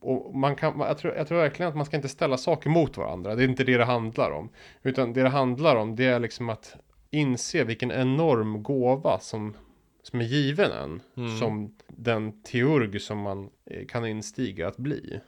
och 0.00 0.34
man 0.34 0.56
kan, 0.56 0.80
jag, 0.80 0.98
tror, 0.98 1.14
jag 1.14 1.28
tror 1.28 1.38
verkligen 1.38 1.68
att 1.68 1.76
man 1.76 1.86
ska 1.86 1.96
inte 1.96 2.08
ställa 2.08 2.36
saker 2.36 2.70
mot 2.70 2.96
varandra. 2.96 3.34
Det 3.34 3.42
är 3.42 3.48
inte 3.48 3.64
det 3.64 3.76
det 3.76 3.84
handlar 3.84 4.30
om. 4.30 4.50
Utan 4.82 5.12
det 5.12 5.22
det 5.22 5.28
handlar 5.28 5.76
om 5.76 5.96
det 5.96 6.06
är 6.06 6.20
liksom 6.20 6.48
att 6.48 6.76
inse 7.14 7.64
vilken 7.64 7.92
enorm 7.92 8.62
gåva 8.62 9.20
som, 9.20 9.56
som 10.02 10.20
är 10.20 10.24
given 10.24 10.70
en. 10.70 11.02
Mm. 11.16 11.38
Som 11.38 11.76
den 11.88 12.42
teurg 12.42 13.00
som 13.00 13.18
man 13.18 13.50
eh, 13.70 13.86
kan 13.86 14.06
instiga 14.06 14.68
att 14.68 14.76
bli. 14.76 15.20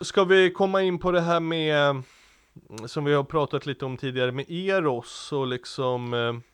Ska 0.00 0.24
vi 0.24 0.50
komma 0.50 0.82
in 0.82 0.98
på 0.98 1.12
det 1.12 1.20
här 1.20 1.40
med 1.40 2.02
som 2.86 3.04
vi 3.04 3.14
har 3.14 3.24
pratat 3.24 3.66
lite 3.66 3.84
om 3.84 3.96
tidigare 3.96 4.32
med 4.32 4.50
Eros 4.50 5.32
och 5.32 5.46
liksom 5.46 6.14
eh, 6.14 6.51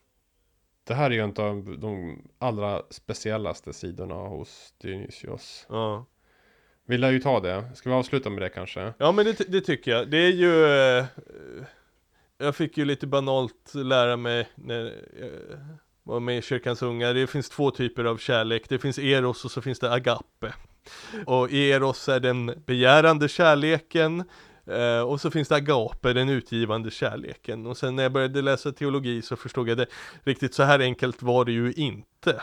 det 0.89 0.95
här 0.95 1.11
är 1.11 1.14
ju 1.14 1.20
en 1.20 1.34
av 1.36 1.76
de 1.78 2.22
allra 2.39 2.82
speciellaste 2.91 3.72
sidorna 3.72 4.14
hos 4.14 4.74
Dionysios. 4.78 5.66
Ja. 5.68 6.07
Vi 6.86 6.99
lär 6.99 7.11
ju 7.11 7.20
ta 7.20 7.41
det. 7.41 7.64
Ska 7.74 7.91
vi 7.91 7.97
avsluta 7.97 8.30
med 8.30 8.43
det 8.43 8.49
kanske? 8.49 8.93
Ja 8.99 9.12
men 9.12 9.24
det, 9.24 9.53
det 9.53 9.61
tycker 9.61 9.91
jag. 9.91 10.11
Det 10.11 10.18
är 10.18 10.32
ju... 10.32 10.64
Eh, 10.64 11.05
jag 12.39 12.57
fick 12.57 12.78
ju 12.78 12.84
lite 12.84 13.07
banalt 13.07 13.74
lära 13.74 14.16
mig 14.16 14.49
när 14.55 14.84
jag 15.20 15.59
var 16.03 16.20
med 16.20 16.39
i 16.39 16.43
Kyrkans 16.43 16.82
Unga. 16.82 17.12
Det 17.12 17.26
finns 17.26 17.49
två 17.49 17.70
typer 17.70 18.05
av 18.05 18.16
kärlek. 18.16 18.68
Det 18.68 18.78
finns 18.78 18.99
Eros 18.99 19.45
och 19.45 19.51
så 19.51 19.61
finns 19.61 19.78
det 19.78 19.93
Agape. 19.93 20.55
Och 21.26 21.53
Eros 21.53 22.09
är 22.09 22.20
den 22.20 22.62
begärande 22.66 23.28
kärleken 23.28 24.24
Uh, 24.71 25.01
och 25.01 25.21
så 25.21 25.31
finns 25.31 25.49
det 25.49 25.57
agape, 25.57 26.12
den 26.12 26.29
utgivande 26.29 26.91
kärleken. 26.91 27.66
Och 27.66 27.77
sen 27.77 27.97
när 27.97 28.03
jag 28.03 28.12
började 28.12 28.43
läsa 28.43 28.73
teologi 28.73 29.23
så 29.23 29.37
förstod 29.37 29.69
jag 29.69 29.77
det 29.79 29.87
riktigt 30.25 30.55
så 30.55 30.62
här 30.62 30.79
enkelt 30.79 31.23
var 31.23 31.45
det 31.45 31.53
ju 31.53 31.73
inte. 31.73 32.43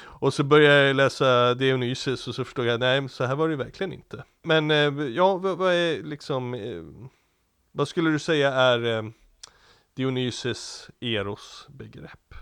Och 0.00 0.34
så 0.34 0.44
började 0.44 0.86
jag 0.86 0.96
läsa 0.96 1.54
Dionysus 1.54 2.28
och 2.28 2.34
så 2.34 2.44
förstod 2.44 2.66
jag, 2.66 2.80
nej 2.80 3.08
så 3.08 3.24
här 3.24 3.34
var 3.34 3.48
det 3.48 3.56
verkligen 3.56 3.92
inte. 3.92 4.24
Men 4.42 4.70
uh, 4.70 5.08
ja, 5.08 5.36
vad, 5.36 5.58
vad, 5.58 5.72
är 5.72 6.02
liksom, 6.02 6.54
uh, 6.54 6.84
vad 7.72 7.88
skulle 7.88 8.10
du 8.10 8.18
säga 8.18 8.52
är 8.52 8.84
uh, 8.84 9.10
eros 11.00 11.66
begrepp? 11.68 12.34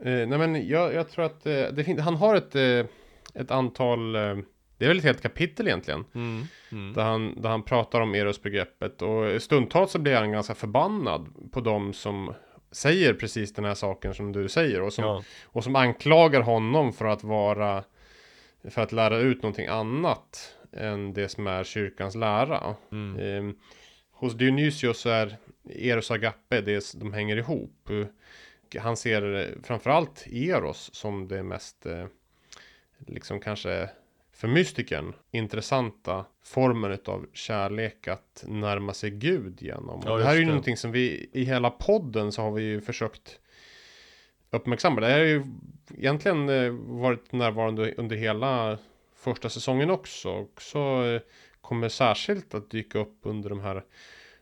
nej 0.00 0.26
men 0.26 0.68
jag, 0.68 0.94
jag 0.94 1.10
tror 1.10 1.24
att 1.24 1.44
det 1.44 2.00
han 2.00 2.16
har 2.16 2.34
ett, 2.34 2.54
ett 3.34 3.50
antal 3.50 4.16
det 4.78 4.84
är 4.84 4.88
väl 4.88 4.98
ett 4.98 5.04
helt 5.04 5.22
kapitel 5.22 5.66
egentligen. 5.66 6.04
Mm, 6.14 6.44
mm. 6.72 6.94
Där, 6.94 7.02
han, 7.02 7.42
där 7.42 7.48
han 7.50 7.62
pratar 7.62 8.00
om 8.00 8.14
Eros-begreppet. 8.14 9.02
Och 9.02 9.42
stundtals 9.42 9.90
så 9.90 9.98
blir 9.98 10.14
han 10.14 10.32
ganska 10.32 10.54
förbannad 10.54 11.28
på 11.52 11.60
dem 11.60 11.92
som 11.92 12.34
säger 12.70 13.14
precis 13.14 13.52
den 13.52 13.64
här 13.64 13.74
saken 13.74 14.14
som 14.14 14.32
du 14.32 14.48
säger. 14.48 14.82
Och 14.82 14.92
som, 14.92 15.04
ja. 15.04 15.22
och 15.44 15.64
som 15.64 15.76
anklagar 15.76 16.40
honom 16.40 16.92
för 16.92 17.04
att 17.04 17.24
vara 17.24 17.84
för 18.70 18.82
att 18.82 18.92
lära 18.92 19.18
ut 19.18 19.42
någonting 19.42 19.66
annat 19.66 20.54
än 20.72 21.12
det 21.12 21.28
som 21.28 21.46
är 21.46 21.64
kyrkans 21.64 22.14
lära. 22.14 22.76
Mm. 22.92 23.18
Eh, 23.48 23.54
hos 24.10 24.34
Dionysios 24.34 25.00
så 25.00 25.08
är 25.08 25.36
Eros 25.68 26.10
och 26.10 26.16
Agape, 26.16 26.60
det, 26.60 26.92
de 26.94 27.12
hänger 27.12 27.36
ihop. 27.36 27.88
Han 28.78 28.96
ser 28.96 29.54
framförallt 29.62 30.26
Eros 30.26 30.90
som 30.94 31.28
det 31.28 31.42
mest, 31.42 31.86
eh, 31.86 32.06
liksom 33.06 33.40
kanske 33.40 33.90
för 34.38 34.48
mystikern 34.48 35.14
intressanta 35.30 36.24
formen 36.44 36.98
av 37.04 37.26
kärlek 37.32 38.08
att 38.08 38.44
närma 38.46 38.94
sig 38.94 39.10
Gud 39.10 39.62
genom. 39.62 40.02
Ja, 40.04 40.16
det 40.16 40.24
här 40.24 40.32
är 40.32 40.36
ju 40.36 40.40
det. 40.40 40.46
någonting 40.46 40.76
som 40.76 40.92
vi 40.92 41.28
i 41.32 41.44
hela 41.44 41.70
podden 41.70 42.32
så 42.32 42.42
har 42.42 42.50
vi 42.50 42.62
ju 42.62 42.80
försökt 42.80 43.40
uppmärksamma. 44.50 45.00
Det 45.00 45.06
här 45.06 45.18
har 45.18 45.24
ju 45.24 45.44
egentligen 45.96 46.48
eh, 46.48 46.70
varit 46.86 47.32
närvarande 47.32 47.94
under 47.96 48.16
hela 48.16 48.78
första 49.16 49.48
säsongen 49.48 49.90
också. 49.90 50.28
Och 50.28 50.62
så 50.62 51.04
eh, 51.04 51.20
kommer 51.60 51.88
särskilt 51.88 52.54
att 52.54 52.70
dyka 52.70 52.98
upp 52.98 53.18
under 53.22 53.50
de 53.50 53.60
här 53.60 53.84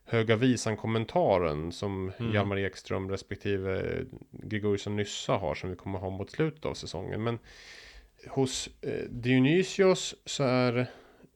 Höga 0.05 0.36
Visan-kommentaren 0.36 1.72
som 1.72 2.12
Mm. 2.18 2.34
Hjalmar 2.34 2.59
Ekström 2.59 3.11
respektive 3.11 4.05
Gregoriusson 4.30 4.97
Nyssa 4.97 5.32
har 5.32 5.55
som 5.55 5.70
vi 5.70 5.76
kommer 5.76 5.99
ha 5.99 6.11
mot 6.11 6.30
slutet 6.30 6.64
av 6.64 6.74
säsongen. 6.74 7.22
Men 7.22 7.38
hos 8.29 8.68
eh, 8.81 9.05
Dionysios 9.11 10.14
så 10.24 10.45
är 10.45 10.77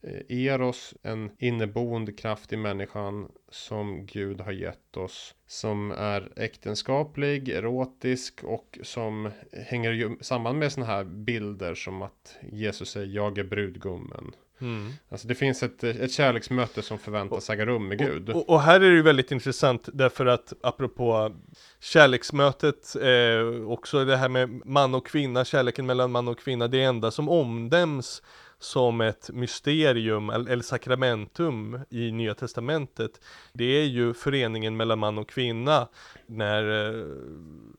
eh, 0.02 0.46
Eros 0.46 0.94
en 1.02 1.30
inneboende 1.38 2.12
kraft 2.12 2.52
i 2.52 2.56
människan 2.56 3.28
som 3.48 4.06
Gud 4.06 4.40
har 4.40 4.52
gett 4.52 4.96
oss. 4.96 5.34
Som 5.46 5.90
är 5.90 6.32
äktenskaplig, 6.36 7.48
erotisk 7.48 8.44
och 8.44 8.78
som 8.82 9.30
hänger 9.52 9.92
ju 9.92 10.16
samman 10.20 10.58
med 10.58 10.72
sådana 10.72 10.92
här 10.92 11.04
bilder 11.04 11.74
som 11.74 12.02
att 12.02 12.38
Jesus 12.52 12.90
säger 12.90 13.14
jag 13.14 13.38
är 13.38 13.44
brudgummen. 13.44 14.32
Mm. 14.60 14.92
Alltså 15.08 15.28
det 15.28 15.34
finns 15.34 15.62
ett, 15.62 15.84
ett 15.84 16.12
kärleksmöte 16.12 16.82
som 16.82 16.98
förväntas 16.98 17.50
äga 17.50 17.66
rum 17.66 17.88
med 17.88 17.98
Gud. 17.98 18.30
Och, 18.30 18.50
och, 18.50 18.60
här 18.62 18.74
är 18.74 18.90
det 18.90 18.96
ju 18.96 19.02
väldigt 19.02 19.32
intressant 19.32 19.88
därför 19.92 20.26
att 20.26 20.52
apropå 20.62 21.32
kärleksmötet, 21.80 22.96
eh, 22.96 23.70
också 23.70 24.04
det 24.04 24.16
här 24.16 24.28
med 24.28 24.66
man 24.66 24.94
och 24.94 25.06
kvinna, 25.06 25.44
kärleken 25.44 25.86
mellan 25.86 26.10
man 26.10 26.28
och 26.28 26.38
kvinna, 26.38 26.68
det 26.68 26.82
enda 26.82 27.10
som 27.10 27.28
omnämns 27.28 28.22
som 28.60 29.00
ett 29.00 29.30
mysterium 29.32 30.30
eller 30.30 30.62
sakramentum 30.62 31.80
i 31.90 32.12
Nya 32.12 32.34
Testamentet. 32.34 33.20
Det 33.52 33.64
är 33.64 33.84
ju 33.84 34.14
föreningen 34.14 34.76
mellan 34.76 34.98
man 34.98 35.18
och 35.18 35.28
kvinna 35.28 35.88
När 36.26 36.88
eh, 36.88 37.06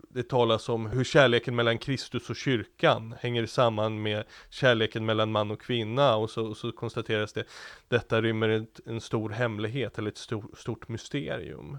det 0.09 0.29
talas 0.29 0.69
om 0.69 0.85
hur 0.85 1.03
kärleken 1.03 1.55
mellan 1.55 1.77
Kristus 1.77 2.29
och 2.29 2.35
kyrkan 2.35 3.15
hänger 3.19 3.45
samman 3.45 4.01
med 4.01 4.23
kärleken 4.49 5.05
mellan 5.05 5.31
man 5.31 5.51
och 5.51 5.61
kvinna 5.61 6.15
och 6.15 6.29
så, 6.29 6.45
och 6.45 6.57
så 6.57 6.71
konstateras 6.71 7.33
det 7.33 7.43
Detta 7.87 8.21
rymmer 8.21 8.49
ett, 8.49 8.79
en 8.85 9.01
stor 9.01 9.29
hemlighet 9.29 9.97
eller 9.97 10.09
ett 10.11 10.17
stor, 10.17 10.45
stort 10.57 10.87
mysterium 10.87 11.77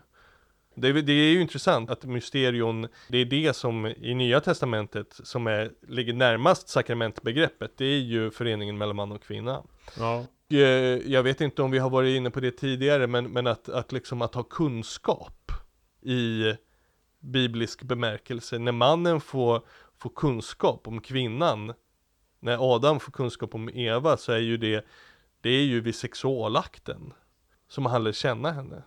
det, 0.74 0.88
är- 0.88 0.92
det 1.02 1.12
är 1.12 1.30
ju 1.32 1.40
intressant 1.40 1.90
att 1.90 2.04
mysterion, 2.04 2.88
det 3.08 3.18
är 3.18 3.24
det 3.24 3.56
som 3.56 3.86
i 3.86 4.14
Nya 4.14 4.40
Testamentet 4.40 5.20
som 5.24 5.46
är, 5.46 5.70
ligger 5.88 6.12
närmast 6.12 6.68
sakramentbegreppet, 6.68 7.72
det 7.76 7.84
är 7.84 7.98
ju 7.98 8.30
föreningen 8.30 8.78
mellan 8.78 8.96
man 8.96 9.12
och 9.12 9.22
kvinna. 9.22 9.62
Ja, 9.98 10.24
Eh, 10.50 10.58
Jag 11.12 11.22
vet 11.22 11.40
inte 11.40 11.62
om 11.62 11.70
vi 11.70 11.78
har 11.78 11.90
varit 11.90 12.16
inne 12.16 12.30
på 12.30 12.40
det 12.40 12.50
tidigare, 12.50 13.06
men, 13.06 13.24
men 13.32 13.46
att, 13.46 13.68
att 13.68 13.92
liksom 13.92 14.22
att 14.22 14.34
ha 14.34 14.42
kunskap 14.42 15.52
i 16.02 16.42
biblisk 17.20 17.82
bemärkelse, 17.82 18.58
när 18.58 18.72
mannen 18.72 19.20
får, 19.20 19.62
får 19.98 20.10
kunskap 20.16 20.88
om 20.88 21.00
kvinnan, 21.00 21.72
när 22.40 22.74
Adam 22.74 23.00
får 23.00 23.12
kunskap 23.12 23.54
om 23.54 23.68
Eva, 23.68 24.16
så 24.16 24.32
är 24.32 24.38
ju 24.38 24.56
det, 24.56 24.84
det 25.40 25.50
är 25.50 25.62
ju 25.64 25.80
vid 25.80 25.94
sexualakten 25.94 27.12
som 27.68 27.86
han 27.86 28.04
lär 28.04 28.12
känna 28.12 28.50
henne. 28.52 28.82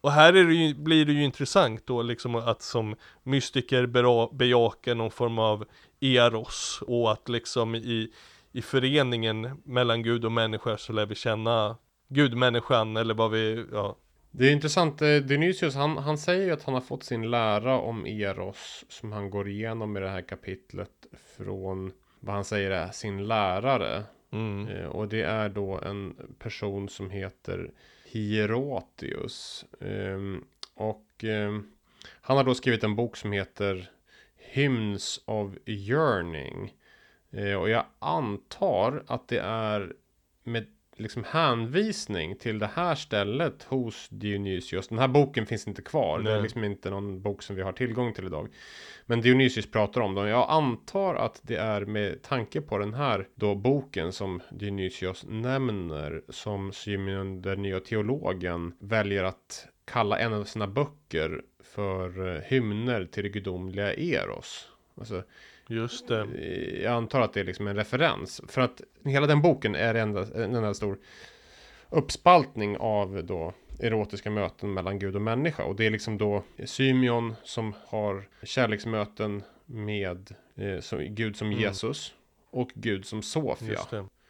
Och 0.00 0.12
här 0.12 0.32
är 0.32 0.44
det 0.44 0.54
ju, 0.54 0.74
blir 0.74 1.04
det 1.04 1.12
ju 1.12 1.24
intressant 1.24 1.86
då 1.86 2.02
liksom 2.02 2.34
att 2.34 2.62
som 2.62 2.96
mystiker 3.22 3.86
bejaka 4.32 4.94
någon 4.94 5.10
form 5.10 5.38
av 5.38 5.64
eros 6.00 6.82
och 6.86 7.12
att 7.12 7.28
liksom 7.28 7.74
i, 7.74 8.12
i 8.52 8.62
föreningen 8.62 9.60
mellan 9.64 10.02
Gud 10.02 10.24
och 10.24 10.32
människa 10.32 10.76
så 10.76 10.92
lär 10.92 11.06
vi 11.06 11.14
känna 11.14 11.76
gudmänniskan 12.08 12.96
eller 12.96 13.14
vad 13.14 13.30
vi, 13.30 13.66
ja, 13.72 13.96
Det 14.30 14.48
är 14.48 14.52
intressant, 14.52 15.02
eh, 15.02 15.16
Dionysius 15.16 15.74
han, 15.74 15.96
han 15.96 16.18
säger 16.18 16.44
ju 16.46 16.52
att 16.52 16.62
han 16.62 16.74
har 16.74 16.80
fått 16.80 17.04
sin 17.04 17.30
lära 17.30 17.78
om 17.78 18.06
Eros 18.06 18.84
som 18.88 19.12
han 19.12 19.30
går 19.30 19.48
igenom 19.48 19.96
i 19.96 20.00
det 20.00 20.08
här 20.08 20.22
kapitlet 20.22 20.90
från 21.36 21.92
vad 22.20 22.34
han 22.34 22.44
säger 22.44 22.70
är 22.70 22.90
sin 22.90 23.26
lärare. 23.28 24.02
mm, 24.32 24.68
Eh, 24.68 24.86
Och 24.86 25.08
det 25.08 25.22
är 25.22 25.48
då 25.48 25.78
en 25.78 26.16
person 26.38 26.88
som 26.88 27.10
heter 27.10 27.70
Hierotius, 28.12 29.64
ehm, 29.80 30.44
Och 30.74 31.24
ehm, 31.24 31.72
han 32.20 32.36
har 32.36 32.44
då 32.44 32.54
skrivit 32.54 32.84
en 32.84 32.96
bok 32.96 33.16
som 33.16 33.32
heter 33.32 33.90
Hymns 34.36 35.20
of 35.24 35.54
Yearning. 35.66 36.74
Eh, 37.30 37.54
Och 37.54 37.70
jag 37.70 37.84
antar 37.98 39.04
att 39.06 39.28
det 39.28 39.38
är 39.40 39.92
med 40.44 40.66
liksom 41.00 41.24
hänvisning 41.24 42.36
till 42.36 42.58
det 42.58 42.70
här 42.74 42.94
stället 42.94 43.62
hos 43.62 44.08
Dionysius. 44.08 44.88
Den 44.88 44.98
här 44.98 45.08
boken 45.08 45.46
finns 45.46 45.68
inte 45.68 45.82
kvar. 45.82 46.18
Det 46.18 46.30
är 46.30 46.34
Nej. 46.34 46.42
liksom 46.42 46.64
inte 46.64 46.90
någon 46.90 47.22
bok 47.22 47.42
som 47.42 47.56
vi 47.56 47.62
har 47.62 47.72
tillgång 47.72 48.14
till 48.14 48.26
idag. 48.26 48.48
Men 49.06 49.20
Dionysius 49.20 49.70
pratar 49.70 50.00
om 50.00 50.14
dem. 50.14 50.28
Jag 50.28 50.50
antar 50.50 51.14
att 51.14 51.40
det 51.42 51.56
är 51.56 51.84
med 51.84 52.22
tanke 52.22 52.60
på 52.60 52.78
den 52.78 52.94
här 52.94 53.28
då 53.34 53.54
boken 53.54 54.12
som 54.12 54.42
Dionysius 54.50 55.24
nämner 55.28 56.22
som 56.28 56.72
Symeon 56.72 57.42
den 57.42 57.62
nya 57.62 57.80
teologen 57.80 58.72
väljer 58.78 59.24
att 59.24 59.66
kalla 59.84 60.18
en 60.18 60.32
av 60.34 60.44
sina 60.44 60.66
böcker 60.66 61.42
för 61.64 62.36
eh, 62.36 62.42
hymner 62.42 63.04
till 63.04 63.22
det 63.22 63.28
gudomliga 63.28 63.94
Eros. 63.94 64.68
Alltså, 64.98 65.22
just 65.70 66.08
det. 66.08 66.20
Eh, 66.20 66.82
jag 66.82 66.92
antar 66.92 67.20
att 67.20 67.32
det 67.32 67.40
är 67.40 67.44
liksom 67.44 67.66
en 67.66 67.76
referens. 67.76 68.40
För 68.48 68.60
att 68.60 68.80
hela 69.04 69.26
den 69.26 69.42
boken 69.42 69.74
är 69.74 69.94
en 69.94 70.08
enda, 70.16 70.44
en 70.44 70.54
enda 70.54 70.74
stor 70.74 70.98
uppspaltning 71.90 72.76
av 72.76 73.24
då 73.24 73.52
erotiska 73.80 74.30
möten 74.30 74.74
mellan 74.74 74.98
Gud 74.98 75.16
och 75.16 75.22
människa. 75.22 75.64
Och 75.64 75.76
det 75.76 75.86
är 75.86 75.90
liksom 75.90 76.18
då 76.18 76.42
Symeon 76.64 77.34
som 77.44 77.74
har 77.86 78.28
kärleksmöten 78.42 79.42
med 79.66 80.34
eh, 80.56 80.80
som, 80.80 80.98
Gud 81.14 81.36
som 81.36 81.46
Mm. 81.46 81.58
Jesus 81.60 82.14
och 82.50 82.70
Gud 82.74 83.06
som 83.06 83.22
Sofia. 83.22 83.78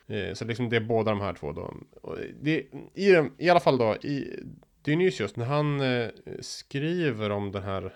Eh, 0.08 0.34
Så 0.34 0.44
liksom 0.44 0.68
det 0.68 0.76
är 0.76 0.80
båda 0.80 1.10
de 1.10 1.20
här 1.20 1.32
två 1.32 1.52
då. 1.52 1.74
Och 2.02 2.18
det, 2.40 2.66
i, 2.94 3.28
I 3.38 3.50
alla 3.50 3.60
fall 3.60 3.78
då, 3.78 3.96
i 3.96 4.40
Dionysius, 4.82 5.36
när 5.36 5.44
han 5.44 5.80
eh, 5.80 6.08
skriver 6.40 7.30
om 7.30 7.52
den 7.52 7.62
här 7.62 7.94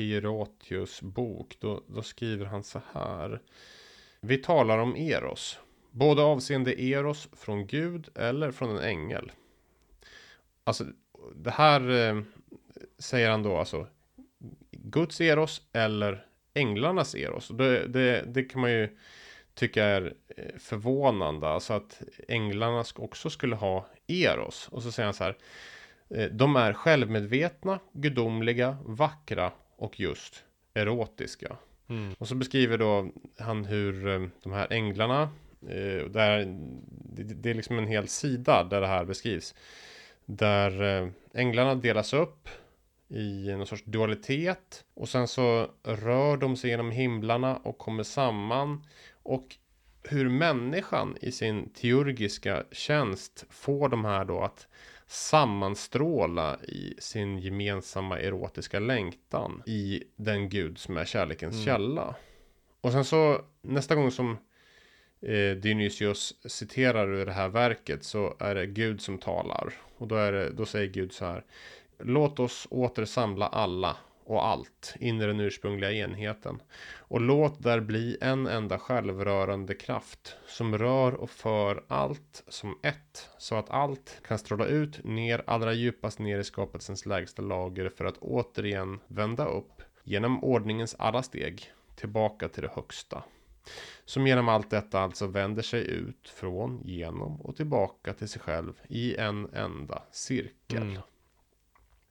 Hieratius 0.00 1.02
bok, 1.02 1.56
då, 1.60 1.82
då 1.86 2.02
skriver 2.02 2.46
han 2.46 2.64
så 2.64 2.80
här. 2.92 3.40
Vi 4.20 4.38
talar 4.38 4.78
om 4.78 4.96
Eros, 4.96 5.58
både 5.90 6.22
avseende 6.22 6.82
Eros 6.82 7.28
från 7.32 7.66
Gud 7.66 8.08
eller 8.14 8.50
från 8.50 8.70
en 8.70 8.82
ängel. 8.82 9.32
Alltså, 10.64 10.84
det 11.34 11.50
här 11.50 11.90
eh, 11.90 12.22
säger 12.98 13.30
han 13.30 13.42
då 13.42 13.56
alltså 13.56 13.86
Guds 14.70 15.20
Eros 15.20 15.62
eller 15.72 16.26
änglarnas 16.54 17.14
Eros. 17.14 17.48
Det, 17.48 17.86
det, 17.86 18.24
det 18.26 18.42
kan 18.42 18.60
man 18.60 18.72
ju 18.72 18.96
tycka 19.54 19.84
är 19.84 20.14
eh, 20.36 20.58
förvånande. 20.58 21.48
Alltså 21.48 21.72
att 21.72 22.02
änglarna 22.28 22.84
också 22.96 23.30
skulle 23.30 23.56
ha 23.56 23.86
Eros. 24.06 24.68
Och 24.68 24.82
så 24.82 24.92
säger 24.92 25.04
han 25.04 25.14
så 25.14 25.24
här. 25.24 25.36
Eh, 26.10 26.30
de 26.30 26.56
är 26.56 26.72
självmedvetna, 26.72 27.78
gudomliga, 27.92 28.76
vackra 28.84 29.52
och 29.80 30.00
just 30.00 30.44
erotiska. 30.74 31.56
Mm. 31.88 32.14
Och 32.18 32.28
så 32.28 32.34
beskriver 32.34 32.78
då 32.78 33.10
han 33.38 33.64
hur 33.64 34.08
eh, 34.08 34.26
de 34.42 34.52
här 34.52 34.72
änglarna, 34.72 35.22
eh, 35.62 36.10
där, 36.10 36.44
det, 36.88 37.22
det 37.22 37.50
är 37.50 37.54
liksom 37.54 37.78
en 37.78 37.86
hel 37.86 38.08
sida 38.08 38.64
där 38.64 38.80
det 38.80 38.86
här 38.86 39.04
beskrivs. 39.04 39.54
Där 40.24 40.82
eh, 40.82 41.08
änglarna 41.34 41.74
delas 41.74 42.12
upp 42.12 42.48
i 43.08 43.52
någon 43.52 43.66
sorts 43.66 43.84
dualitet. 43.84 44.84
Och 44.94 45.08
sen 45.08 45.28
så 45.28 45.70
rör 45.82 46.36
de 46.36 46.56
sig 46.56 46.70
genom 46.70 46.90
himlarna 46.90 47.56
och 47.56 47.78
kommer 47.78 48.02
samman. 48.02 48.84
Och 49.22 49.56
hur 50.02 50.28
människan 50.28 51.16
i 51.20 51.32
sin 51.32 51.70
teurgiska 51.70 52.64
tjänst 52.72 53.46
får 53.50 53.88
de 53.88 54.04
här 54.04 54.24
då 54.24 54.40
att 54.40 54.68
sammanstråla 55.10 56.58
i 56.62 56.94
sin 56.98 57.38
gemensamma 57.38 58.18
erotiska 58.20 58.78
längtan 58.78 59.62
i 59.66 60.02
den 60.16 60.48
gud 60.48 60.78
som 60.78 60.96
är 60.96 61.04
kärlekens 61.04 61.54
Mm. 61.54 61.64
källa. 61.64 62.14
Och 62.80 62.92
sen 62.92 63.04
så 63.04 63.40
nästa 63.62 63.94
gång 63.94 64.10
som 64.10 64.30
eh, 65.22 65.56
Dionysius 65.56 66.34
citerar 66.52 67.08
ur 67.14 67.26
det 67.26 67.32
här 67.32 67.48
verket 67.48 68.04
så 68.04 68.36
är 68.38 68.54
det 68.54 68.66
Gud 68.66 69.00
som 69.00 69.18
talar. 69.18 69.72
Och 69.96 70.08
då, 70.08 70.14
är 70.16 70.32
det, 70.32 70.50
då 70.50 70.66
säger 70.66 70.86
Gud 70.88 71.12
så 71.12 71.24
här. 71.24 71.44
Låt 71.98 72.40
oss 72.40 72.66
åter 72.70 73.04
samla 73.04 73.46
alla 73.46 73.96
och 74.30 74.46
allt 74.46 74.94
in 75.00 75.20
i 75.20 75.26
den 75.26 75.40
ursprungliga 75.40 75.92
enheten. 75.92 76.62
Och 76.98 77.20
låt 77.20 77.62
där 77.62 77.80
bli 77.80 78.18
en 78.20 78.46
enda 78.46 78.78
självrörande 78.78 79.74
kraft 79.74 80.36
som 80.46 80.78
rör 80.78 81.14
och 81.14 81.30
för 81.30 81.84
allt 81.88 82.44
som 82.48 82.78
ett. 82.82 83.28
Så 83.38 83.56
att 83.56 83.70
allt 83.70 84.20
kan 84.26 84.38
stråla 84.38 84.66
ut 84.66 85.04
ner 85.04 85.42
allra 85.46 85.72
djupast 85.72 86.18
ner 86.18 86.38
i 86.38 86.44
skapelsens 86.44 87.06
lägsta 87.06 87.42
lager 87.42 87.88
för 87.88 88.04
att 88.04 88.18
återigen 88.18 89.00
vända 89.06 89.46
upp 89.46 89.82
genom 90.04 90.44
ordningens 90.44 90.96
alla 90.98 91.22
steg 91.22 91.72
tillbaka 91.96 92.48
till 92.48 92.62
det 92.62 92.72
högsta. 92.74 93.24
Som 94.04 94.26
genom 94.26 94.48
allt 94.48 94.70
detta 94.70 95.00
alltså 95.00 95.26
vänder 95.26 95.62
sig 95.62 95.86
ut 95.86 96.28
från, 96.28 96.80
genom 96.84 97.40
och 97.40 97.56
tillbaka 97.56 98.12
till 98.12 98.28
sig 98.28 98.42
själv 98.42 98.72
i 98.88 99.16
en 99.16 99.54
enda 99.54 100.02
cirkel. 100.12 100.82
Mm. 100.82 101.02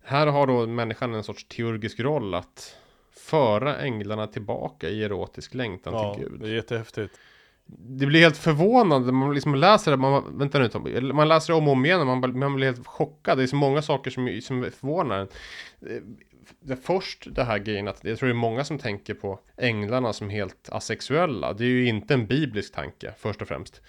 Här 0.10 0.27
har 0.27 0.48
då 0.48 0.68
människan 0.68 1.14
en 1.14 1.23
sorts 1.23 1.45
teurgisk 1.45 1.99
roll 1.99 2.34
att 2.34 2.76
föra 3.11 3.77
änglarna 3.77 4.27
tillbaka 4.27 4.90
i 4.90 5.03
erotisk 5.03 5.53
längtan 5.53 5.94
Ja, 5.94 6.15
till 6.15 6.23
Gud. 6.23 6.40
det 6.40 6.48
är 6.48 6.53
jättehäftigt. 6.53 7.19
det 7.65 8.06
blir 8.06 8.19
helt 8.22 8.38
förvånande, 8.38 9.11
man 9.11 9.34
liksom 9.34 9.56
läser 9.56 9.91
det, 9.91 9.98
man, 9.98 10.38
vänta 10.38 10.60
nu 10.60 11.14
man 11.14 11.27
läser 11.27 11.53
det 11.53 11.57
om 11.57 11.68
och 11.68 11.73
om 11.73 11.86
igen, 11.86 12.07
man, 12.07 12.40
man 12.40 12.56
blir 12.56 12.65
helt 12.68 12.88
chockad, 12.88 13.38
det 13.38 13.44
är 13.44 13.48
så 13.48 13.56
många 13.56 13.81
saker 13.81 14.11
som, 14.11 14.40
som 14.41 14.72
förvånar 14.80 15.19
en. 15.19 15.27
Det, 16.59 16.76
först 16.76 17.27
det 17.35 17.43
här 17.43 17.57
grejen 17.59 17.88
att 17.88 18.03
jag 18.03 18.19
tror 18.19 18.27
det 18.27 18.34
är 18.34 18.35
många 18.35 18.63
som 18.63 18.80
tänker 18.80 19.13
på 19.13 19.39
änglarna 19.57 20.13
som 20.13 20.30
helt 20.30 20.69
asexuella. 20.69 21.53
Det 21.53 21.63
är 21.63 21.69
ju 21.69 21.88
inte 21.88 22.13
en 22.13 22.27
biblisk 22.27 22.73
tanke 22.73 23.13
först 23.17 23.41
och 23.41 23.47
främst. 23.47 23.81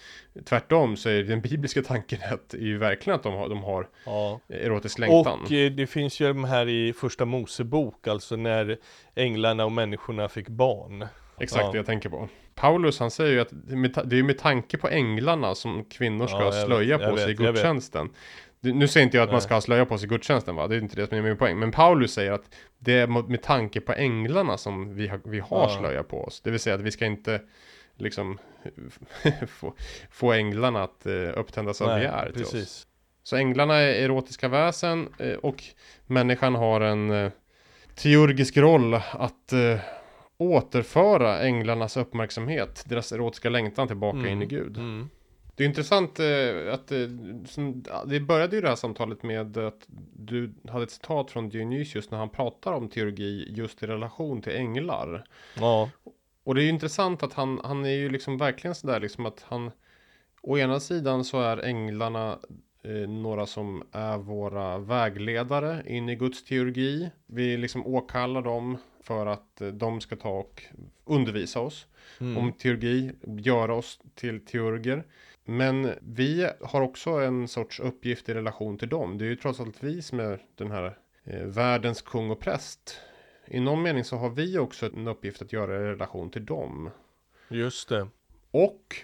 Tvärtom 0.44 0.96
så 0.96 1.08
är 1.08 1.22
den 1.22 1.40
bibliska 1.40 1.82
tanken 1.86 2.18
att, 2.32 2.54
är 2.54 2.58
ju 2.58 2.78
verkligen 2.78 3.16
att 3.16 3.22
de 3.22 3.34
har, 3.34 3.48
de 3.48 3.62
har 3.62 3.88
ja. 4.06 4.40
erotisk 4.48 4.98
längtan. 4.98 5.40
Och 5.40 5.52
eh, 5.52 5.72
det 5.72 5.86
finns 5.86 6.20
ju 6.20 6.28
de 6.28 6.44
här 6.44 6.68
i 6.68 6.92
första 6.92 7.24
Mosebok, 7.24 8.06
alltså 8.06 8.36
när 8.36 8.78
änglarna 9.14 9.64
och 9.64 9.72
människorna 9.72 10.28
fick 10.28 10.48
barn. 10.48 11.06
Exakt 11.40 11.64
ja. 11.64 11.70
det 11.72 11.76
jag 11.76 11.86
tänker 11.86 12.08
på. 12.08 12.28
Paulus 12.54 13.00
han 13.00 13.10
säger 13.10 13.32
ju 13.32 13.40
att 13.40 13.52
det 14.04 14.18
är 14.18 14.22
med 14.22 14.38
tanke 14.38 14.78
på 14.78 14.88
änglarna 14.88 15.54
som 15.54 15.84
kvinnor 15.84 16.26
ska 16.26 16.44
ja, 16.44 16.52
slöja 16.66 16.98
vet, 16.98 17.10
på 17.10 17.16
sig 17.16 17.26
vet, 17.26 17.40
i 17.40 17.44
gudstjänsten. 17.44 18.10
Nu 18.60 18.88
säger 18.88 19.04
inte 19.04 19.16
jag 19.16 19.24
att 19.24 19.28
Nej. 19.28 19.34
man 19.34 19.40
ska 19.40 19.60
slöja 19.60 19.86
på 19.86 19.98
sig 19.98 20.06
i 20.06 20.08
gudstjänsten 20.08 20.56
va, 20.56 20.66
det 20.66 20.76
är 20.76 20.80
inte 20.80 20.96
det 20.96 21.06
som 21.06 21.18
är 21.18 21.22
min 21.22 21.36
poäng. 21.36 21.58
Men 21.58 21.72
Paulus 21.72 22.12
säger 22.12 22.32
att 22.32 22.54
det 22.78 22.92
är 22.92 23.06
med 23.06 23.42
tanke 23.42 23.80
på 23.80 23.92
änglarna 23.92 24.56
som 24.56 24.94
vi 24.94 25.08
har, 25.08 25.20
vi 25.24 25.40
har 25.40 25.68
ja. 25.68 25.78
slöja 25.78 26.02
på 26.02 26.24
oss. 26.24 26.40
Det 26.40 26.50
vill 26.50 26.60
säga 26.60 26.74
att 26.74 26.80
vi 26.80 26.90
ska 26.90 27.06
inte 27.06 27.40
liksom 27.96 28.38
få, 29.48 29.74
få 30.10 30.32
änglarna 30.32 30.82
att 30.82 31.06
uh, 31.06 31.38
upptändas 31.38 31.80
av 31.80 31.98
begär 31.98 32.26
till 32.26 32.42
precis. 32.42 32.62
oss. 32.62 32.86
Så 33.22 33.36
änglarna 33.36 33.74
är 33.74 34.04
erotiska 34.04 34.48
väsen 34.48 35.08
uh, 35.20 35.34
och 35.34 35.64
människan 36.06 36.54
har 36.54 36.80
en 36.80 37.10
uh, 37.10 37.30
teurgisk 37.94 38.56
roll 38.56 38.94
att 38.94 39.52
återföra 40.40 41.40
änglarnas 41.40 41.96
uppmärksamhet, 41.96 42.84
deras 42.86 43.12
erotiska 43.12 43.50
längtan 43.50 43.86
tillbaka 43.86 44.18
mm. 44.18 44.30
in 44.30 44.42
i 44.42 44.46
Gud. 44.46 44.76
Mm. 44.76 45.08
Det 45.54 45.64
är 45.64 45.68
intressant 45.68 46.20
eh, 46.20 46.74
att 46.74 46.92
eh, 46.92 47.08
som, 47.46 47.84
det 48.06 48.20
började 48.20 48.56
ju 48.56 48.62
det 48.62 48.68
här 48.68 48.76
samtalet 48.76 49.22
med 49.22 49.56
att 49.58 49.86
du 50.12 50.54
hade 50.68 50.84
ett 50.84 50.90
citat 50.90 51.30
från 51.30 51.48
Dionysius 51.48 52.10
när 52.10 52.18
han 52.18 52.30
pratar 52.30 52.72
om 52.72 52.88
teologi 52.88 53.46
just 53.56 53.82
i 53.82 53.86
relation 53.86 54.42
till 54.42 54.56
änglar. 54.56 55.24
Ja. 55.56 55.90
Och 56.44 56.54
det 56.54 56.60
är 56.60 56.64
ju 56.64 56.68
intressant 56.68 57.22
att 57.22 57.32
han, 57.32 57.60
han 57.64 57.84
är 57.84 57.94
ju 57.94 58.08
liksom 58.08 58.38
verkligen 58.38 58.74
sådär 58.74 59.00
liksom 59.00 59.26
att 59.26 59.44
han 59.48 59.70
Å 60.42 60.58
ena 60.58 60.80
sidan 60.80 61.24
så 61.24 61.40
är 61.40 61.64
änglarna 61.64 62.38
eh, 62.82 63.08
några 63.08 63.46
som 63.46 63.82
är 63.92 64.18
våra 64.18 64.78
vägledare 64.78 65.82
in 65.86 66.08
i 66.08 66.16
Guds 66.16 66.44
teologi. 66.44 67.10
Vi 67.26 67.56
liksom 67.56 67.86
åkallar 67.86 68.42
dem 68.42 68.78
för 69.10 69.26
att 69.26 69.60
eh, 69.60 69.68
de 69.68 70.00
ska 70.00 70.16
ta 70.16 70.28
och 70.28 70.62
undervisa 71.04 71.60
oss 71.60 71.86
mm. 72.20 72.38
om 72.38 72.52
teologi, 72.52 73.12
göra 73.26 73.74
oss 73.74 74.00
till 74.14 74.44
teologer. 74.44 75.04
Men 75.44 75.94
vi 76.00 76.50
har 76.60 76.80
också 76.80 77.10
en 77.10 77.48
sorts 77.48 77.80
uppgift 77.80 78.28
i 78.28 78.34
relation 78.34 78.78
till 78.78 78.88
dem. 78.88 79.18
Det 79.18 79.24
är 79.24 79.28
ju 79.28 79.36
trots 79.36 79.60
allt 79.60 79.82
vi 79.82 80.02
som 80.02 80.20
är 80.20 80.42
den 80.54 80.70
här 80.70 80.98
eh, 81.24 81.46
världens 81.46 82.02
kung 82.02 82.30
och 82.30 82.40
präst. 82.40 83.00
I 83.46 83.60
någon 83.60 83.82
mening 83.82 84.04
så 84.04 84.16
har 84.16 84.30
vi 84.30 84.58
också 84.58 84.86
en 84.86 85.08
uppgift 85.08 85.42
att 85.42 85.52
göra 85.52 85.76
i 85.76 85.84
relation 85.84 86.30
till 86.30 86.44
dem. 86.44 86.90
Just 87.48 87.88
det. 87.88 88.08
Och 88.50 88.96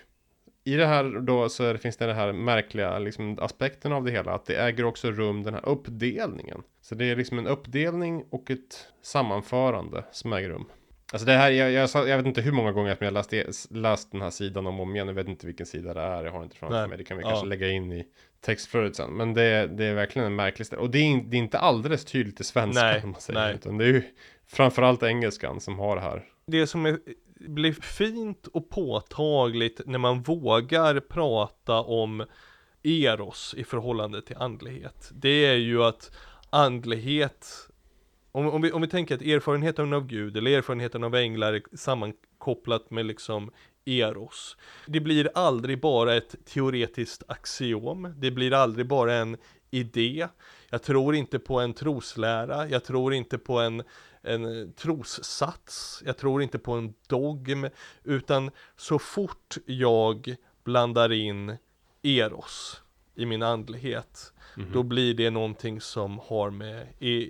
i 0.67 0.77
det 0.77 0.87
här 0.87 1.21
då 1.21 1.49
så 1.49 1.79
finns 1.79 1.97
det 1.97 2.07
den 2.07 2.17
här 2.17 2.33
märkliga 2.33 2.99
liksom, 2.99 3.39
aspekten 3.41 3.93
av 3.93 4.05
det 4.05 4.11
hela. 4.11 4.35
Att 4.35 4.47
det 4.47 4.57
äger 4.57 4.85
också 4.85 5.11
rum 5.11 5.43
den 5.43 5.55
här 5.55 5.69
uppdelningen. 5.69 6.63
Så 6.81 6.95
det 6.95 7.05
är 7.05 7.17
liksom 7.17 7.39
en 7.39 7.47
uppdelning 7.47 8.25
och 8.31 8.51
ett 8.51 8.89
sammanförande 9.03 10.05
som 10.13 10.33
äger 10.33 10.49
rum. 10.49 10.65
Alltså 11.13 11.27
det 11.27 11.33
här, 11.33 11.51
jag, 11.51 11.71
jag, 11.71 12.09
jag 12.09 12.17
vet 12.17 12.27
inte 12.27 12.41
hur 12.41 12.53
många 12.53 12.73
gånger 12.73 12.97
jag 13.01 13.07
har 13.07 13.11
läst, 13.11 13.71
läst 13.71 14.13
den 14.13 14.21
här 14.21 14.31
sidan 14.31 14.67
om 14.67 14.81
och 14.81 14.83
om 14.83 14.95
igen. 14.95 15.09
Jag 15.09 15.15
vet 15.15 15.29
inte 15.29 15.47
vilken 15.47 15.67
sida 15.67 15.95
det 15.95 16.01
är. 16.01 16.25
Jag 16.25 16.33
har 16.33 16.43
inte 16.43 16.57
framför 16.57 16.79
Nej. 16.79 16.89
mig. 16.89 16.99
Det 16.99 17.05
kan 17.05 17.17
vi 17.17 17.23
ja. 17.23 17.29
kanske 17.29 17.47
lägga 17.47 17.69
in 17.69 17.93
i 17.93 18.07
textflödet 18.41 18.97
sen. 18.97 19.11
Men 19.11 19.35
det, 19.35 19.67
det 19.67 19.85
är 19.85 19.95
verkligen 19.95 20.27
en 20.27 20.37
märklig 20.37 20.67
ställe. 20.67 20.83
Och 20.83 20.91
det 20.91 20.99
är, 20.99 21.23
det 21.25 21.37
är 21.37 21.39
inte 21.39 21.59
alldeles 21.59 22.05
tydligt 22.05 22.41
i 22.41 22.45
svenska. 22.45 22.83
Nej. 22.83 23.03
Man 23.05 23.21
säger, 23.21 23.41
Nej. 23.41 23.55
Utan 23.55 23.79
det 23.79 23.85
är 23.85 23.89
ju 23.89 24.03
framförallt 24.47 25.03
engelskan 25.03 25.61
som 25.61 25.79
har 25.79 25.97
det 25.97 26.03
här. 26.03 26.25
Det 26.51 26.67
som 26.67 26.87
är 26.87 26.99
blir 27.49 27.73
fint 27.73 28.47
och 28.47 28.69
påtagligt 28.69 29.81
när 29.87 29.99
man 29.99 30.23
vågar 30.23 31.01
prata 31.01 31.81
om 31.81 32.25
Eros 32.83 33.55
i 33.59 33.65
förhållande 33.65 34.23
till 34.23 34.37
andlighet. 34.37 35.11
Det 35.13 35.47
är 35.47 35.55
ju 35.55 35.83
att 35.83 36.17
andlighet, 36.51 37.69
om, 38.33 38.51
om, 38.51 38.63
vi, 38.63 38.73
om 38.73 38.83
vi 38.83 38.89
tänker 38.89 39.15
att 39.15 39.23
erfarenheten 39.23 39.93
av 39.93 40.07
Gud 40.07 40.37
eller 40.37 40.51
erfarenheten 40.51 41.05
av 41.05 41.15
änglar 41.15 41.53
är 41.53 41.63
sammankopplat 41.77 42.91
med 42.91 43.07
liksom 43.07 43.51
Eros. 43.85 44.57
Det 44.87 45.01
blir 45.01 45.31
aldrig 45.35 45.81
bara 45.81 46.15
ett 46.15 46.35
teoretiskt 46.45 47.23
axiom, 47.29 48.15
det 48.17 48.31
blir 48.31 48.53
aldrig 48.53 48.87
bara 48.87 49.15
en 49.15 49.37
idé. 49.71 50.29
Jag 50.71 50.83
tror 50.83 51.15
inte 51.15 51.39
på 51.39 51.61
en 51.61 51.75
troslära, 51.75 52.69
jag 52.69 52.85
tror 52.85 53.15
inte 53.15 53.39
på 53.39 53.59
en 53.61 53.83
en 54.27 54.73
trossats, 54.73 56.03
jag 56.07 56.17
tror 56.17 56.43
inte 56.43 56.59
på 56.59 56.73
en 56.73 56.95
dogm, 57.07 57.69
utan 58.05 58.51
så 58.77 58.99
fort 58.99 59.57
jag 59.67 60.37
blandar 60.65 61.13
in 61.13 61.57
eros 62.03 62.83
i 63.15 63.27
min 63.27 63.43
andlighet, 63.43 64.33
mm 64.57 64.69
-hmm. 64.69 64.73
då 64.73 64.83
blir 64.83 65.15
det 65.15 65.31
någonting 65.31 65.81
som 65.81 66.19
har 66.19 66.51
med 66.51 66.87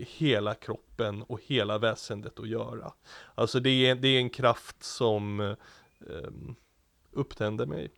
hela 0.08 0.54
kroppen 0.54 1.22
och 1.22 1.40
hela 1.42 1.78
väsendet 1.78 2.38
att 2.38 2.48
göra. 2.48 2.92
Alltså 3.34 3.60
det 3.60 3.70
är, 3.70 3.94
det 3.94 4.08
är 4.08 4.18
en 4.18 4.30
kraft 4.30 4.82
som 4.82 5.40
eh, 5.40 5.56
upptänder 7.12 7.66
mig. 7.66 7.80
Mm 7.80 7.90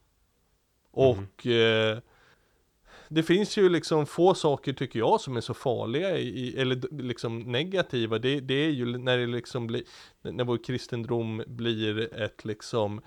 -hmm. 0.93 1.27
Och 1.37 1.47
eh, 1.47 1.99
det 3.09 3.23
finns 3.23 3.57
ju 3.57 3.69
liksom 3.69 4.07
få 4.07 4.35
saker 4.35 4.73
tycker 4.73 4.99
jag 4.99 5.21
som 5.21 5.37
är 5.37 5.41
så 5.41 5.55
farliga 5.55 6.19
i, 6.19 6.61
eller 6.61 7.03
liksom 7.03 7.39
negativa. 7.39 8.19
Det, 8.19 8.41
det 8.41 8.55
är 8.55 8.71
ju 8.71 8.99
när 8.99 9.19
det 9.19 9.27
liksom 9.27 9.67
blir, 9.67 9.83
när 10.23 10.45
vår 10.45 10.65
kristendom 10.65 11.43
blir 11.47 12.15
ett 12.15 12.45
liksom 12.45 13.01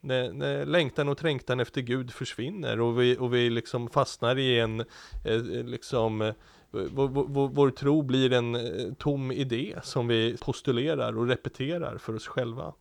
när, 0.00 0.32
när 0.32 0.66
längtan 0.66 1.08
och 1.08 1.18
trängtan 1.18 1.60
efter 1.60 1.80
Gud 1.80 2.12
försvinner 2.12 2.80
och 2.80 3.00
vi, 3.00 3.16
och 3.18 3.34
vi 3.34 3.50
liksom 3.50 3.90
fastnar 3.90 4.38
i 4.38 4.60
en, 4.60 4.80
eh, 5.24 5.42
liksom 5.64 6.32
vår, 6.70 7.08
vår, 7.08 7.48
vår, 7.48 7.70
tro 7.70 8.02
blir 8.02 8.32
en 8.32 8.54
eh, 8.54 8.94
tom 8.98 9.32
idé 9.32 9.78
som 9.82 10.08
vi 10.08 10.36
postulerar 10.40 11.18
och 11.18 11.28
repeterar 11.28 11.98
för 11.98 12.14
oss 12.14 12.26
själva. 12.26 12.74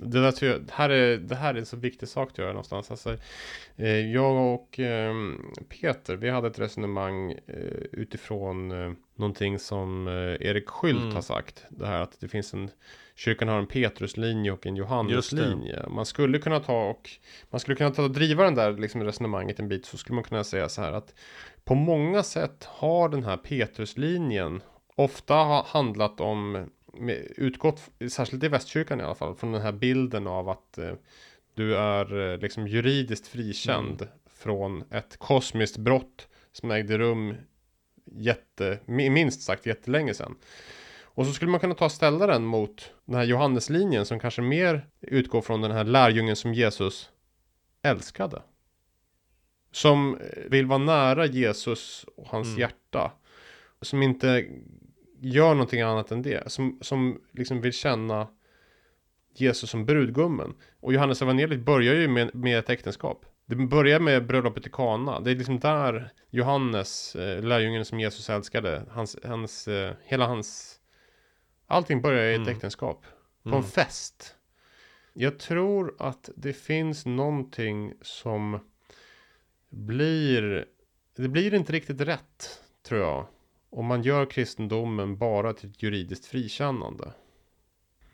Det, 0.00 0.20
där 0.20 0.44
jag, 0.44 0.62
det, 0.62 0.72
här 0.72 0.90
är, 0.90 1.16
det 1.16 1.34
här 1.34 1.54
är 1.54 1.58
en 1.58 1.66
så 1.66 1.76
viktig 1.76 2.08
sak 2.08 2.30
att 2.30 2.38
göra 2.38 2.48
någonstans. 2.48 2.90
Alltså, 2.90 3.16
eh, 3.76 4.12
jag 4.12 4.54
och 4.54 4.80
eh, 4.80 5.14
Peter, 5.68 6.16
vi 6.16 6.30
hade 6.30 6.48
ett 6.48 6.58
resonemang 6.58 7.32
eh, 7.32 7.84
utifrån 7.92 8.70
eh, 8.70 8.92
någonting 9.16 9.58
som 9.58 10.08
eh, 10.08 10.46
Erik 10.46 10.68
Skylt 10.68 11.02
mm. 11.02 11.14
har 11.14 11.22
sagt. 11.22 11.64
Det 11.68 11.86
här 11.86 12.00
att 12.00 12.20
det 12.20 12.28
finns 12.28 12.54
en, 12.54 12.70
kyrkan 13.14 13.48
har 13.48 13.58
en 13.58 13.66
Petruslinje 13.66 14.52
och 14.52 14.66
en 14.66 14.76
Johanneslinje. 14.76 15.88
Man 15.88 16.06
skulle 16.06 16.38
kunna 16.38 16.60
ta 16.60 16.88
och, 16.88 17.10
man 17.50 17.60
skulle 17.60 17.76
kunna 17.76 17.90
ta 17.90 18.02
och 18.02 18.10
driva 18.10 18.44
den 18.44 18.54
där 18.54 18.72
liksom, 18.72 19.04
resonemanget 19.04 19.58
en 19.58 19.68
bit. 19.68 19.86
Så 19.86 19.96
skulle 19.96 20.14
man 20.14 20.24
kunna 20.24 20.44
säga 20.44 20.68
så 20.68 20.82
här 20.82 20.92
att 20.92 21.14
på 21.64 21.74
många 21.74 22.22
sätt 22.22 22.64
har 22.64 23.08
den 23.08 23.24
här 23.24 23.36
Petruslinjen 23.36 24.62
ofta 24.94 25.34
handlat 25.66 26.20
om 26.20 26.68
utgått, 27.36 27.90
särskilt 28.08 28.44
i 28.44 28.48
västkyrkan 28.48 29.00
i 29.00 29.04
alla 29.04 29.14
fall, 29.14 29.34
från 29.34 29.52
den 29.52 29.62
här 29.62 29.72
bilden 29.72 30.26
av 30.26 30.48
att 30.48 30.78
eh, 30.78 30.94
du 31.54 31.76
är 31.76 32.32
eh, 32.32 32.38
liksom 32.38 32.68
juridiskt 32.68 33.26
frikänd 33.26 34.02
mm. 34.02 34.14
från 34.34 34.84
ett 34.90 35.16
kosmiskt 35.16 35.76
brott 35.76 36.28
som 36.52 36.70
ägde 36.70 36.98
rum 36.98 37.34
jätte, 38.04 38.78
minst 38.86 39.42
sagt 39.42 39.66
jättelänge 39.66 40.14
sedan. 40.14 40.36
Och 41.02 41.26
så 41.26 41.32
skulle 41.32 41.50
man 41.50 41.60
kunna 41.60 41.74
ta 41.74 41.84
och 41.84 41.92
ställa 41.92 42.26
den 42.26 42.44
mot 42.44 42.92
den 43.04 43.14
här 43.14 43.24
Johanneslinjen 43.24 44.06
som 44.06 44.20
kanske 44.20 44.42
mer 44.42 44.86
utgår 45.00 45.42
från 45.42 45.60
den 45.60 45.70
här 45.70 45.84
lärjungen 45.84 46.36
som 46.36 46.54
Jesus 46.54 47.10
älskade. 47.82 48.42
Som 49.72 50.18
vill 50.46 50.66
vara 50.66 50.78
nära 50.78 51.26
Jesus 51.26 52.06
och 52.16 52.28
hans 52.28 52.48
mm. 52.48 52.60
hjärta. 52.60 53.12
Som 53.80 54.02
inte 54.02 54.46
gör 55.20 55.54
någonting 55.54 55.80
annat 55.80 56.10
än 56.10 56.22
det. 56.22 56.52
Som, 56.52 56.78
som 56.80 57.20
liksom 57.32 57.60
vill 57.60 57.72
känna 57.72 58.28
Jesus 59.34 59.70
som 59.70 59.86
brudgummen. 59.86 60.54
Och 60.80 60.92
Johannes 60.92 61.22
evangeliet 61.22 61.60
börjar 61.60 61.94
ju 61.94 62.08
med, 62.08 62.34
med 62.34 62.58
ett 62.58 62.70
äktenskap. 62.70 63.26
Det 63.46 63.56
börjar 63.56 64.00
med 64.00 64.26
bröllopet 64.26 64.66
i 64.66 64.70
Kana. 64.70 65.20
Det 65.20 65.30
är 65.30 65.36
liksom 65.36 65.60
där 65.60 66.12
Johannes, 66.30 67.16
eh, 67.16 67.42
lärjungen 67.42 67.84
som 67.84 68.00
Jesus 68.00 68.30
älskade, 68.30 68.82
hans, 68.90 69.16
hans, 69.24 69.68
eh, 69.68 69.94
hela 70.04 70.26
hans, 70.26 70.78
allting 71.66 72.02
börjar 72.02 72.24
i 72.24 72.34
ett 72.34 72.40
mm. 72.40 72.54
äktenskap. 72.54 73.06
På 73.42 73.48
mm. 73.48 73.58
en 73.58 73.64
fest. 73.64 74.36
Jag 75.12 75.38
tror 75.38 75.94
att 75.98 76.30
det 76.36 76.52
finns 76.52 77.06
någonting 77.06 77.92
som 78.00 78.58
blir, 79.70 80.66
det 81.16 81.28
blir 81.28 81.54
inte 81.54 81.72
riktigt 81.72 82.00
rätt, 82.00 82.60
tror 82.82 83.00
jag. 83.00 83.26
Om 83.76 83.86
man 83.86 84.02
gör 84.02 84.26
kristendomen 84.26 85.16
bara 85.16 85.52
till 85.52 85.70
ett 85.70 85.82
juridiskt 85.82 86.26
frikännande. 86.26 87.12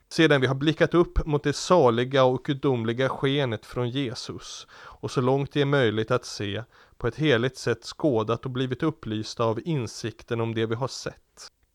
Sedan 0.08 0.40
vi 0.40 0.46
har 0.46 0.54
blickat 0.54 0.94
upp 0.94 1.26
mot 1.26 1.42
det 1.42 1.52
saliga 1.52 2.24
och 2.24 2.44
gudomliga 2.44 3.08
skenet 3.08 3.66
från 3.66 3.90
Jesus 3.90 4.66
och 4.72 5.10
så 5.10 5.20
långt 5.20 5.52
det 5.52 5.60
är 5.60 5.64
möjligt 5.64 6.10
att 6.10 6.24
se 6.24 6.62
på 6.96 7.06
ett 7.06 7.16
heligt 7.16 7.56
sätt 7.56 7.84
skådat 7.84 8.44
och 8.44 8.50
blivit 8.50 8.82
upplysta 8.82 9.44
av 9.44 9.60
insikten 9.64 10.40
om 10.40 10.54
det 10.54 10.66
vi 10.66 10.74
har 10.74 10.88
sett 10.88 11.29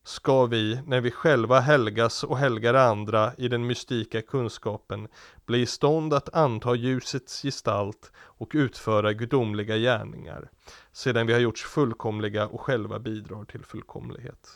ska 0.06 0.46
vi, 0.46 0.80
när 0.86 1.00
vi 1.00 1.10
själva 1.10 1.60
helgas 1.60 2.24
och 2.24 2.38
helgar 2.38 2.74
andra 2.74 3.32
i 3.38 3.48
den 3.48 3.66
mystika 3.66 4.22
kunskapen, 4.22 5.08
bli 5.46 5.60
i 5.60 5.66
stånd 5.66 6.14
att 6.14 6.34
anta 6.34 6.74
ljusets 6.74 7.42
gestalt 7.42 8.12
och 8.16 8.50
utföra 8.54 9.12
gudomliga 9.12 9.76
gärningar, 9.76 10.50
sedan 10.92 11.26
vi 11.26 11.32
har 11.32 11.40
gjorts 11.40 11.64
fullkomliga 11.64 12.46
och 12.46 12.60
själva 12.60 12.98
bidrar 12.98 13.44
till 13.44 13.64
fullkomlighet. 13.64 14.48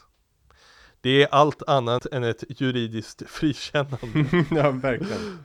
Det 1.01 1.23
är 1.23 1.29
allt 1.35 1.63
annat 1.63 2.07
än 2.07 2.25
ett 2.25 2.61
juridiskt 2.61 3.23
frikännande. 3.29 4.45
ja, 4.51 4.71
verkligen. 4.71 5.45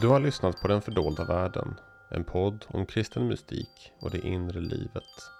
Du 0.00 0.08
har 0.08 0.20
lyssnat 0.20 0.60
på 0.60 0.68
Den 0.68 0.82
fördolda 0.82 1.24
världen. 1.24 1.74
En 2.10 2.24
podd 2.24 2.64
om 2.68 2.86
kristen 2.86 3.28
mystik 3.28 3.92
och 4.00 4.10
det 4.10 4.18
inre 4.18 4.60
livet. 4.60 5.30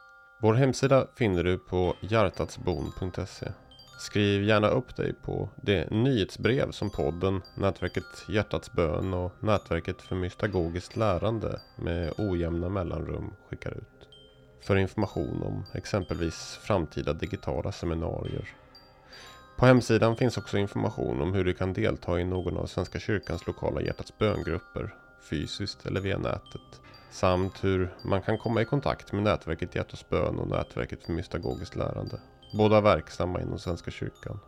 Vår 0.41 0.55
hemsida 0.55 1.07
finner 1.17 1.45
du 1.45 1.59
på 1.59 1.97
hjärtatsbon.se. 2.01 3.53
Skriv 3.99 4.43
gärna 4.43 4.69
upp 4.69 4.97
dig 4.97 5.15
på 5.15 5.49
det 5.57 5.91
nyhetsbrev 5.91 6.71
som 6.71 6.91
podden, 6.91 7.43
nätverket 7.55 8.25
Hjärtats 8.29 8.73
bön 8.73 9.15
och 9.15 9.33
nätverket 9.41 10.03
för 10.03 10.17
mystagogiskt 10.17 10.97
lärande 10.97 11.61
med 11.77 12.13
ojämna 12.19 12.69
mellanrum 12.69 13.35
skickar 13.49 13.71
ut. 13.71 14.09
För 14.61 14.77
information 14.77 15.43
om 15.43 15.65
exempelvis 15.75 16.59
framtida 16.63 17.13
digitala 17.13 17.73
seminarier. 17.73 18.64
På 19.57 19.67
hemsidan 19.67 20.17
finns 20.17 20.39
också 20.39 20.59
information 20.59 21.23
om 21.23 21.35
hur 21.35 21.45
du 21.45 21.55
kan 21.55 21.73
delta 21.73 22.21
i 22.21 22.25
någon 22.25 22.57
av 22.57 22.67
Svenska 22.67 22.99
kyrkans 22.99 23.47
lokala 23.47 23.81
Hjärtats 23.81 24.19
böngrupper, 24.19 24.95
fysiskt 25.31 25.87
eller 25.87 26.01
via 26.01 26.19
nätet. 26.19 26.81
Samt 27.11 27.65
hur 27.65 27.95
man 28.05 28.23
kan 28.23 28.39
komma 28.39 28.63
i 28.63 28.65
kontakt 28.65 29.13
med 29.13 29.23
nätverket 29.23 29.75
Hjärtats 29.75 30.09
bön 30.09 30.39
och 30.39 30.49
nätverket 30.49 31.05
för 31.05 31.13
mystagogiskt 31.13 31.77
lärande. 31.77 32.21
Båda 32.53 32.81
verksamma 32.81 33.41
inom 33.41 33.59
Svenska 33.59 33.91
kyrkan. 33.91 34.41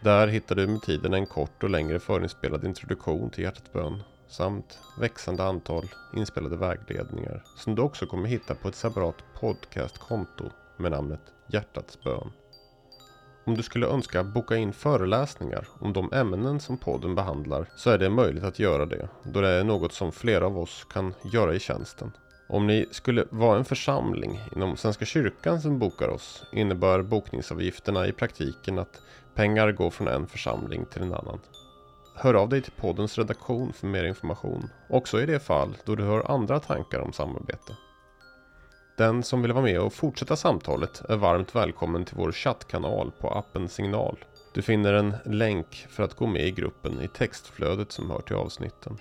Där 0.00 0.28
hittar 0.28 0.54
du 0.54 0.66
med 0.66 0.82
tiden 0.82 1.14
en 1.14 1.26
kort 1.26 1.62
och 1.62 1.70
längre 1.70 2.00
förinspelad 2.00 2.64
introduktion 2.64 3.30
till 3.30 3.44
Hjärtats 3.44 3.72
bön 3.72 4.02
samt 4.28 4.78
växande 4.98 5.44
antal 5.44 5.84
inspelade 6.16 6.56
vägledningar 6.56 7.44
som 7.56 7.74
du 7.74 7.82
också 7.82 8.06
kommer 8.06 8.28
hitta 8.28 8.54
på 8.54 8.68
ett 8.68 8.74
separat 8.74 9.16
podcastkonto 9.40 10.50
med 10.76 10.90
namnet 10.90 11.20
Hjärtats 11.46 12.02
bön. 12.04 12.30
Om 13.44 13.54
du 13.54 13.62
skulle 13.62 13.86
önska 13.86 14.24
boka 14.24 14.56
in 14.56 14.72
föreläsningar 14.72 15.68
om 15.78 15.92
de 15.92 16.12
ämnen 16.12 16.60
som 16.60 16.78
podden 16.78 17.14
behandlar 17.14 17.66
så 17.76 17.90
är 17.90 17.98
det 17.98 18.10
möjligt 18.10 18.44
att 18.44 18.58
göra 18.58 18.86
det 18.86 19.08
då 19.22 19.40
det 19.40 19.48
är 19.48 19.64
något 19.64 19.92
som 19.92 20.12
flera 20.12 20.46
av 20.46 20.58
oss 20.58 20.86
kan 20.92 21.14
göra 21.32 21.54
i 21.54 21.60
tjänsten. 21.60 22.12
Om 22.48 22.66
ni 22.66 22.86
skulle 22.90 23.24
vara 23.30 23.58
en 23.58 23.64
församling 23.64 24.40
inom 24.56 24.76
Svenska 24.76 25.04
kyrkan 25.04 25.60
som 25.60 25.78
bokar 25.78 26.08
oss 26.08 26.44
innebär 26.52 27.02
bokningsavgifterna 27.02 28.06
i 28.06 28.12
praktiken 28.12 28.78
att 28.78 29.00
pengar 29.34 29.72
går 29.72 29.90
från 29.90 30.08
en 30.08 30.26
församling 30.26 30.84
till 30.92 31.02
en 31.02 31.14
annan. 31.14 31.40
Hör 32.14 32.34
av 32.34 32.48
dig 32.48 32.62
till 32.62 32.72
poddens 32.72 33.18
redaktion 33.18 33.72
för 33.72 33.86
mer 33.86 34.04
information, 34.04 34.70
också 34.88 35.20
i 35.20 35.26
det 35.26 35.40
fall 35.40 35.76
då 35.84 35.94
du 35.94 36.04
har 36.04 36.30
andra 36.30 36.60
tankar 36.60 37.00
om 37.00 37.12
samarbete. 37.12 37.76
Den 38.96 39.22
som 39.22 39.42
vill 39.42 39.52
vara 39.52 39.64
med 39.64 39.80
och 39.80 39.92
fortsätta 39.92 40.36
samtalet 40.36 41.02
är 41.08 41.16
varmt 41.16 41.54
välkommen 41.54 42.04
till 42.04 42.16
vår 42.16 42.32
chattkanal 42.32 43.12
på 43.20 43.30
appen 43.30 43.68
Signal. 43.68 44.24
Du 44.54 44.62
finner 44.62 44.92
en 44.92 45.14
länk 45.24 45.86
för 45.88 46.02
att 46.02 46.14
gå 46.14 46.26
med 46.26 46.46
i 46.46 46.50
gruppen 46.50 47.00
i 47.00 47.08
textflödet 47.08 47.92
som 47.92 48.10
hör 48.10 48.20
till 48.20 48.36
avsnitten. 48.36 48.98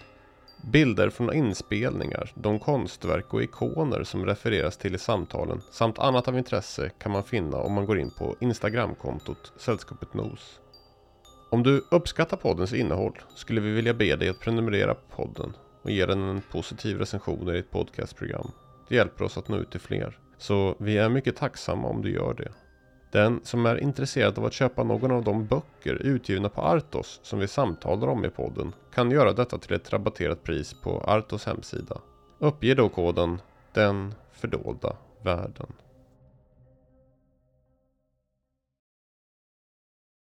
Bilder 0.63 1.09
från 1.09 1.33
inspelningar, 1.33 2.31
de 2.35 2.59
konstverk 2.59 3.33
och 3.33 3.43
ikoner 3.43 4.03
som 4.03 4.25
refereras 4.25 4.77
till 4.77 4.95
i 4.95 4.97
samtalen 4.97 5.61
samt 5.71 5.99
annat 5.99 6.27
av 6.27 6.37
intresse 6.37 6.89
kan 6.89 7.11
man 7.11 7.23
finna 7.23 7.57
om 7.57 7.73
man 7.73 7.85
går 7.85 7.99
in 7.99 8.11
på 8.11 8.35
Instagramkontot 8.39 9.53
Sällskapet 9.57 10.13
Nos. 10.13 10.59
Om 11.49 11.63
du 11.63 11.85
uppskattar 11.91 12.37
poddens 12.37 12.73
innehåll 12.73 13.19
skulle 13.35 13.61
vi 13.61 13.71
vilja 13.71 13.93
be 13.93 14.15
dig 14.15 14.29
att 14.29 14.39
prenumerera 14.39 14.93
på 14.93 15.15
podden 15.15 15.53
och 15.81 15.91
ge 15.91 16.05
den 16.05 16.21
en 16.21 16.41
positiv 16.41 16.97
recension 16.97 17.49
i 17.49 17.51
ditt 17.51 17.71
podcastprogram. 17.71 18.51
Det 18.91 18.97
hjälper 18.97 19.25
oss 19.25 19.37
att 19.37 19.47
nå 19.47 19.57
ut 19.57 19.71
till 19.71 19.79
fler. 19.79 20.17
Så 20.37 20.75
vi 20.77 20.97
är 20.97 21.09
mycket 21.09 21.35
tacksamma 21.35 21.87
om 21.87 22.01
du 22.01 22.11
gör 22.11 22.33
det. 22.33 22.51
Den 23.11 23.39
som 23.43 23.65
är 23.65 23.75
intresserad 23.77 24.37
av 24.37 24.45
att 24.45 24.53
köpa 24.53 24.83
någon 24.83 25.11
av 25.11 25.23
de 25.23 25.45
böcker 25.45 25.93
utgivna 25.93 26.49
på 26.49 26.61
Artos 26.61 27.19
som 27.23 27.39
vi 27.39 27.47
samtalar 27.47 28.07
om 28.07 28.25
i 28.25 28.29
podden 28.29 28.73
kan 28.93 29.11
göra 29.11 29.33
detta 29.33 29.57
till 29.57 29.73
ett 29.73 29.93
rabatterat 29.93 30.43
pris 30.43 30.73
på 30.73 31.01
Artos 31.01 31.45
hemsida. 31.45 32.01
Uppge 32.39 32.75
då 32.75 32.89
koden 32.89 33.41
Den 33.73 34.13
fördolda 34.31 34.95
världen. 35.23 35.73